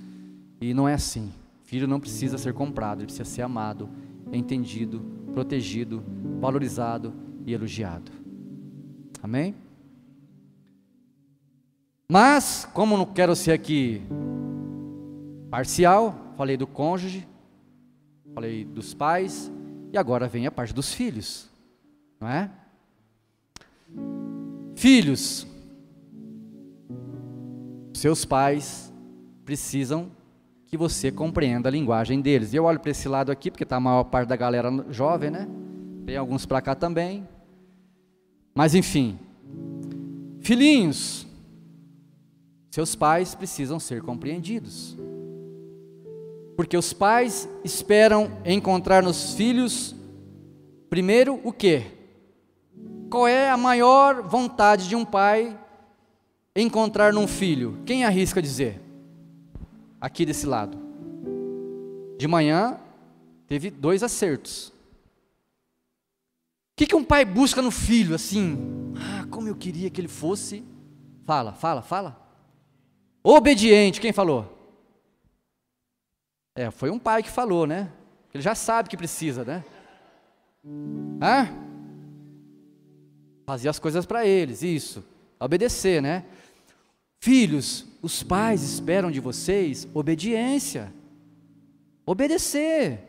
e 0.60 0.74
não 0.74 0.88
é 0.88 0.94
assim. 0.94 1.32
Filho 1.64 1.88
não 1.88 2.00
precisa 2.00 2.38
ser 2.38 2.54
comprado, 2.54 3.00
ele 3.00 3.06
precisa 3.06 3.26
ser 3.26 3.42
amado, 3.42 3.90
entendido, 4.32 5.02
protegido, 5.34 6.04
valorizado 6.40 7.14
e 7.46 7.54
elogiado. 7.54 8.12
Amém? 9.24 9.56
Mas, 12.10 12.68
como 12.74 12.98
não 12.98 13.06
quero 13.06 13.36
ser 13.36 13.54
aqui 13.54 14.02
parcial, 15.50 16.34
falei 16.36 16.58
do 16.58 16.68
cônjuge, 16.68 17.26
falei 18.34 18.64
dos 18.66 18.94
pais, 18.94 19.52
e 19.92 19.98
agora 19.98 20.28
vem 20.28 20.48
a 20.48 20.52
parte 20.52 20.74
dos 20.74 20.94
filhos, 20.94 21.50
não 22.20 22.28
é? 22.28 22.50
Filhos, 24.76 25.46
seus 27.94 28.26
pais 28.26 28.92
precisam 29.44 30.10
que 30.66 30.78
você 30.78 31.12
compreenda 31.12 31.68
a 31.68 31.72
linguagem 31.72 32.22
deles. 32.22 32.54
E 32.54 32.56
eu 32.56 32.64
olho 32.64 32.80
para 32.80 32.92
esse 32.92 33.08
lado 33.10 33.32
aqui, 33.32 33.52
porque 33.52 33.64
está 33.64 33.76
a 33.76 33.80
maior 33.80 34.06
parte 34.06 34.30
da 34.30 34.36
galera 34.38 34.70
jovem, 34.90 35.30
né? 35.30 35.48
Tem 36.06 36.16
alguns 36.16 36.46
para 36.46 36.62
cá 36.62 36.74
também. 36.74 37.28
Mas 38.56 38.74
enfim, 38.74 39.20
filhinhos, 40.40 41.28
seus 42.70 42.96
pais 42.96 43.36
precisam 43.36 43.80
ser 43.80 44.02
compreendidos. 44.02 44.98
Porque 46.62 46.78
os 46.78 46.94
pais 46.94 47.50
esperam 47.64 48.38
encontrar 48.46 49.02
nos 49.02 49.34
filhos, 49.34 49.96
primeiro, 50.92 51.42
o 51.44 51.52
que? 51.52 51.86
Qual 53.10 53.28
é 53.28 53.50
a 53.50 53.58
maior 53.58 54.22
vontade 54.22 54.88
de 54.88 54.96
um 54.96 55.04
pai 55.04 55.60
encontrar 56.56 57.14
num 57.14 57.28
filho? 57.28 57.82
Quem 57.84 58.06
arrisca 58.06 58.40
dizer? 58.40 58.80
Aqui 60.00 60.24
desse 60.24 60.46
lado. 60.46 60.78
De 62.20 62.28
manhã, 62.28 62.80
teve 63.48 63.72
dois 63.72 64.04
acertos. 64.04 64.68
O 64.68 64.74
que, 66.78 66.86
que 66.86 66.96
um 66.96 67.04
pai 67.04 67.26
busca 67.26 67.60
no 67.60 67.72
filho, 67.72 68.14
assim? 68.14 68.94
Ah, 68.98 69.26
como 69.32 69.48
eu 69.48 69.56
queria 69.56 69.90
que 69.90 70.00
ele 70.00 70.08
fosse. 70.08 70.64
Fala, 71.26 71.54
fala, 71.54 71.82
fala. 71.82 72.22
Obediente, 73.24 74.00
quem 74.00 74.14
falou? 74.14 74.61
É, 76.54 76.70
foi 76.70 76.90
um 76.90 77.00
pai 77.00 77.24
que 77.24 77.30
falou, 77.30 77.66
né? 77.66 77.90
Ele 78.34 78.44
já 78.44 78.54
sabe 78.54 78.90
que 78.90 78.98
precisa, 78.98 79.46
né? 79.46 79.64
Hã? 81.22 81.50
Fazer 83.46 83.70
as 83.70 83.80
coisas 83.80 84.06
para 84.06 84.26
eles, 84.26 84.62
isso. 84.62 85.04
Obedecer, 85.40 86.02
né? 86.02 86.26
Filhos, 87.22 87.86
os 88.02 88.22
pais 88.22 88.64
esperam 88.64 89.10
de 89.10 89.20
vocês 89.20 89.88
obediência. 89.94 90.94
Obedecer. 92.06 93.00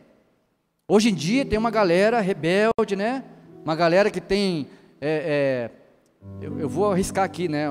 Hoje 0.87 1.09
em 1.09 1.15
dia 1.15 1.45
tem 1.45 1.59
uma 1.59 1.71
galera 1.71 2.21
rebelde, 2.21 2.95
né? 2.95 3.23
Uma 3.63 3.75
galera 3.75 4.09
que 4.09 4.21
tem. 4.21 4.67
É, 5.01 5.69
é, 5.71 6.45
eu, 6.45 6.59
eu, 6.59 6.69
vou 6.69 6.91
arriscar 6.91 7.25
aqui, 7.25 7.49
né? 7.49 7.65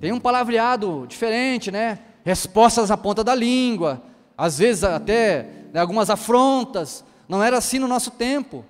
Tem 0.00 0.12
um 0.12 0.20
palavreado 0.20 1.06
diferente, 1.06 1.70
né? 1.70 1.98
Respostas 2.24 2.88
na 2.88 2.96
ponta 2.96 3.22
da 3.22 3.34
língua 3.34 4.09
às 4.40 4.56
vezes 4.56 4.84
até 4.84 5.46
né, 5.70 5.80
algumas 5.80 6.08
afrontas. 6.08 7.04
Não 7.28 7.42
era 7.42 7.58
assim 7.58 7.78
no 7.78 7.86
nosso 7.86 8.10
tempo. 8.10 8.64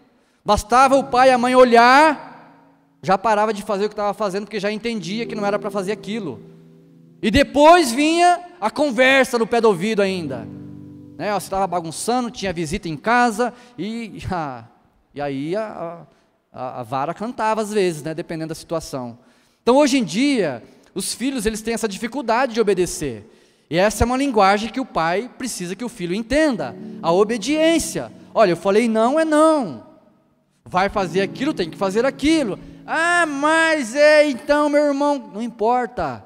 Bastava 0.44 0.96
o 0.96 1.04
pai 1.04 1.28
e 1.28 1.32
a 1.32 1.38
mãe 1.38 1.54
olhar, 1.54 2.98
já 3.00 3.16
parava 3.16 3.54
de 3.54 3.62
fazer 3.62 3.84
o 3.84 3.88
que 3.88 3.92
estava 3.92 4.12
fazendo, 4.12 4.46
porque 4.46 4.58
já 4.58 4.72
entendia 4.72 5.26
que 5.26 5.34
não 5.36 5.46
era 5.46 5.60
para 5.60 5.70
fazer 5.70 5.92
aquilo. 5.92 6.42
E 7.22 7.30
depois 7.30 7.92
vinha 7.92 8.40
a 8.60 8.68
conversa 8.68 9.38
no 9.38 9.46
pé 9.46 9.60
do 9.60 9.68
ouvido 9.68 10.02
ainda. 10.02 10.48
Né, 11.16 11.32
você 11.32 11.46
estava 11.46 11.68
bagunçando, 11.68 12.32
tinha 12.32 12.52
visita 12.52 12.88
em 12.88 12.96
casa, 12.96 13.54
e, 13.78 14.20
a, 14.28 14.64
e 15.14 15.20
aí 15.20 15.54
a, 15.54 16.04
a, 16.52 16.80
a, 16.80 16.82
vara 16.82 17.14
cantava 17.14 17.60
às 17.60 17.72
vezes, 17.72 18.02
né, 18.02 18.12
dependendo 18.12 18.48
da 18.48 18.54
situação. 18.56 19.18
Então 19.62 19.76
hoje 19.76 19.98
em 19.98 20.04
dia, 20.04 20.64
os 20.96 21.14
filhos 21.14 21.46
eles 21.46 21.62
têm 21.62 21.74
essa 21.74 21.86
dificuldade 21.86 22.54
de 22.54 22.60
obedecer. 22.60 23.24
E 23.70 23.78
essa 23.78 24.02
é 24.02 24.06
uma 24.06 24.16
linguagem 24.16 24.68
que 24.68 24.80
o 24.80 24.84
pai 24.84 25.30
precisa 25.38 25.76
que 25.76 25.84
o 25.84 25.88
filho 25.88 26.12
entenda. 26.12 26.74
A 27.00 27.12
obediência. 27.12 28.10
Olha, 28.34 28.50
eu 28.50 28.56
falei 28.56 28.88
não 28.88 29.18
é 29.18 29.24
não. 29.24 29.86
Vai 30.64 30.88
fazer 30.88 31.20
aquilo, 31.20 31.54
tem 31.54 31.70
que 31.70 31.76
fazer 31.76 32.04
aquilo. 32.04 32.58
Ah, 32.84 33.24
mas 33.26 33.94
é 33.94 34.28
então, 34.28 34.68
meu 34.68 34.86
irmão, 34.86 35.30
não 35.32 35.40
importa. 35.40 36.24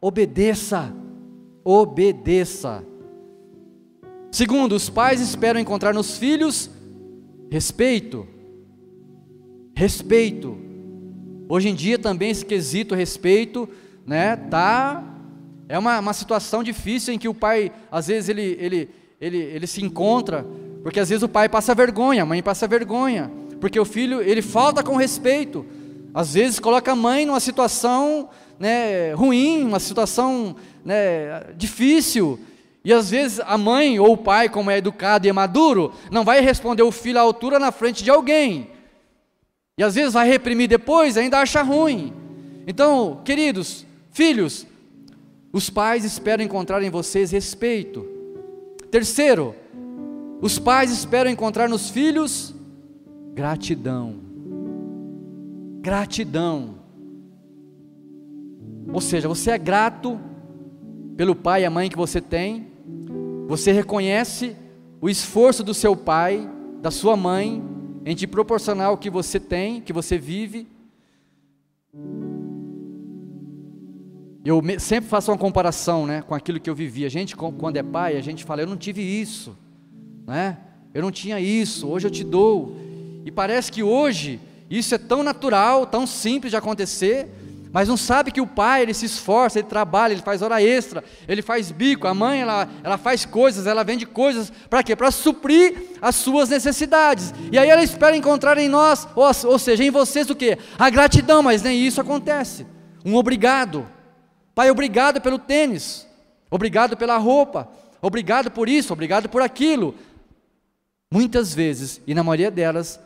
Obedeça. 0.00 0.90
Obedeça. 1.62 2.82
Segundo, 4.32 4.74
os 4.74 4.88
pais 4.88 5.20
esperam 5.20 5.60
encontrar 5.60 5.92
nos 5.92 6.16
filhos 6.16 6.70
respeito. 7.50 8.26
Respeito. 9.74 10.56
Hoje 11.46 11.68
em 11.68 11.74
dia 11.74 11.98
também 11.98 12.30
esse 12.30 12.44
quesito 12.44 12.94
respeito, 12.94 13.68
né, 14.06 14.34
tá 14.36 15.15
é 15.68 15.78
uma, 15.78 15.98
uma 15.98 16.12
situação 16.12 16.62
difícil 16.62 17.12
em 17.12 17.18
que 17.18 17.28
o 17.28 17.34
pai, 17.34 17.72
às 17.90 18.06
vezes, 18.06 18.28
ele, 18.28 18.56
ele, 18.60 18.90
ele, 19.20 19.38
ele 19.38 19.66
se 19.66 19.82
encontra, 19.84 20.46
porque 20.82 21.00
às 21.00 21.08
vezes 21.08 21.22
o 21.22 21.28
pai 21.28 21.48
passa 21.48 21.74
vergonha, 21.74 22.22
a 22.22 22.26
mãe 22.26 22.42
passa 22.42 22.68
vergonha, 22.68 23.30
porque 23.60 23.78
o 23.78 23.84
filho, 23.84 24.20
ele 24.20 24.42
falta 24.42 24.82
com 24.82 24.96
respeito. 24.96 25.66
Às 26.14 26.34
vezes 26.34 26.60
coloca 26.60 26.92
a 26.92 26.96
mãe 26.96 27.26
numa 27.26 27.40
situação 27.40 28.28
né, 28.58 29.12
ruim, 29.12 29.64
uma 29.64 29.80
situação 29.80 30.56
né, 30.84 31.52
difícil, 31.56 32.38
e 32.84 32.92
às 32.92 33.10
vezes 33.10 33.40
a 33.40 33.58
mãe 33.58 33.98
ou 33.98 34.12
o 34.12 34.16
pai, 34.16 34.48
como 34.48 34.70
é 34.70 34.78
educado 34.78 35.26
e 35.26 35.28
é 35.28 35.32
maduro, 35.32 35.92
não 36.08 36.24
vai 36.24 36.40
responder 36.40 36.84
o 36.84 36.92
filho 36.92 37.18
à 37.18 37.22
altura 37.22 37.58
na 37.58 37.72
frente 37.72 38.04
de 38.04 38.10
alguém. 38.10 38.70
E 39.76 39.82
às 39.82 39.96
vezes 39.96 40.12
vai 40.12 40.28
reprimir 40.28 40.68
depois, 40.68 41.16
ainda 41.16 41.40
acha 41.40 41.62
ruim. 41.62 42.12
Então, 42.64 43.20
queridos, 43.24 43.84
filhos, 44.12 44.66
Os 45.56 45.70
pais 45.70 46.04
esperam 46.04 46.44
encontrar 46.44 46.82
em 46.82 46.90
vocês 46.90 47.30
respeito. 47.30 48.06
Terceiro, 48.90 49.54
os 50.38 50.58
pais 50.58 50.90
esperam 50.90 51.30
encontrar 51.30 51.66
nos 51.66 51.88
filhos 51.88 52.54
gratidão. 53.32 54.16
Gratidão. 55.80 56.74
Ou 58.92 59.00
seja, 59.00 59.28
você 59.28 59.52
é 59.52 59.56
grato 59.56 60.20
pelo 61.16 61.34
pai 61.34 61.62
e 61.62 61.64
a 61.64 61.70
mãe 61.70 61.88
que 61.88 61.96
você 61.96 62.20
tem, 62.20 62.66
você 63.48 63.72
reconhece 63.72 64.54
o 65.00 65.08
esforço 65.08 65.64
do 65.64 65.72
seu 65.72 65.96
pai, 65.96 66.46
da 66.82 66.90
sua 66.90 67.16
mãe, 67.16 67.64
em 68.04 68.14
te 68.14 68.26
proporcionar 68.26 68.92
o 68.92 68.98
que 68.98 69.08
você 69.08 69.40
tem, 69.40 69.80
que 69.80 69.94
você 69.94 70.18
vive. 70.18 70.68
Eu 74.46 74.62
sempre 74.78 75.10
faço 75.10 75.32
uma 75.32 75.36
comparação 75.36 76.06
né, 76.06 76.22
com 76.22 76.32
aquilo 76.32 76.60
que 76.60 76.70
eu 76.70 76.74
vivi. 76.74 77.04
A 77.04 77.08
gente, 77.08 77.34
quando 77.34 77.76
é 77.78 77.82
pai, 77.82 78.16
a 78.16 78.20
gente 78.20 78.44
fala, 78.44 78.62
eu 78.62 78.66
não 78.68 78.76
tive 78.76 79.02
isso, 79.02 79.58
né? 80.24 80.56
eu 80.94 81.02
não 81.02 81.10
tinha 81.10 81.40
isso, 81.40 81.88
hoje 81.88 82.06
eu 82.06 82.10
te 82.12 82.22
dou. 82.22 82.76
E 83.24 83.30
parece 83.32 83.72
que 83.72 83.82
hoje 83.82 84.38
isso 84.70 84.94
é 84.94 84.98
tão 84.98 85.24
natural, 85.24 85.84
tão 85.84 86.06
simples 86.06 86.52
de 86.52 86.56
acontecer, 86.56 87.28
mas 87.72 87.88
não 87.88 87.96
sabe 87.96 88.30
que 88.30 88.40
o 88.40 88.46
pai, 88.46 88.82
ele 88.82 88.94
se 88.94 89.04
esforça, 89.06 89.58
ele 89.58 89.66
trabalha, 89.66 90.12
ele 90.12 90.22
faz 90.22 90.42
hora 90.42 90.62
extra, 90.62 91.02
ele 91.26 91.42
faz 91.42 91.72
bico, 91.72 92.06
a 92.06 92.14
mãe, 92.14 92.40
ela, 92.40 92.68
ela 92.84 92.96
faz 92.96 93.26
coisas, 93.26 93.66
ela 93.66 93.82
vende 93.82 94.06
coisas, 94.06 94.52
para 94.70 94.80
quê? 94.84 94.94
Para 94.94 95.10
suprir 95.10 95.98
as 96.00 96.14
suas 96.14 96.48
necessidades, 96.48 97.34
e 97.50 97.58
aí 97.58 97.68
ela 97.68 97.82
espera 97.82 98.16
encontrar 98.16 98.56
em 98.58 98.68
nós, 98.68 99.08
ou, 99.16 99.26
ou 99.50 99.58
seja, 99.58 99.82
em 99.82 99.90
vocês 99.90 100.30
o 100.30 100.36
que? 100.36 100.56
A 100.78 100.88
gratidão, 100.88 101.42
mas 101.42 101.62
nem 101.62 101.84
isso 101.84 102.00
acontece, 102.00 102.64
um 103.04 103.16
obrigado, 103.16 103.86
pai, 104.56 104.70
obrigado 104.70 105.20
pelo 105.20 105.38
tênis, 105.38 106.08
obrigado 106.50 106.96
pela 106.96 107.18
roupa, 107.18 107.68
obrigado 108.00 108.50
por 108.50 108.70
isso, 108.70 108.90
obrigado 108.90 109.28
por 109.28 109.42
aquilo, 109.42 109.94
muitas 111.12 111.54
vezes, 111.54 112.00
e 112.06 112.14
na 112.14 112.24
maioria 112.24 112.50
delas, 112.50 112.98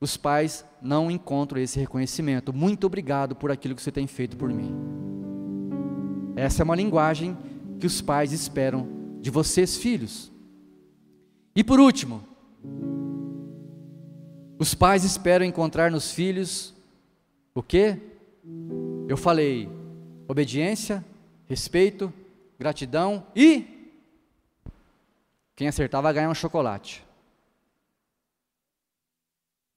os 0.00 0.16
pais 0.16 0.64
não 0.80 1.10
encontram 1.10 1.60
esse 1.60 1.80
reconhecimento. 1.80 2.52
Muito 2.52 2.86
obrigado 2.86 3.34
por 3.34 3.50
aquilo 3.50 3.74
que 3.74 3.82
você 3.82 3.90
tem 3.90 4.06
feito 4.06 4.36
por 4.36 4.50
mim. 4.50 4.72
Essa 6.36 6.62
é 6.62 6.64
uma 6.64 6.76
linguagem 6.76 7.36
que 7.80 7.86
os 7.86 8.00
pais 8.00 8.32
esperam 8.32 8.86
de 9.20 9.30
vocês, 9.30 9.76
filhos. 9.76 10.30
E 11.56 11.64
por 11.64 11.80
último, 11.80 12.22
os 14.58 14.74
pais 14.74 15.02
esperam 15.04 15.44
encontrar 15.44 15.90
nos 15.90 16.12
filhos 16.12 16.72
o 17.52 17.62
que? 17.62 17.98
Eu 19.08 19.16
falei 19.16 19.68
obediência, 20.28 21.04
respeito, 21.46 22.12
gratidão 22.58 23.26
e 23.34 23.74
quem 25.56 25.68
acertar 25.68 26.02
vai 26.02 26.12
ganhar 26.12 26.28
um 26.28 26.34
chocolate. 26.34 27.04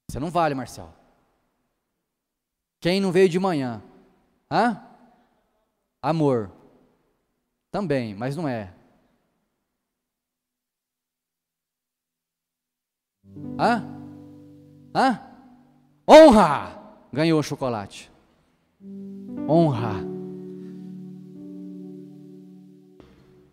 Você 0.08 0.18
não 0.18 0.30
vale, 0.30 0.54
Marcelo. 0.54 0.92
Quem 2.80 3.00
não 3.00 3.12
veio 3.12 3.28
de 3.28 3.38
manhã? 3.38 3.82
Hã? 4.50 4.82
Amor. 6.00 6.50
Também, 7.70 8.14
mas 8.14 8.36
não 8.36 8.48
é. 8.48 8.72
Hã? 13.58 13.84
Hã? 14.94 15.20
Honra! 16.08 16.78
Ganhou 17.12 17.38
o 17.38 17.42
chocolate. 17.42 18.10
Honra. 19.48 20.17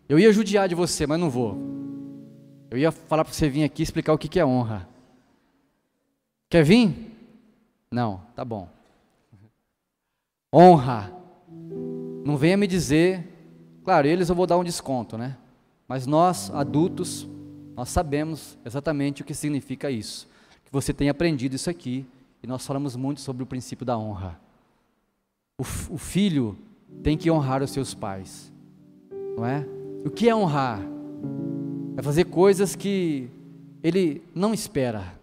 Eu 0.08 0.18
ia 0.18 0.32
judiar 0.32 0.68
de 0.68 0.74
você, 0.74 1.06
mas 1.06 1.18
não 1.18 1.28
vou. 1.28 1.56
Eu 2.70 2.78
ia 2.78 2.92
falar 2.92 3.24
para 3.24 3.32
você 3.32 3.48
vir 3.48 3.64
aqui 3.64 3.82
explicar 3.82 4.12
o 4.12 4.18
que 4.18 4.38
é 4.38 4.46
honra. 4.46 4.88
Quer 6.48 6.64
vir? 6.64 6.94
Não, 7.90 8.20
tá 8.34 8.44
bom. 8.44 8.68
Honra. 10.52 11.12
Não 12.24 12.36
venha 12.36 12.56
me 12.56 12.66
dizer, 12.66 13.26
claro, 13.84 14.06
eles 14.06 14.28
eu 14.28 14.34
vou 14.34 14.46
dar 14.46 14.58
um 14.58 14.64
desconto, 14.64 15.16
né? 15.16 15.36
Mas 15.88 16.06
nós, 16.06 16.50
adultos, 16.50 17.28
nós 17.76 17.88
sabemos 17.88 18.58
exatamente 18.64 19.22
o 19.22 19.24
que 19.24 19.34
significa 19.34 19.90
isso. 19.90 20.28
Que 20.64 20.72
você 20.72 20.92
tem 20.92 21.08
aprendido 21.08 21.54
isso 21.54 21.70
aqui, 21.70 22.06
e 22.42 22.46
nós 22.46 22.66
falamos 22.66 22.96
muito 22.96 23.20
sobre 23.20 23.42
o 23.42 23.46
princípio 23.46 23.86
da 23.86 23.96
honra. 23.96 24.40
O, 25.58 25.62
o 25.62 25.98
filho 25.98 26.58
tem 27.02 27.16
que 27.16 27.30
honrar 27.30 27.62
os 27.62 27.70
seus 27.70 27.94
pais, 27.94 28.52
não 29.36 29.46
é? 29.46 29.75
O 30.06 30.10
que 30.10 30.28
é 30.28 30.34
honrar? 30.34 30.80
É 31.98 32.02
fazer 32.02 32.24
coisas 32.24 32.74
que 32.74 33.28
ele 33.82 34.22
não 34.34 34.54
espera 34.54 35.16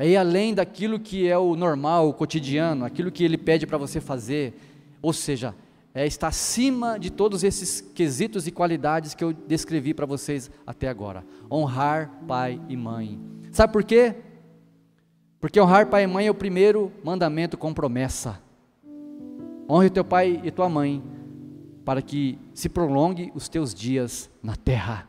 é 0.00 0.08
ir 0.08 0.16
além 0.16 0.54
daquilo 0.54 0.98
que 0.98 1.28
é 1.28 1.36
o 1.36 1.54
normal, 1.54 2.08
o 2.08 2.14
cotidiano, 2.14 2.86
aquilo 2.86 3.12
que 3.12 3.22
ele 3.22 3.36
pede 3.36 3.66
para 3.66 3.76
você 3.76 4.00
fazer, 4.00 4.54
ou 5.02 5.12
seja, 5.12 5.54
é 5.92 6.06
estar 6.06 6.28
acima 6.28 6.98
de 6.98 7.10
todos 7.10 7.44
esses 7.44 7.82
quesitos 7.82 8.46
e 8.46 8.50
qualidades 8.50 9.14
que 9.14 9.22
eu 9.22 9.34
descrevi 9.34 9.92
para 9.92 10.06
vocês 10.06 10.50
até 10.66 10.88
agora. 10.88 11.22
Honrar 11.52 12.10
pai 12.26 12.58
e 12.66 12.78
mãe. 12.78 13.20
Sabe 13.52 13.74
por 13.74 13.84
quê? 13.84 14.14
Porque 15.38 15.60
honrar 15.60 15.90
pai 15.90 16.04
e 16.04 16.06
mãe 16.06 16.26
é 16.28 16.30
o 16.30 16.34
primeiro 16.34 16.90
mandamento 17.04 17.58
com 17.58 17.74
promessa. 17.74 18.40
Honre 19.68 19.90
teu 19.90 20.04
pai 20.04 20.40
e 20.42 20.50
tua 20.50 20.70
mãe, 20.70 21.02
para 21.84 22.02
que 22.02 22.38
se 22.54 22.68
prolongue 22.68 23.32
os 23.34 23.48
teus 23.48 23.74
dias 23.74 24.30
na 24.42 24.56
terra. 24.56 25.08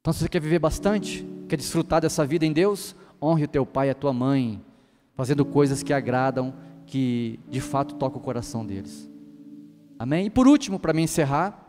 Então, 0.00 0.12
se 0.12 0.20
você 0.20 0.28
quer 0.28 0.40
viver 0.40 0.58
bastante, 0.58 1.26
quer 1.48 1.56
desfrutar 1.56 2.00
dessa 2.00 2.24
vida 2.24 2.46
em 2.46 2.52
Deus, 2.52 2.94
honre 3.20 3.44
o 3.44 3.48
teu 3.48 3.66
pai 3.66 3.88
e 3.88 3.90
a 3.90 3.94
tua 3.94 4.12
mãe, 4.12 4.64
fazendo 5.14 5.44
coisas 5.44 5.82
que 5.82 5.92
agradam, 5.92 6.54
que 6.86 7.38
de 7.48 7.60
fato 7.60 7.94
tocam 7.96 8.18
o 8.20 8.24
coração 8.24 8.64
deles. 8.64 9.10
Amém? 9.98 10.26
E 10.26 10.30
por 10.30 10.48
último, 10.48 10.78
para 10.78 10.94
me 10.94 11.02
encerrar, 11.02 11.68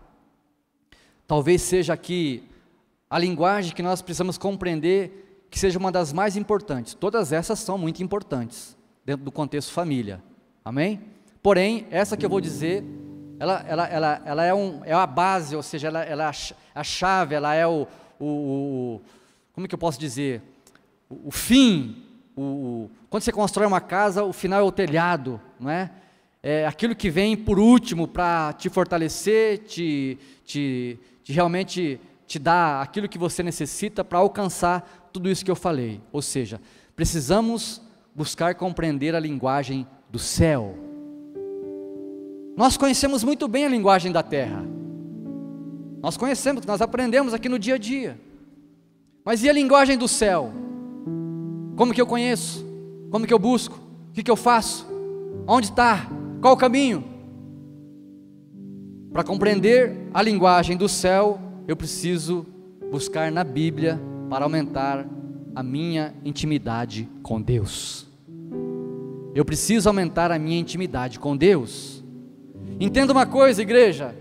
talvez 1.27 1.61
seja 1.61 1.93
aqui 1.93 2.43
a 3.09 3.19
linguagem 3.19 3.75
que 3.75 3.83
nós 3.83 4.01
precisamos 4.01 4.37
compreender 4.37 5.45
que 5.49 5.59
seja 5.59 5.77
uma 5.77 5.91
das 5.91 6.13
mais 6.13 6.37
importantes. 6.37 6.93
Todas 6.93 7.33
essas 7.33 7.59
são 7.59 7.77
muito 7.77 8.01
importantes 8.01 8.77
dentro 9.05 9.25
do 9.25 9.31
contexto 9.31 9.73
família. 9.73 10.23
Amém? 10.63 11.01
Porém, 11.43 11.85
essa 11.91 12.15
que 12.15 12.25
eu 12.25 12.29
vou 12.29 12.39
dizer, 12.39 12.85
ela, 13.41 13.65
ela, 13.67 13.87
ela, 13.87 14.21
ela 14.23 14.45
é, 14.45 14.53
um, 14.53 14.81
é 14.85 14.93
a 14.93 15.07
base, 15.07 15.55
ou 15.55 15.63
seja, 15.63 15.87
ela, 15.87 16.03
ela 16.03 16.25
é 16.25 16.31
a 16.75 16.83
chave, 16.83 17.33
ela 17.33 17.55
é 17.55 17.65
o, 17.65 17.87
o, 18.19 18.25
o 18.25 19.01
como 19.51 19.67
que 19.67 19.73
eu 19.73 19.79
posso 19.79 19.99
dizer? 19.99 20.43
o, 21.09 21.31
fim, 21.31 22.03
o, 22.37 22.87
quando 23.09 23.23
você 23.23 23.31
constrói 23.31 23.65
uma 23.65 23.81
casa, 23.81 24.23
o 24.23 24.31
final 24.31 24.59
é 24.59 24.63
o 24.63 24.71
telhado, 24.71 25.41
não 25.59 25.71
é? 25.71 25.91
É 26.43 26.67
aquilo 26.67 26.95
que 26.95 27.09
vem 27.09 27.35
por 27.35 27.57
último 27.57 28.07
para 28.07 28.53
te 28.53 28.69
fortalecer, 28.69 29.57
te, 29.59 30.19
te, 30.45 30.99
te 31.23 31.33
realmente 31.33 31.99
te 32.27 32.37
dar 32.37 32.83
aquilo 32.83 33.09
que 33.09 33.17
você 33.17 33.41
necessita 33.41 34.03
para 34.03 34.19
alcançar 34.19 35.09
tudo 35.11 35.27
isso 35.27 35.43
que 35.43 35.49
eu 35.49 35.55
falei. 35.55 35.99
Ou 36.11 36.21
seja, 36.21 36.61
precisamos 36.95 37.81
buscar 38.13 38.53
compreender 38.53 39.15
a 39.15 39.19
linguagem 39.19 39.87
do 40.11 40.19
céu. 40.19 40.90
Nós 42.55 42.77
conhecemos 42.77 43.23
muito 43.23 43.47
bem 43.47 43.65
a 43.65 43.69
linguagem 43.69 44.11
da 44.11 44.21
terra. 44.21 44.65
Nós 46.01 46.17
conhecemos, 46.17 46.65
nós 46.65 46.81
aprendemos 46.81 47.33
aqui 47.33 47.47
no 47.47 47.59
dia 47.59 47.75
a 47.75 47.77
dia. 47.77 48.19
Mas 49.23 49.43
e 49.43 49.49
a 49.49 49.53
linguagem 49.53 49.97
do 49.97 50.07
céu? 50.07 50.51
Como 51.75 51.93
que 51.93 52.01
eu 52.01 52.07
conheço? 52.07 52.65
Como 53.09 53.25
que 53.25 53.33
eu 53.33 53.39
busco? 53.39 53.79
O 54.09 54.13
que, 54.13 54.23
que 54.23 54.31
eu 54.31 54.35
faço? 54.35 54.87
Onde 55.47 55.67
está? 55.67 56.07
Qual 56.41 56.53
o 56.53 56.57
caminho? 56.57 57.03
Para 59.13 59.23
compreender 59.23 60.09
a 60.13 60.21
linguagem 60.21 60.75
do 60.75 60.89
céu, 60.89 61.39
eu 61.67 61.75
preciso 61.75 62.45
buscar 62.89 63.31
na 63.31 63.43
Bíblia 63.43 63.99
para 64.29 64.45
aumentar 64.45 65.05
a 65.55 65.61
minha 65.61 66.13
intimidade 66.23 67.07
com 67.21 67.41
Deus. 67.41 68.07
Eu 69.35 69.45
preciso 69.45 69.87
aumentar 69.87 70.31
a 70.31 70.39
minha 70.39 70.59
intimidade 70.59 71.19
com 71.19 71.37
Deus. 71.37 72.00
Entenda 72.79 73.13
uma 73.13 73.25
coisa, 73.25 73.61
igreja: 73.61 74.15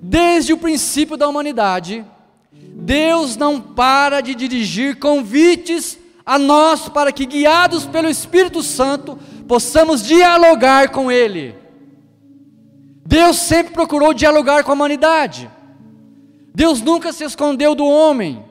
desde 0.00 0.52
o 0.52 0.58
princípio 0.58 1.16
da 1.16 1.28
humanidade, 1.28 2.04
Deus 2.52 3.36
não 3.36 3.60
para 3.60 4.20
de 4.20 4.34
dirigir 4.34 4.98
convites 4.98 5.98
a 6.24 6.38
nós 6.38 6.88
para 6.88 7.12
que, 7.12 7.26
guiados 7.26 7.84
pelo 7.84 8.08
Espírito 8.08 8.62
Santo, 8.62 9.18
possamos 9.46 10.02
dialogar 10.02 10.90
com 10.90 11.10
Ele. 11.10 11.54
Deus 13.04 13.36
sempre 13.36 13.72
procurou 13.72 14.14
dialogar 14.14 14.64
com 14.64 14.70
a 14.70 14.74
humanidade. 14.74 15.50
Deus 16.54 16.80
nunca 16.80 17.12
se 17.12 17.24
escondeu 17.24 17.74
do 17.74 17.84
homem. 17.84 18.44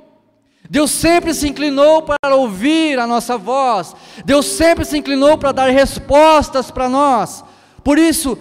Deus 0.70 0.92
sempre 0.92 1.34
se 1.34 1.48
inclinou 1.48 2.02
para 2.02 2.36
ouvir 2.36 3.00
a 3.00 3.08
nossa 3.08 3.38
voz. 3.38 3.96
Deus 4.26 4.46
sempre 4.46 4.86
se 4.86 4.98
inclinou 4.98 5.38
para 5.38 5.52
dar 5.52 5.70
respostas 5.70 6.72
para 6.72 6.88
nós. 6.88 7.44
Por 7.84 7.98
isso, 7.98 8.38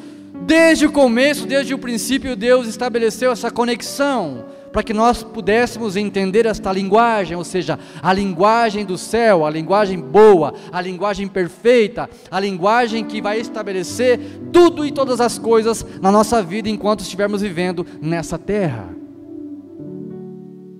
Desde 0.46 0.86
o 0.86 0.92
começo, 0.92 1.46
desde 1.46 1.74
o 1.74 1.78
princípio, 1.78 2.34
Deus 2.34 2.66
estabeleceu 2.66 3.30
essa 3.30 3.50
conexão 3.50 4.46
para 4.72 4.82
que 4.82 4.92
nós 4.92 5.22
pudéssemos 5.22 5.96
entender 5.96 6.46
esta 6.46 6.72
linguagem, 6.72 7.36
ou 7.36 7.44
seja, 7.44 7.78
a 8.00 8.12
linguagem 8.12 8.84
do 8.84 8.96
céu, 8.96 9.44
a 9.44 9.50
linguagem 9.50 9.98
boa, 9.98 10.54
a 10.72 10.80
linguagem 10.80 11.26
perfeita, 11.26 12.08
a 12.30 12.38
linguagem 12.38 13.04
que 13.04 13.20
vai 13.20 13.40
estabelecer 13.40 14.18
tudo 14.52 14.84
e 14.84 14.92
todas 14.92 15.20
as 15.20 15.38
coisas 15.38 15.84
na 16.00 16.12
nossa 16.12 16.42
vida 16.42 16.68
enquanto 16.68 17.00
estivermos 17.00 17.42
vivendo 17.42 17.84
nessa 18.00 18.38
terra. 18.38 18.88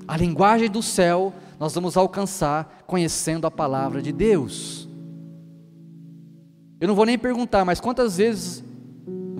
A 0.06 0.16
linguagem 0.16 0.70
do 0.70 0.82
céu 0.82 1.32
nós 1.58 1.74
vamos 1.74 1.96
alcançar 1.96 2.82
conhecendo 2.86 3.46
a 3.46 3.50
palavra 3.50 4.00
de 4.00 4.12
Deus. 4.12 4.88
Eu 6.80 6.88
não 6.88 6.94
vou 6.94 7.04
nem 7.04 7.18
perguntar, 7.18 7.64
mas 7.64 7.78
quantas 7.78 8.16
vezes, 8.16 8.64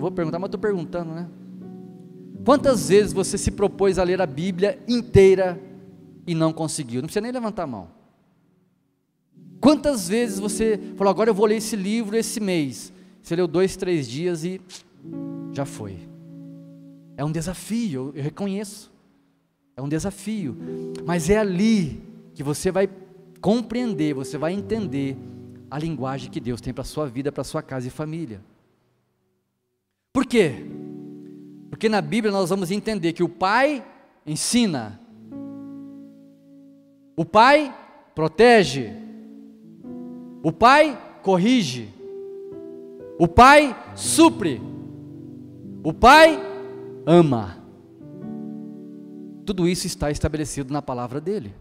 vou 0.01 0.11
perguntar, 0.11 0.39
mas 0.39 0.47
estou 0.47 0.59
perguntando, 0.59 1.13
né? 1.13 1.27
Quantas 2.43 2.89
vezes 2.89 3.13
você 3.13 3.37
se 3.37 3.51
propôs 3.51 3.99
a 3.99 4.03
ler 4.03 4.21
a 4.21 4.25
Bíblia 4.25 4.79
inteira 4.87 5.61
e 6.25 6.33
não 6.33 6.51
conseguiu? 6.51 7.01
Não 7.01 7.07
precisa 7.07 7.21
nem 7.21 7.31
levantar 7.31 7.63
a 7.63 7.67
mão. 7.67 7.87
Quantas 9.59 10.07
vezes 10.07 10.39
você 10.39 10.79
falou, 10.97 11.11
agora 11.11 11.29
eu 11.29 11.35
vou 11.35 11.45
ler 11.45 11.57
esse 11.57 11.75
livro 11.75 12.17
esse 12.17 12.39
mês? 12.39 12.91
Você 13.21 13.35
leu 13.35 13.47
dois, 13.47 13.75
três 13.75 14.09
dias 14.09 14.43
e 14.43 14.59
já 15.53 15.65
foi. 15.65 15.99
É 17.15 17.23
um 17.23 17.31
desafio, 17.31 18.11
eu 18.15 18.23
reconheço. 18.23 18.91
É 19.77 19.81
um 19.81 19.87
desafio. 19.87 20.57
Mas 21.05 21.29
é 21.29 21.37
ali 21.37 22.01
que 22.33 22.41
você 22.41 22.71
vai 22.71 22.89
compreender, 23.39 24.15
você 24.15 24.37
vai 24.37 24.53
entender 24.53 25.15
a 25.69 25.77
linguagem 25.77 26.31
que 26.31 26.39
Deus 26.39 26.59
tem 26.59 26.73
para 26.73 26.81
a 26.81 26.85
sua 26.85 27.07
vida, 27.07 27.31
para 27.31 27.41
a 27.41 27.45
sua 27.45 27.61
casa 27.61 27.87
e 27.87 27.91
família. 27.91 28.41
Por 30.13 30.25
quê? 30.25 30.65
Porque 31.69 31.87
na 31.87 32.01
Bíblia 32.01 32.31
nós 32.31 32.49
vamos 32.49 32.69
entender 32.69 33.13
que 33.13 33.23
o 33.23 33.29
pai 33.29 33.83
ensina, 34.25 34.99
o 37.15 37.23
pai 37.23 37.73
protege, 38.13 38.91
o 40.43 40.51
pai 40.51 40.99
corrige, 41.23 41.89
o 43.17 43.27
pai 43.27 43.75
supre, 43.95 44.61
o 45.83 45.93
pai 45.93 46.39
ama. 47.05 47.57
Tudo 49.45 49.67
isso 49.67 49.87
está 49.87 50.11
estabelecido 50.11 50.73
na 50.73 50.81
palavra 50.81 51.21
dele. 51.21 51.53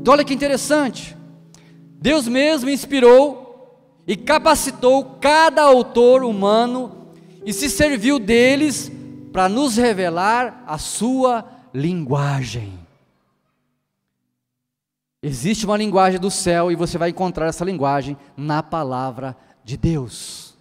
Então, 0.00 0.14
olha 0.14 0.24
que 0.24 0.32
interessante. 0.32 1.16
Deus 2.00 2.26
mesmo 2.26 2.70
inspirou 2.70 3.98
e 4.06 4.16
capacitou 4.16 5.16
cada 5.20 5.62
autor 5.62 6.24
humano 6.24 6.99
e 7.44 7.52
se 7.52 7.68
serviu 7.68 8.18
deles 8.18 8.90
para 9.32 9.48
nos 9.48 9.76
revelar 9.76 10.64
a 10.66 10.78
sua 10.78 11.44
linguagem. 11.72 12.78
Existe 15.22 15.66
uma 15.66 15.76
linguagem 15.76 16.18
do 16.18 16.30
céu 16.30 16.72
e 16.72 16.76
você 16.76 16.96
vai 16.96 17.10
encontrar 17.10 17.46
essa 17.46 17.64
linguagem 17.64 18.16
na 18.36 18.62
palavra 18.62 19.36
de 19.62 19.76
Deus. 19.76 20.56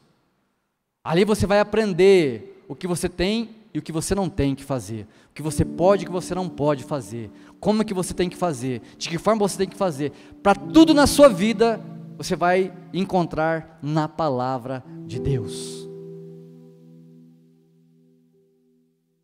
Ali 1.04 1.24
você 1.24 1.48
vai 1.48 1.60
aprender 1.60 2.64
o 2.68 2.76
que 2.76 2.86
você 2.86 3.08
tem 3.08 3.50
e 3.74 3.80
o 3.80 3.82
que 3.82 3.92
você 3.92 4.14
não 4.14 4.30
tem 4.30 4.54
que 4.54 4.64
fazer, 4.64 5.08
o 5.32 5.34
que 5.34 5.42
você 5.42 5.64
pode 5.64 6.04
e 6.04 6.06
o 6.06 6.08
que 6.08 6.14
você 6.14 6.36
não 6.36 6.50
pode 6.50 6.84
fazer, 6.84 7.32
como 7.60 7.82
é 7.82 7.86
que 7.86 7.94
você 7.94 8.14
tem 8.14 8.30
que 8.30 8.36
fazer, 8.36 8.82
de 8.98 9.08
que 9.08 9.18
forma 9.18 9.48
você 9.48 9.58
tem 9.58 9.68
que 9.68 9.78
fazer. 9.78 10.12
Para 10.44 10.56
tudo 10.56 10.94
na 10.94 11.08
sua 11.08 11.30
vida, 11.30 11.80
você 12.18 12.36
vai 12.36 12.74
encontrar 12.94 13.80
na 13.82 14.10
palavra 14.10 14.84
de 15.06 15.20
Deus. 15.20 15.79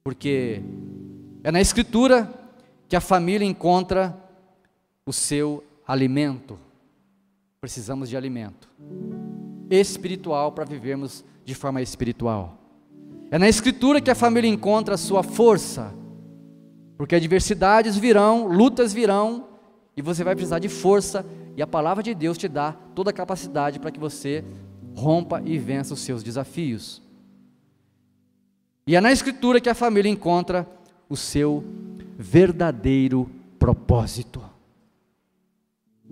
Porque 0.06 0.62
é 1.44 1.52
na 1.52 1.60
Escritura 1.60 2.32
que 2.88 2.96
a 2.96 3.02
família 3.02 3.44
encontra 3.44 4.16
o 5.04 5.12
seu 5.12 5.64
alimento. 5.88 6.60
Precisamos 7.60 8.08
de 8.08 8.16
alimento 8.16 8.70
espiritual 9.68 10.52
para 10.52 10.64
vivermos 10.64 11.26
de 11.44 11.56
forma 11.56 11.82
espiritual. 11.82 12.56
É 13.32 13.40
na 13.40 13.50
Escritura 13.50 14.00
que 14.00 14.12
a 14.12 14.16
família 14.16 14.48
encontra 14.48 14.94
a 14.94 14.98
sua 14.98 15.24
força, 15.24 15.92
porque 16.98 17.16
adversidades 17.16 17.98
virão, 17.98 18.46
lutas 18.46 18.94
virão, 18.94 19.48
e 19.98 20.04
você 20.04 20.24
vai 20.24 20.36
precisar 20.36 20.60
de 20.60 20.70
força, 20.70 21.26
e 21.58 21.64
a 21.64 21.68
palavra 21.68 22.04
de 22.04 22.14
Deus 22.14 22.38
te 22.38 22.48
dá 22.48 22.74
toda 22.94 23.10
a 23.10 23.14
capacidade 23.14 23.80
para 23.80 23.90
que 23.90 24.00
você 24.00 24.46
rompa 24.94 25.42
e 25.44 25.58
vença 25.58 25.96
os 25.96 26.02
seus 26.02 26.22
desafios. 26.22 27.05
E 28.88 28.96
é 28.96 29.02
na 29.02 29.12
Escritura 29.12 29.60
que 29.60 29.70
a 29.70 29.74
família 29.74 30.12
encontra 30.12 30.68
o 31.10 31.18
seu 31.18 31.64
verdadeiro 32.18 33.28
propósito. 33.58 34.44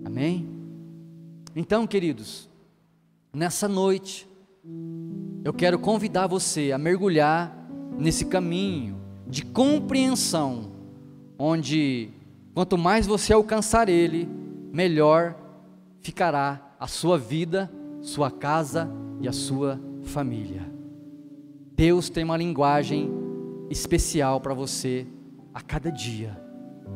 Amém? 0.04 0.48
Então, 1.54 1.86
queridos, 1.86 2.48
nessa 3.32 3.68
noite, 3.68 4.28
eu 5.44 5.52
quero 5.52 5.78
convidar 5.78 6.26
você 6.26 6.72
a 6.72 6.78
mergulhar 6.78 7.56
nesse 7.96 8.24
caminho 8.24 9.00
de 9.24 9.44
compreensão, 9.44 10.72
onde 11.38 12.10
quanto 12.52 12.76
mais 12.76 13.06
você 13.06 13.32
alcançar 13.32 13.88
ele, 13.88 14.28
melhor 14.72 15.36
ficará 16.00 16.74
a 16.80 16.88
sua 16.88 17.16
vida, 17.16 17.70
sua 18.02 18.32
casa 18.32 18.90
e 19.20 19.28
a 19.28 19.32
sua 19.32 19.80
família. 20.02 20.73
Deus 21.74 22.08
tem 22.08 22.24
uma 22.24 22.36
linguagem 22.36 23.10
especial 23.70 24.40
para 24.40 24.54
você 24.54 25.06
a 25.52 25.60
cada 25.60 25.90
dia, 25.90 26.40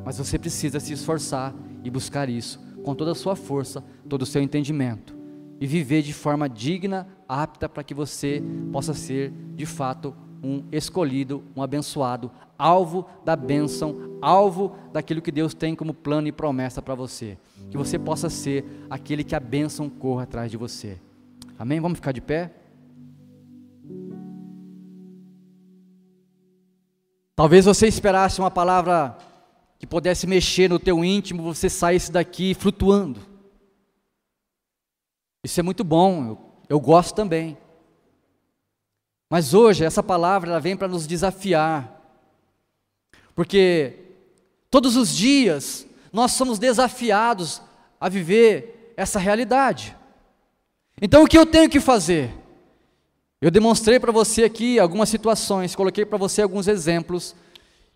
mas 0.04 0.18
você 0.18 0.38
precisa 0.38 0.78
se 0.78 0.92
esforçar 0.92 1.54
e 1.82 1.90
buscar 1.90 2.28
isso 2.28 2.60
com 2.84 2.94
toda 2.94 3.12
a 3.12 3.14
sua 3.14 3.34
força, 3.34 3.84
todo 4.08 4.22
o 4.22 4.26
seu 4.26 4.42
entendimento 4.42 5.18
e 5.60 5.66
viver 5.66 6.02
de 6.02 6.12
forma 6.12 6.48
digna, 6.48 7.08
apta 7.28 7.68
para 7.68 7.82
que 7.82 7.94
você 7.94 8.42
possa 8.72 8.94
ser 8.94 9.32
de 9.54 9.66
fato 9.66 10.14
um 10.42 10.62
escolhido, 10.70 11.42
um 11.56 11.62
abençoado, 11.62 12.30
alvo 12.56 13.06
da 13.24 13.34
bênção, 13.34 14.18
alvo 14.22 14.76
daquilo 14.92 15.20
que 15.20 15.32
Deus 15.32 15.54
tem 15.54 15.74
como 15.74 15.92
plano 15.92 16.28
e 16.28 16.32
promessa 16.32 16.80
para 16.80 16.94
você. 16.94 17.36
Que 17.70 17.76
você 17.76 17.98
possa 17.98 18.30
ser 18.30 18.64
aquele 18.88 19.24
que 19.24 19.34
a 19.34 19.40
bênção 19.40 19.90
corra 19.90 20.22
atrás 20.22 20.50
de 20.50 20.56
você. 20.56 20.98
Amém? 21.58 21.80
Vamos 21.80 21.98
ficar 21.98 22.12
de 22.12 22.20
pé? 22.20 22.52
Talvez 27.38 27.66
você 27.66 27.86
esperasse 27.86 28.40
uma 28.40 28.50
palavra 28.50 29.16
que 29.78 29.86
pudesse 29.86 30.26
mexer 30.26 30.68
no 30.68 30.76
teu 30.76 31.04
íntimo, 31.04 31.40
você 31.40 31.70
saísse 31.70 32.10
daqui 32.10 32.52
flutuando. 32.52 33.20
Isso 35.44 35.60
é 35.60 35.62
muito 35.62 35.84
bom, 35.84 36.30
eu, 36.30 36.38
eu 36.68 36.80
gosto 36.80 37.14
também. 37.14 37.56
Mas 39.30 39.54
hoje 39.54 39.84
essa 39.84 40.02
palavra 40.02 40.50
ela 40.50 40.58
vem 40.58 40.76
para 40.76 40.88
nos 40.88 41.06
desafiar. 41.06 42.02
Porque 43.36 44.16
todos 44.68 44.96
os 44.96 45.16
dias 45.16 45.86
nós 46.12 46.32
somos 46.32 46.58
desafiados 46.58 47.62
a 48.00 48.08
viver 48.08 48.92
essa 48.96 49.20
realidade. 49.20 49.96
Então 51.00 51.22
o 51.22 51.28
que 51.28 51.38
eu 51.38 51.46
tenho 51.46 51.70
que 51.70 51.78
fazer? 51.78 52.34
Eu 53.40 53.52
demonstrei 53.52 54.00
para 54.00 54.10
você 54.10 54.42
aqui 54.42 54.80
algumas 54.80 55.08
situações, 55.08 55.76
coloquei 55.76 56.04
para 56.04 56.18
você 56.18 56.42
alguns 56.42 56.66
exemplos, 56.66 57.36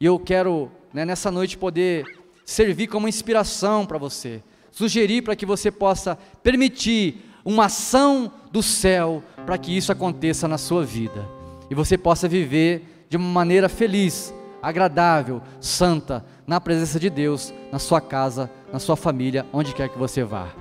e 0.00 0.06
eu 0.06 0.16
quero 0.18 0.70
né, 0.92 1.04
nessa 1.04 1.32
noite 1.32 1.58
poder 1.58 2.20
servir 2.44 2.86
como 2.86 3.08
inspiração 3.08 3.84
para 3.84 3.98
você, 3.98 4.40
sugerir 4.70 5.22
para 5.22 5.34
que 5.34 5.44
você 5.44 5.70
possa 5.70 6.16
permitir 6.44 7.24
uma 7.44 7.64
ação 7.64 8.32
do 8.52 8.62
céu 8.62 9.22
para 9.44 9.58
que 9.58 9.76
isso 9.76 9.90
aconteça 9.90 10.46
na 10.46 10.58
sua 10.58 10.84
vida 10.84 11.26
e 11.68 11.74
você 11.74 11.98
possa 11.98 12.28
viver 12.28 13.06
de 13.08 13.16
uma 13.16 13.28
maneira 13.28 13.68
feliz, 13.68 14.32
agradável, 14.62 15.42
santa, 15.60 16.24
na 16.46 16.60
presença 16.60 17.00
de 17.00 17.10
Deus, 17.10 17.52
na 17.72 17.78
sua 17.78 18.00
casa, 18.00 18.48
na 18.72 18.78
sua 18.78 18.94
família, 18.94 19.44
onde 19.52 19.74
quer 19.74 19.88
que 19.88 19.98
você 19.98 20.22
vá. 20.22 20.54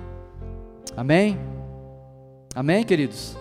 Amém? 0.98 1.38
Amém, 2.56 2.84
queridos? 2.84 3.41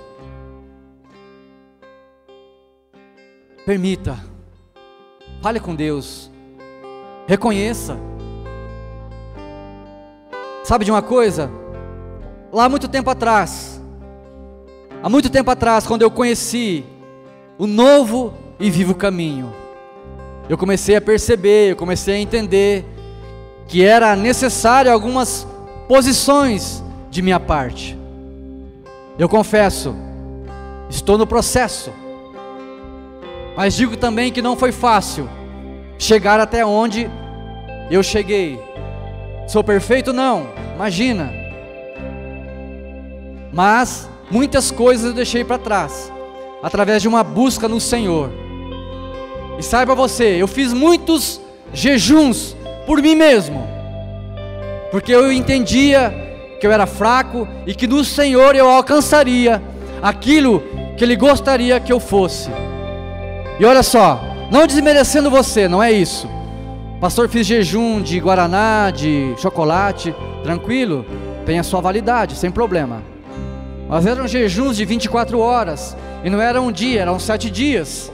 Permita. 3.71 4.19
Fale 5.41 5.61
com 5.61 5.77
Deus. 5.77 6.29
Reconheça. 7.29 7.97
Sabe 10.65 10.85
de 10.85 10.91
uma 10.91 11.03
coisa? 11.03 11.49
Lá 12.53 12.69
muito 12.69 12.89
tempo 12.89 13.09
atrás, 13.11 13.81
há 15.01 15.09
muito 15.09 15.31
tempo 15.31 15.53
atrás, 15.53 15.87
quando 15.87 16.03
eu 16.03 16.11
conheci 16.11 16.85
o 17.59 17.67
novo 17.69 18.35
e 18.59 18.69
vivo 18.69 18.93
caminho, 18.93 19.55
eu 20.49 20.59
comecei 20.59 20.97
a 20.97 21.01
perceber, 21.01 21.71
eu 21.71 21.77
comecei 21.77 22.15
a 22.15 22.19
entender 22.19 22.85
que 23.69 23.85
era 23.85 24.17
necessário 24.17 24.91
algumas 24.91 25.47
posições 25.87 26.83
de 27.09 27.23
minha 27.23 27.39
parte. 27.39 27.97
Eu 29.17 29.29
confesso, 29.29 29.95
estou 30.91 31.17
no 31.17 31.25
processo 31.25 31.93
Mas 33.57 33.75
digo 33.75 33.97
também 33.97 34.33
que 34.33 34.43
não 34.43 34.57
foi 34.57 34.73
fácil 34.73 35.29
chegar 35.99 36.41
até 36.41 36.65
onde 36.65 37.11
eu 37.91 38.03
cheguei. 38.03 38.59
Sou 39.47 39.63
perfeito? 39.63 40.13
Não, 40.13 40.49
imagina. 40.75 41.33
Mas 43.53 44.09
muitas 44.31 44.71
coisas 44.71 45.07
eu 45.07 45.13
deixei 45.13 45.45
para 45.45 45.59
trás, 45.59 46.13
através 46.63 47.03
de 47.03 47.09
uma 47.09 47.25
busca 47.25 47.69
no 47.69 47.81
Senhor. 47.81 48.31
E 49.59 49.63
saiba 49.63 49.95
você, 49.95 50.37
eu 50.41 50.47
fiz 50.47 50.73
muitos 50.73 51.41
jejuns 51.75 52.57
por 52.87 53.03
mim 53.03 53.15
mesmo, 53.15 53.69
porque 54.91 55.13
eu 55.13 55.31
entendia 55.31 56.15
que 56.61 56.67
eu 56.67 56.73
era 56.73 56.87
fraco 56.87 57.47
e 57.67 57.75
que 57.75 57.87
no 57.87 58.05
Senhor 58.05 58.55
eu 58.55 58.71
alcançaria 58.71 59.61
aquilo 60.03 60.63
que 60.97 61.05
Ele 61.05 61.17
gostaria 61.17 61.81
que 61.81 61.93
eu 61.93 61.99
fosse. 61.99 62.51
E 63.61 63.65
olha 63.67 63.83
só, 63.83 64.19
não 64.51 64.67
desmerecendo 64.67 65.31
você, 65.31 65.69
não 65.69 65.83
é 65.83 65.93
isso. 65.93 66.27
Pastor, 66.99 67.29
fiz 67.29 67.47
jejum 67.47 68.01
de 68.01 68.19
guaraná, 68.19 68.91
de 68.91 69.35
chocolate, 69.37 70.15
tranquilo, 70.43 71.05
tem 71.45 71.59
a 71.59 71.63
sua 71.63 71.83
validade, 71.83 72.37
sem 72.37 72.51
problema. 72.51 73.03
Mas 73.87 74.07
eram 74.07 74.27
jejuns 74.27 74.79
de 74.79 74.87
24 74.87 75.39
horas, 75.39 75.95
e 76.25 76.31
não 76.31 76.41
era 76.41 76.59
um 76.59 76.73
dia, 76.73 77.03
eram 77.03 77.19
sete 77.19 77.51
dias, 77.51 78.11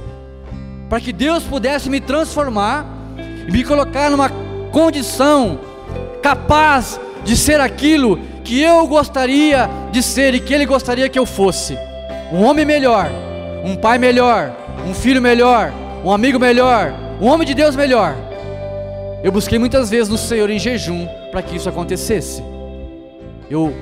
para 0.89 1.01
que 1.01 1.13
Deus 1.13 1.45
pudesse 1.45 1.89
me 1.89 2.01
transformar 2.01 2.85
e 3.47 3.53
me 3.53 3.63
colocar 3.63 4.11
numa 4.11 4.29
condição 4.73 5.61
capaz 6.21 6.99
de 7.25 7.37
ser 7.37 7.61
aquilo 7.61 8.19
que 8.43 8.61
eu 8.61 8.85
gostaria 8.89 9.71
de 9.93 10.03
ser 10.03 10.35
e 10.35 10.41
que 10.41 10.53
Ele 10.53 10.67
gostaria 10.67 11.09
que 11.09 11.21
eu 11.21 11.25
fosse 11.25 11.79
um 12.33 12.43
homem 12.43 12.65
melhor, 12.65 13.09
um 13.65 13.77
pai 13.77 13.97
melhor, 13.97 14.66
um 14.87 14.95
filho 14.95 15.21
melhor, 15.21 15.73
um 16.05 16.13
amigo 16.13 16.39
melhor, 16.39 16.95
um 17.21 17.27
homem 17.27 17.47
de 17.47 17.55
Deus 17.55 17.75
melhor. 17.75 18.15
Eu 19.23 19.33
busquei 19.33 19.59
muitas 19.59 19.91
vezes 19.91 20.09
no 20.09 20.17
Senhor 20.17 20.49
em 20.49 20.59
jejum 20.59 21.09
para 21.33 21.43
que 21.43 21.57
isso 21.57 21.69
acontecesse. 21.69 22.43
Eu 23.51 23.75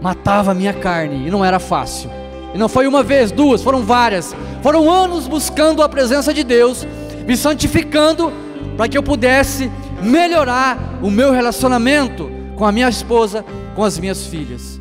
matava 0.00 0.52
a 0.52 0.54
minha 0.54 0.72
carne 0.72 1.26
e 1.26 1.30
não 1.30 1.44
era 1.44 1.58
fácil. 1.58 2.10
E 2.54 2.58
não 2.58 2.68
foi 2.68 2.86
uma 2.86 3.02
vez, 3.02 3.30
duas, 3.30 3.62
foram 3.62 3.82
várias. 3.82 4.34
Foram 4.62 4.90
anos 4.90 5.28
buscando 5.28 5.82
a 5.82 5.88
presença 5.88 6.32
de 6.32 6.42
Deus, 6.42 6.86
me 7.26 7.36
santificando 7.36 8.32
para 8.76 8.88
que 8.88 8.96
eu 8.96 9.02
pudesse 9.02 9.70
melhorar 10.02 10.98
o 11.02 11.10
meu 11.10 11.32
relacionamento 11.32 12.30
com 12.56 12.64
a 12.64 12.72
minha 12.72 12.88
esposa, 12.88 13.44
com 13.74 13.84
as 13.84 13.98
minhas 13.98 14.26
filhas. 14.26 14.80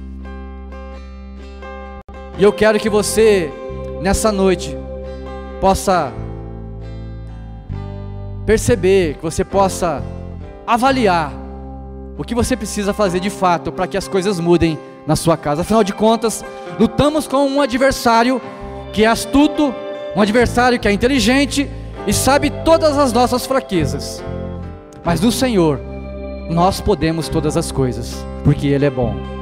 E 2.38 2.43
eu 2.43 2.53
quero 2.53 2.80
que 2.80 2.89
você, 2.89 3.51
nessa 4.01 4.32
noite, 4.32 4.78
possa 5.66 6.13
perceber, 8.45 9.16
que 9.16 9.24
você 9.24 9.43
possa 9.43 10.03
avaliar 10.68 11.34
o 12.16 12.24
que 12.24 12.36
você 12.36 12.55
precisa 12.55 12.93
fazer 12.93 13.20
de 13.20 13.32
fato 13.32 13.72
para 13.72 13.88
que 13.88 13.97
as 13.97 14.07
coisas 14.07 14.39
mudem 14.39 14.78
na 15.07 15.16
sua 15.16 15.36
casa. 15.36 15.63
Afinal 15.63 15.84
de 15.84 15.91
contas, 15.91 16.45
lutamos 16.80 17.26
com 17.28 17.47
um 17.47 17.59
adversário 17.59 18.39
que 18.93 19.05
é 19.05 19.07
astuto, 19.07 19.74
um 20.16 20.22
adversário 20.22 20.80
que 20.80 20.88
é 20.88 20.91
inteligente 20.91 21.68
e 22.05 22.13
sabe 22.13 22.51
todas 22.63 22.95
as 22.95 23.11
nossas 23.11 23.47
fraquezas. 23.47 24.24
Mas 25.03 25.20
no 25.20 25.32
Senhor, 25.32 25.80
nós 26.47 26.80
podemos 26.80 27.28
todas 27.28 27.57
as 27.57 27.72
coisas, 27.72 28.24
porque 28.43 28.68
Ele 28.68 28.86
é 28.86 28.91
bom. 28.91 29.35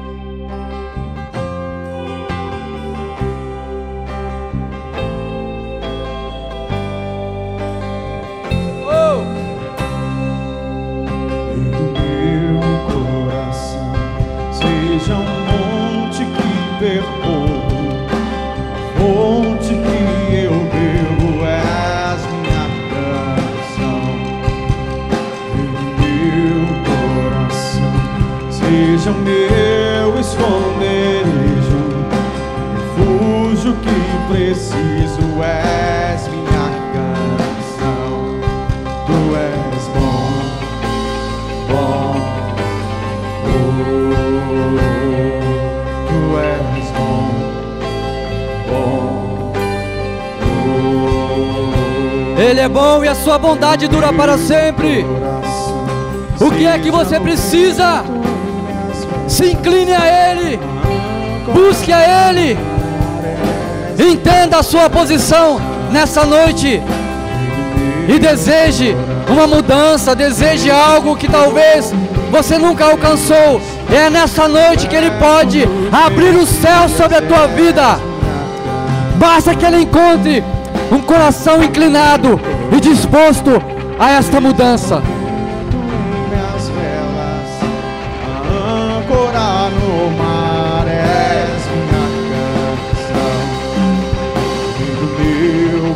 Sua 53.24 53.40
bondade 53.40 53.88
dura 53.88 54.12
para 54.12 54.38
sempre. 54.38 55.06
O 56.42 56.52
que 56.52 56.68
é 56.68 56.78
que 56.78 56.92
você 56.92 57.22
precisa? 57.22 58.04
Se 59.30 59.52
incline 59.52 59.94
a 59.94 60.32
Ele, 60.32 60.60
busque 61.54 61.94
a 61.94 62.30
Ele, 62.30 62.58
entenda 63.98 64.58
a 64.58 64.64
sua 64.64 64.90
posição 64.90 65.58
nessa 65.90 66.26
noite 66.26 66.82
e 68.10 68.20
deseje 68.20 68.94
uma 69.30 69.48
mudança, 69.48 70.14
deseje 70.14 70.70
algo 70.70 71.16
que 71.16 71.30
talvez 71.30 71.94
você 72.30 72.58
nunca 72.58 72.84
alcançou. 72.84 73.62
É 73.90 74.10
nessa 74.10 74.50
noite 74.50 74.86
que 74.86 74.96
Ele 74.98 75.12
pode 75.12 75.64
abrir 75.94 76.36
o 76.36 76.46
céu 76.46 76.90
sobre 76.90 77.20
a 77.20 77.22
tua 77.22 77.48
vida. 77.48 77.98
Basta 79.16 79.56
que 79.56 79.64
Ele 79.64 79.84
encontre 79.84 80.44
um 80.92 81.00
coração 81.00 81.64
inclinado 81.64 82.38
disposto 82.84 83.52
a 83.98 84.12
esta 84.12 84.40
mudança. 84.42 85.02
Minhas 86.30 86.70
velas 86.70 87.52
a 88.28 88.98
ancorar 89.00 89.72
no 89.72 90.12
mar 90.18 90.86
minha 90.88 92.68
canção 92.84 93.40
do 95.00 95.08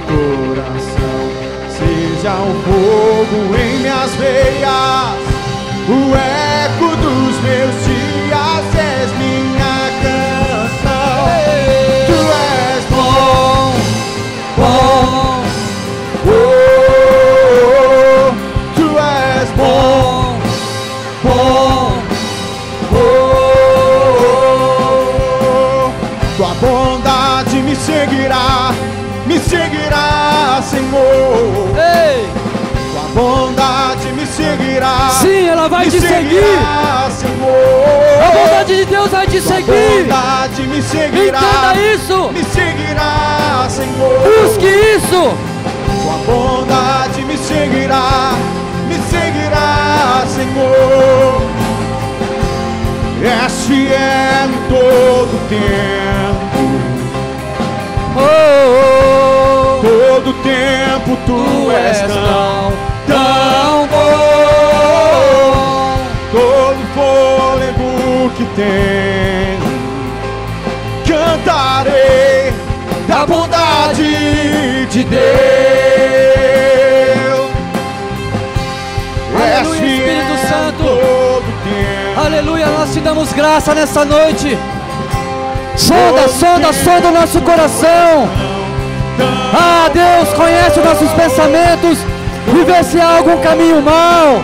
coração 0.07 1.19
seja 1.69 2.33
um 2.33 2.55
fogo 2.63 3.55
em 3.55 3.79
minhas 3.79 4.11
veias 4.15 5.27
o 5.89 6.16
vai 35.88 35.91
te 35.91 36.01
seguir. 36.01 36.43
Senhor. 37.11 38.23
A 38.23 38.31
bondade 38.31 38.75
de 38.75 38.85
Deus 38.85 39.09
vai 39.09 39.27
te 39.27 39.41
seguir. 39.41 40.03
bondade 40.03 40.67
me 40.67 40.81
seguirá. 40.81 41.39
Entenda 41.39 41.93
isso. 41.93 42.31
Me 42.31 42.43
seguirá, 42.43 43.67
Senhor. 43.69 44.19
Busque 44.43 44.67
isso. 44.67 45.33
Tua 45.85 46.17
bondade 46.25 47.23
me 47.23 47.38
seguirá. 47.38 48.33
Me 48.88 48.95
seguirá, 48.95 50.25
Senhor. 50.27 51.41
És 53.19 53.65
fiel 53.65 54.47
em 54.47 54.69
todo 54.69 55.39
tempo 55.49 56.61
Oh, 58.15 58.21
oh, 58.79 59.81
Todo 59.81 60.33
tempo 60.43 61.17
tu, 61.25 61.33
tu 61.33 61.71
és 61.71 61.97
tão 61.97 62.86
tem 68.58 69.60
Cantarei 71.05 72.51
da 73.08 73.26
bondade 73.26 74.88
de 74.88 75.03
Deus 75.03 75.28
Aleluia, 79.39 79.86
Espírito 79.86 80.38
Santo. 80.49 80.84
Aleluia, 82.20 82.66
nós 82.68 82.91
te 82.91 82.99
damos 82.99 83.32
graça 83.34 83.74
nessa 83.76 84.03
noite. 84.03 84.58
Sonda, 85.76 86.28
sonda, 86.28 86.74
sonda 86.74 87.08
o 87.10 87.12
nosso 87.12 87.39
coração. 87.41 88.28
Ah, 89.53 89.89
Deus 89.93 90.34
conhece 90.34 90.80
os 90.80 90.86
nossos 90.86 91.12
pensamentos 91.14 91.99
e 92.47 92.64
vê 92.64 92.84
se 92.84 92.99
há 92.99 93.18
algum 93.18 93.38
caminho 93.39 93.82
mau, 93.82 94.43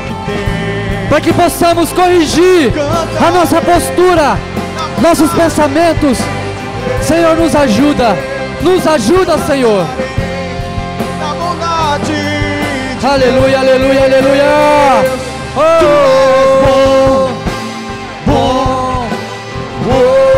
para 1.13 1.21
que 1.21 1.31
possamos 1.31 1.93
corrigir 1.93 2.73
a 3.21 3.29
nossa 3.29 3.61
postura, 3.61 4.35
nossos 4.99 5.29
pensamentos. 5.29 6.17
Senhor, 7.03 7.37
nos 7.37 7.53
ajuda, 7.53 8.15
nos 8.63 8.87
ajuda, 8.87 9.37
Senhor. 9.45 9.85
Aleluia, 13.03 13.59
aleluia, 13.59 14.05
aleluia. 14.05 14.43
Oh, 15.55 17.29
bom, 18.25 19.07
Tu 19.83 20.32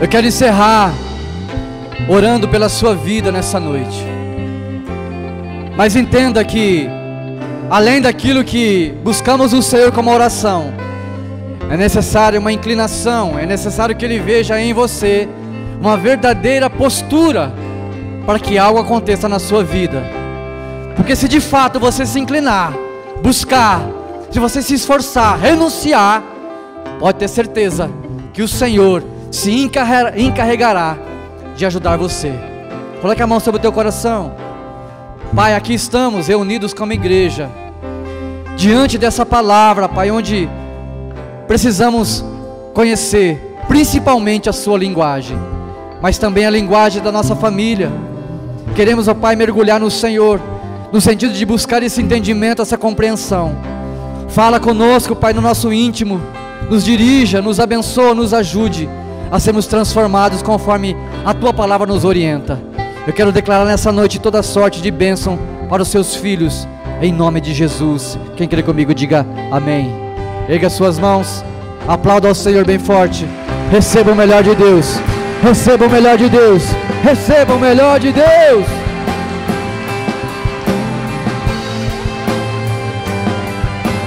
Eu 0.00 0.06
quero 0.06 0.28
encerrar 0.28 0.92
orando 2.08 2.48
pela 2.48 2.68
sua 2.68 2.94
vida 2.94 3.32
nessa 3.32 3.58
noite. 3.58 4.06
Mas 5.76 5.96
entenda 5.96 6.44
que, 6.44 6.88
além 7.68 8.00
daquilo 8.00 8.44
que 8.44 8.94
buscamos 9.02 9.52
o 9.52 9.60
Senhor 9.60 9.90
como 9.90 10.12
oração, 10.12 10.72
é 11.68 11.76
necessário 11.76 12.38
uma 12.38 12.52
inclinação, 12.52 13.36
é 13.36 13.44
necessário 13.44 13.96
que 13.96 14.04
Ele 14.04 14.20
veja 14.20 14.60
em 14.60 14.72
você 14.72 15.28
uma 15.80 15.96
verdadeira 15.96 16.70
postura 16.70 17.52
para 18.24 18.38
que 18.38 18.56
algo 18.56 18.78
aconteça 18.78 19.28
na 19.28 19.40
sua 19.40 19.64
vida. 19.64 20.00
Porque 20.94 21.16
se 21.16 21.26
de 21.26 21.40
fato 21.40 21.80
você 21.80 22.06
se 22.06 22.20
inclinar, 22.20 22.72
buscar, 23.20 23.82
se 24.30 24.38
você 24.38 24.62
se 24.62 24.74
esforçar, 24.74 25.36
renunciar, 25.40 26.22
pode 27.00 27.18
ter 27.18 27.26
certeza 27.26 27.90
que 28.32 28.42
o 28.42 28.48
Senhor 28.48 29.17
se 29.30 29.52
encarre- 29.52 30.20
encarregará 30.20 30.96
de 31.56 31.66
ajudar 31.66 31.96
você. 31.96 32.32
Coloque 33.00 33.22
a 33.22 33.26
mão 33.26 33.40
sobre 33.40 33.58
o 33.58 33.62
teu 33.62 33.72
coração. 33.72 34.32
Pai, 35.34 35.54
aqui 35.54 35.74
estamos 35.74 36.28
reunidos 36.28 36.72
como 36.72 36.92
igreja, 36.92 37.50
diante 38.56 38.96
dessa 38.96 39.26
palavra, 39.26 39.88
Pai, 39.88 40.10
onde 40.10 40.48
precisamos 41.46 42.24
conhecer 42.72 43.56
principalmente 43.68 44.48
a 44.48 44.52
Sua 44.52 44.78
linguagem, 44.78 45.38
mas 46.00 46.16
também 46.16 46.46
a 46.46 46.50
linguagem 46.50 47.02
da 47.02 47.12
nossa 47.12 47.36
família. 47.36 47.92
Queremos, 48.74 49.06
ó 49.08 49.14
Pai, 49.14 49.36
mergulhar 49.36 49.78
no 49.78 49.90
Senhor, 49.90 50.40
no 50.90 51.00
sentido 51.00 51.34
de 51.34 51.44
buscar 51.44 51.82
esse 51.82 52.00
entendimento, 52.00 52.62
essa 52.62 52.78
compreensão. 52.78 53.54
Fala 54.28 54.58
conosco, 54.58 55.14
Pai, 55.14 55.34
no 55.34 55.42
nosso 55.42 55.72
íntimo, 55.72 56.20
nos 56.70 56.84
dirija, 56.84 57.42
nos 57.42 57.60
abençoa, 57.60 58.14
nos 58.14 58.32
ajude 58.32 58.88
a 59.30 59.38
sermos 59.38 59.66
transformados 59.66 60.42
conforme 60.42 60.96
a 61.24 61.34
Tua 61.34 61.52
palavra 61.52 61.86
nos 61.86 62.04
orienta. 62.04 62.60
Eu 63.06 63.12
quero 63.12 63.32
declarar 63.32 63.64
nessa 63.64 63.90
noite 63.90 64.18
toda 64.18 64.42
sorte 64.42 64.82
de 64.82 64.90
bênção 64.90 65.38
para 65.68 65.82
os 65.82 65.88
seus 65.88 66.14
filhos, 66.14 66.66
em 67.00 67.12
nome 67.12 67.40
de 67.40 67.54
Jesus. 67.54 68.18
Quem 68.36 68.48
crê 68.48 68.62
comigo, 68.62 68.94
diga 68.94 69.26
amém. 69.50 69.90
Erga 70.48 70.70
suas 70.70 70.98
mãos, 70.98 71.44
aplauda 71.86 72.28
ao 72.28 72.34
Senhor 72.34 72.64
bem 72.64 72.78
forte. 72.78 73.26
Receba 73.70 74.12
o 74.12 74.16
melhor 74.16 74.42
de 74.42 74.54
Deus, 74.54 74.98
receba 75.42 75.86
o 75.86 75.90
melhor 75.90 76.16
de 76.16 76.28
Deus, 76.28 76.62
receba 77.02 77.54
o 77.54 77.58
melhor 77.58 78.00
de 78.00 78.12
Deus. 78.12 78.66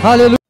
Aleluia. 0.03 0.40